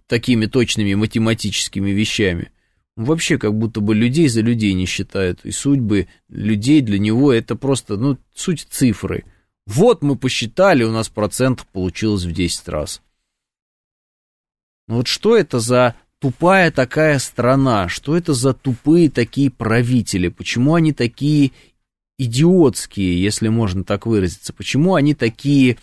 [0.06, 2.52] такими точными математическими вещами?
[2.96, 5.42] Вообще, как будто бы людей за людей не считают.
[5.44, 9.26] И судьбы людей для него это просто, ну, суть цифры.
[9.66, 13.02] Вот мы посчитали, у нас процентов получилось в 10 раз.
[14.88, 17.90] Вот что это за тупая такая страна?
[17.90, 20.30] Что это за тупые такие правители?
[20.30, 21.52] Почему они такие
[22.18, 24.54] идиотские, если можно так выразиться?
[24.54, 25.78] Почему они такие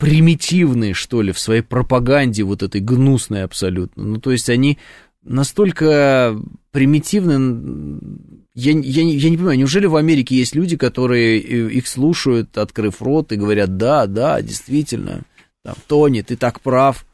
[0.00, 4.02] примитивные, что ли, в своей пропаганде вот этой гнусной абсолютно.
[4.02, 4.78] Ну, то есть они
[5.22, 6.40] настолько
[6.70, 8.00] примитивны,
[8.54, 13.32] я, я, я не понимаю, неужели в Америке есть люди, которые их слушают, открыв рот,
[13.32, 15.22] и говорят, да, да, действительно,
[15.62, 17.06] там, Тони, ты так прав.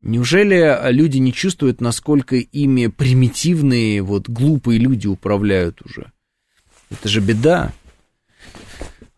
[0.00, 6.12] Неужели люди не чувствуют, насколько ими примитивные, вот, глупые люди управляют уже?
[6.90, 7.72] Это же беда.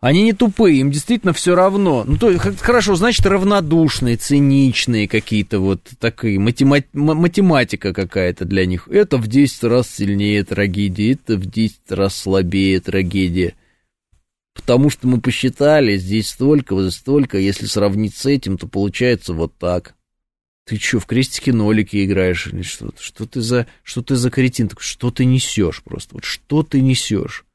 [0.01, 2.03] Они не тупые, им действительно все равно.
[2.07, 8.87] Ну, то хорошо, значит, равнодушные, циничные какие-то вот такие, математи- математика какая-то для них.
[8.87, 13.53] Это в 10 раз сильнее трагедия, это в 10 раз слабее трагедия.
[14.55, 19.53] Потому что мы посчитали, здесь столько, вот столько, если сравнить с этим, то получается вот
[19.59, 19.93] так.
[20.65, 22.91] Ты что, в крестики-нолики играешь или что?
[22.99, 24.71] Что ты за, что ты за кретин?
[24.79, 26.15] Что ты несешь просто?
[26.15, 27.45] Вот что ты несешь?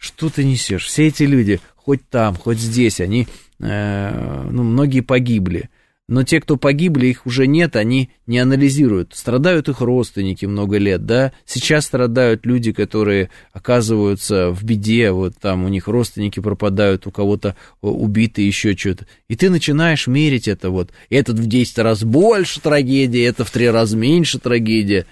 [0.00, 0.86] Что ты несешь?
[0.86, 3.28] Все эти люди, хоть там, хоть здесь, они,
[3.60, 5.68] э, ну, многие погибли.
[6.08, 9.12] Но те, кто погибли, их уже нет, они не анализируют.
[9.14, 11.32] Страдают их родственники много лет, да.
[11.44, 17.54] Сейчас страдают люди, которые оказываются в беде, вот там у них родственники пропадают, у кого-то
[17.82, 19.06] убиты, еще что-то.
[19.28, 20.92] И ты начинаешь мерить это вот.
[21.10, 25.04] Этот в 10 раз больше трагедия, это в 3 раза меньше трагедия.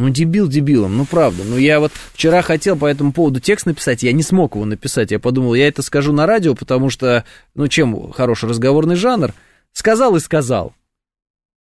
[0.00, 1.42] Ну, дебил дебилом, ну правда.
[1.44, 5.10] Ну, я вот вчера хотел по этому поводу текст написать, я не смог его написать.
[5.10, 9.34] Я подумал, я это скажу на радио, потому что, ну, чем хороший разговорный жанр?
[9.74, 10.72] Сказал и сказал.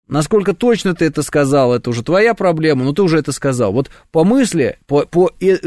[0.07, 3.71] Насколько точно ты это сказал, это уже твоя проблема, но ты уже это сказал.
[3.71, 5.59] Вот по мысли, по, по, э,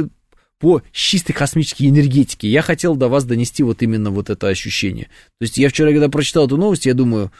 [0.58, 5.04] по чистой космической энергетике я хотел до вас донести вот именно вот это ощущение.
[5.38, 7.30] То есть я вчера, когда прочитал эту новость, я думаю,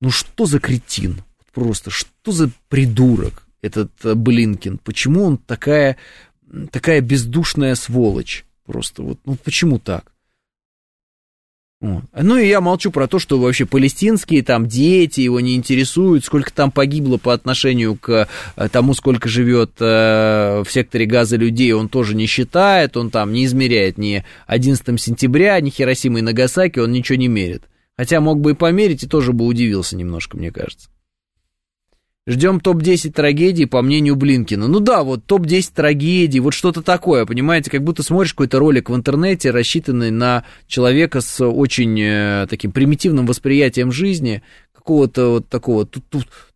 [0.00, 1.22] ну что за кретин?
[1.52, 3.45] Просто что за придурок?
[3.66, 5.96] Этот э, Блинкин, почему он такая,
[6.70, 8.44] такая бездушная сволочь?
[8.64, 10.12] Просто вот, ну почему так?
[11.80, 12.04] Вот.
[12.18, 16.50] Ну и я молчу про то, что вообще палестинские там дети его не интересуют, сколько
[16.50, 21.90] там погибло по отношению к э, тому, сколько живет э, в секторе газа людей, он
[21.90, 26.92] тоже не считает, он там не измеряет ни 11 сентября, ни Хиросимы и Нагасаки, он
[26.92, 27.64] ничего не мерит.
[27.96, 30.88] Хотя мог бы и померить, и тоже бы удивился немножко, мне кажется.
[32.28, 34.66] Ждем топ-10 трагедий, по мнению Блинкина.
[34.66, 38.96] Ну да, вот топ-10 трагедий, вот что-то такое, понимаете, как будто смотришь какой-то ролик в
[38.96, 44.42] интернете, рассчитанный на человека с очень э, таким примитивным восприятием жизни,
[44.74, 45.86] какого-то вот такого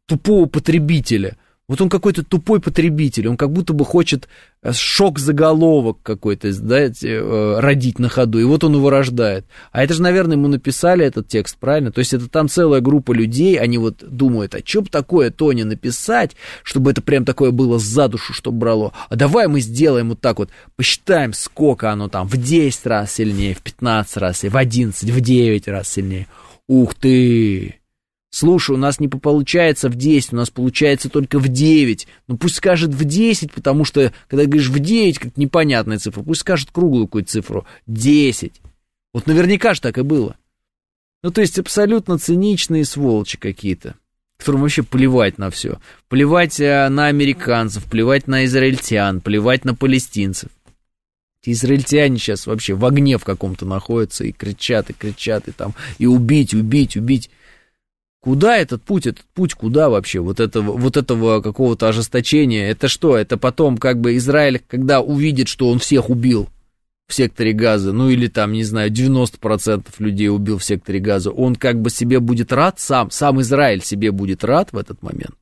[0.07, 1.37] тупого потребителя.
[1.71, 4.29] Вот он какой-то тупой потребитель, он как будто бы хочет
[4.61, 9.47] э, шок-заголовок какой-то да, э, родить на ходу, и вот он его рождает.
[9.71, 11.93] А это же, наверное, ему написали этот текст, правильно?
[11.93, 15.63] То есть это там целая группа людей, они вот думают, а что бы такое Тони
[15.63, 16.33] написать,
[16.65, 18.93] чтобы это прям такое было за душу, чтобы брало.
[19.09, 23.55] А давай мы сделаем вот так вот, посчитаем, сколько оно там, в 10 раз сильнее,
[23.55, 26.27] в 15 раз, в 11, в 9 раз сильнее.
[26.67, 27.80] Ух ты!
[28.31, 32.07] Слушай, у нас не получается в 10, у нас получается только в 9.
[32.29, 36.43] Ну пусть скажет в 10, потому что, когда говоришь в 9, как непонятная цифра, пусть
[36.43, 37.67] скажет круглую какую-то цифру.
[37.89, 38.53] 10.
[39.13, 40.37] Вот наверняка же так и было.
[41.23, 43.97] Ну, то есть абсолютно циничные сволочи какие-то,
[44.39, 45.79] которым вообще плевать на все.
[46.09, 50.51] Плевать э, на американцев, плевать на израильтян, плевать на палестинцев.
[51.43, 55.75] Эти израильтяне сейчас вообще в огне в каком-то находятся и кричат, и кричат, и там,
[55.99, 57.31] и убить, убить, убить.
[58.21, 59.07] Куда этот путь?
[59.07, 60.21] Этот путь куда вообще?
[60.21, 62.71] Вот этого, вот этого какого-то ожесточения?
[62.71, 63.17] Это что?
[63.17, 66.49] Это потом как бы Израиль, когда увидит, что он всех убил
[67.09, 71.57] в секторе газа, ну или там, не знаю, 90% людей убил в секторе газа, он
[71.57, 75.35] как бы себе будет рад сам, сам Израиль себе будет рад в этот момент.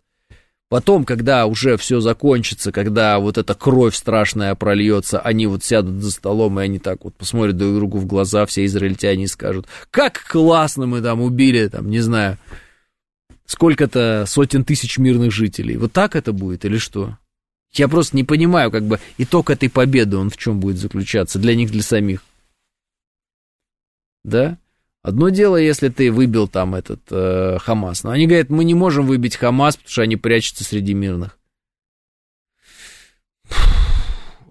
[0.70, 6.10] Потом, когда уже все закончится, когда вот эта кровь страшная прольется, они вот сядут за
[6.10, 10.22] столом, и они так вот посмотрят друг другу в глаза, все израильтяне и скажут, как
[10.28, 12.38] классно мы там убили, там, не знаю,
[13.48, 15.76] сколько-то сотен тысяч мирных жителей.
[15.78, 17.18] Вот так это будет или что?
[17.72, 21.54] Я просто не понимаю, как бы итог этой победы, он в чем будет заключаться для
[21.54, 22.22] них, для самих.
[24.22, 24.58] Да?
[25.02, 28.04] Одно дело, если ты выбил там этот э, Хамас.
[28.04, 31.38] Но они говорят, мы не можем выбить Хамас, потому что они прячутся среди мирных.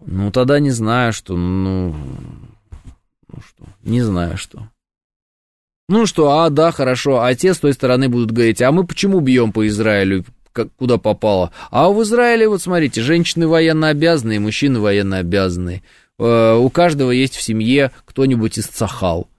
[0.05, 1.93] Ну, тогда не знаю, что, ну,
[3.27, 4.69] ну что, не знаю, что.
[5.89, 9.21] Ну что, а, да, хорошо, а те с той стороны будут говорить, а мы почему
[9.21, 11.53] бьем по Израилю, как, куда попало?
[11.71, 15.83] А в Израиле, вот смотрите, женщины военно обязанные, мужчины военно обязанные.
[16.19, 19.29] Э, у каждого есть в семье кто-нибудь из Цахал.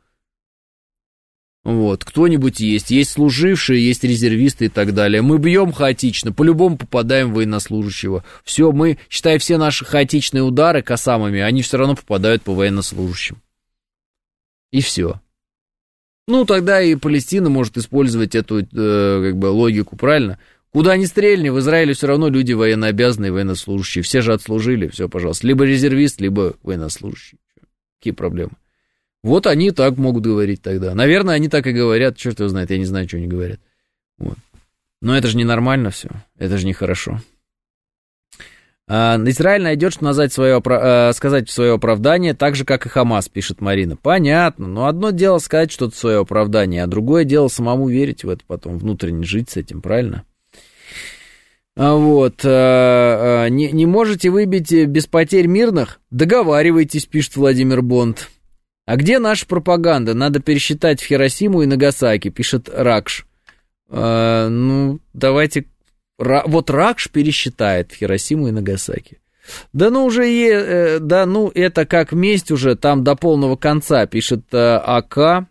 [1.64, 5.20] Вот, кто-нибудь есть, есть служившие, есть резервисты и так далее.
[5.20, 8.24] Мы бьем хаотично, по-любому попадаем в военнослужащего.
[8.42, 13.42] Все, мы, считай, все наши хаотичные удары косамами, они все равно попадают по военнослужащим.
[14.70, 15.20] И все.
[16.28, 20.38] Ну, тогда и Палестина может использовать эту, э, как бы, логику, правильно?
[20.70, 24.02] Куда ни стрельни, в Израиле все равно люди военнообязанные, военнослужащие.
[24.02, 25.46] Все же отслужили, все, пожалуйста.
[25.46, 27.38] Либо резервист, либо военнослужащий.
[27.98, 28.52] Какие проблемы?
[29.22, 30.94] Вот они так могут говорить тогда.
[30.94, 32.18] Наверное, они так и говорят.
[32.18, 33.60] Черт его знает, я не знаю, что они говорят.
[34.18, 34.36] Вот.
[35.00, 36.10] Но это же ненормально все.
[36.36, 37.12] Это же нехорошо.
[37.12, 37.20] А,
[38.88, 43.60] Израиль найдет, что назвать свое, э, сказать свое оправдание, так же, как и Хамас, пишет
[43.60, 43.96] Марина.
[43.96, 48.42] Понятно, но одно дело сказать что-то свое оправдание, а другое дело самому верить в это
[48.46, 50.24] потом, внутренне жить с этим, правильно?
[51.76, 56.00] А вот, э, э, не, не можете выбить без потерь мирных?
[56.10, 58.30] Договаривайтесь, пишет Владимир Бонд.
[58.86, 60.14] А где наша пропаганда?
[60.14, 63.26] Надо пересчитать в Хиросиму и Нагасаки, пишет Ракш.
[63.90, 65.66] Ну, давайте
[66.18, 69.20] вот Ракш пересчитает Хиросиму и Нагасаки.
[69.72, 74.06] Да ну уже, е, э, да ну это как месть уже, там до полного конца,
[74.06, 75.46] пишет э, АК.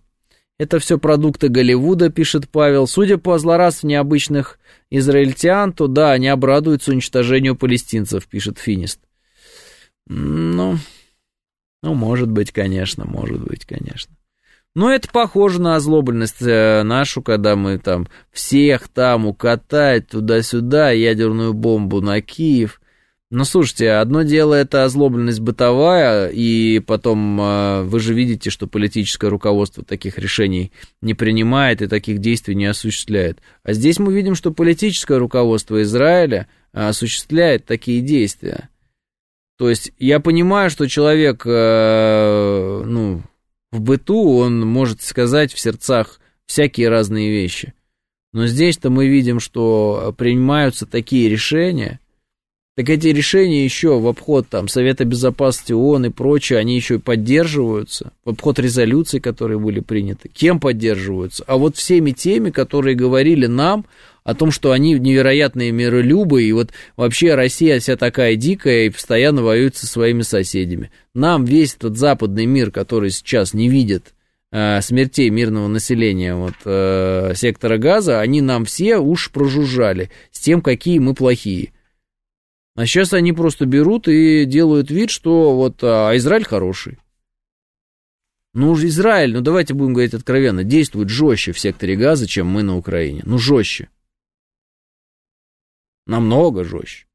[0.60, 2.88] Это все продукты Голливуда, пишет Павел.
[2.88, 9.00] Судя по злорадству необычных израильтян, то да, они обрадуются уничтожению палестинцев, пишет Финист.
[10.08, 10.78] Ну,
[11.84, 14.17] ну, может быть, конечно, может быть, конечно.
[14.78, 21.56] Но это похоже на озлобленность э, нашу, когда мы там всех там укатать туда-сюда, ядерную
[21.56, 22.80] бомбу на Киев.
[23.32, 29.32] Ну, слушайте, одно дело это озлобленность бытовая, и потом э, вы же видите, что политическое
[29.32, 30.72] руководство таких решений
[31.02, 33.40] не принимает и таких действий не осуществляет.
[33.64, 38.70] А здесь мы видим, что политическое руководство Израиля э, осуществляет такие действия.
[39.58, 43.24] То есть я понимаю, что человек, ну,
[43.72, 47.74] в быту он может сказать в сердцах всякие разные вещи.
[48.34, 52.00] Но здесь-то мы видим, что принимаются такие решения,
[52.78, 57.00] так эти решения еще в обход там, Совета Безопасности ООН и прочее, они еще и
[57.00, 60.30] поддерживаются, в обход резолюций, которые были приняты.
[60.30, 61.44] Кем поддерживаются?
[61.48, 63.88] А вот всеми теми, которые говорили нам
[64.28, 69.42] о том, что они невероятные миролюбы, и вот вообще Россия вся такая дикая и постоянно
[69.42, 70.92] воюет со своими соседями.
[71.14, 74.14] Нам весь этот западный мир, который сейчас не видит
[74.52, 80.62] э, смертей мирного населения вот, э, сектора газа, они нам все уж прожужжали с тем,
[80.62, 81.72] какие мы плохие.
[82.76, 86.98] А сейчас они просто берут и делают вид, что вот а Израиль хороший.
[88.54, 92.76] Ну, Израиль, ну давайте будем говорить откровенно, действует жестче в секторе газа, чем мы на
[92.76, 93.22] Украине.
[93.24, 93.88] Ну, жестче.
[96.08, 97.06] Намного жестче.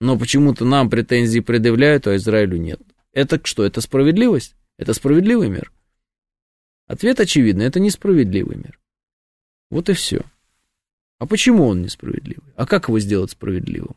[0.00, 2.80] Но почему-то нам претензии предъявляют, а Израилю нет.
[3.12, 4.56] Это что, это справедливость?
[4.78, 5.70] Это справедливый мир?
[6.86, 8.80] Ответ очевидный, это несправедливый мир.
[9.70, 10.22] Вот и все.
[11.18, 12.52] А почему он несправедливый?
[12.56, 13.96] А как его сделать справедливым?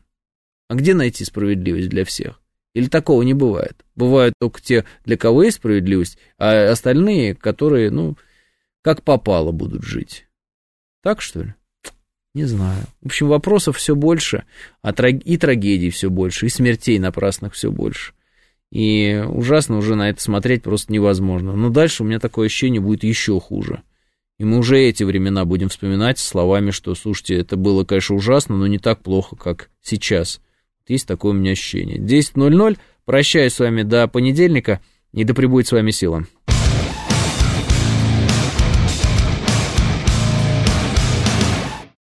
[0.68, 2.42] А где найти справедливость для всех?
[2.74, 3.84] Или такого не бывает?
[3.94, 8.16] Бывают только те, для кого есть справедливость, а остальные, которые, ну,
[8.82, 10.26] как попало будут жить.
[11.02, 11.54] Так что ли?
[12.34, 12.84] Не знаю.
[13.02, 14.44] В общем, вопросов все больше,
[14.82, 15.16] а траг...
[15.24, 18.12] и трагедий все больше, и смертей напрасных все больше.
[18.70, 21.56] И ужасно уже на это смотреть просто невозможно.
[21.56, 23.82] Но дальше у меня такое ощущение будет еще хуже.
[24.38, 28.66] И мы уже эти времена будем вспоминать словами, что, слушайте, это было, конечно, ужасно, но
[28.68, 30.40] не так плохо, как сейчас.
[30.86, 31.98] Есть такое у меня ощущение.
[31.98, 32.78] 10.00.
[33.04, 34.80] Прощаюсь с вами до понедельника.
[35.12, 36.24] И да пребудет с вами сила.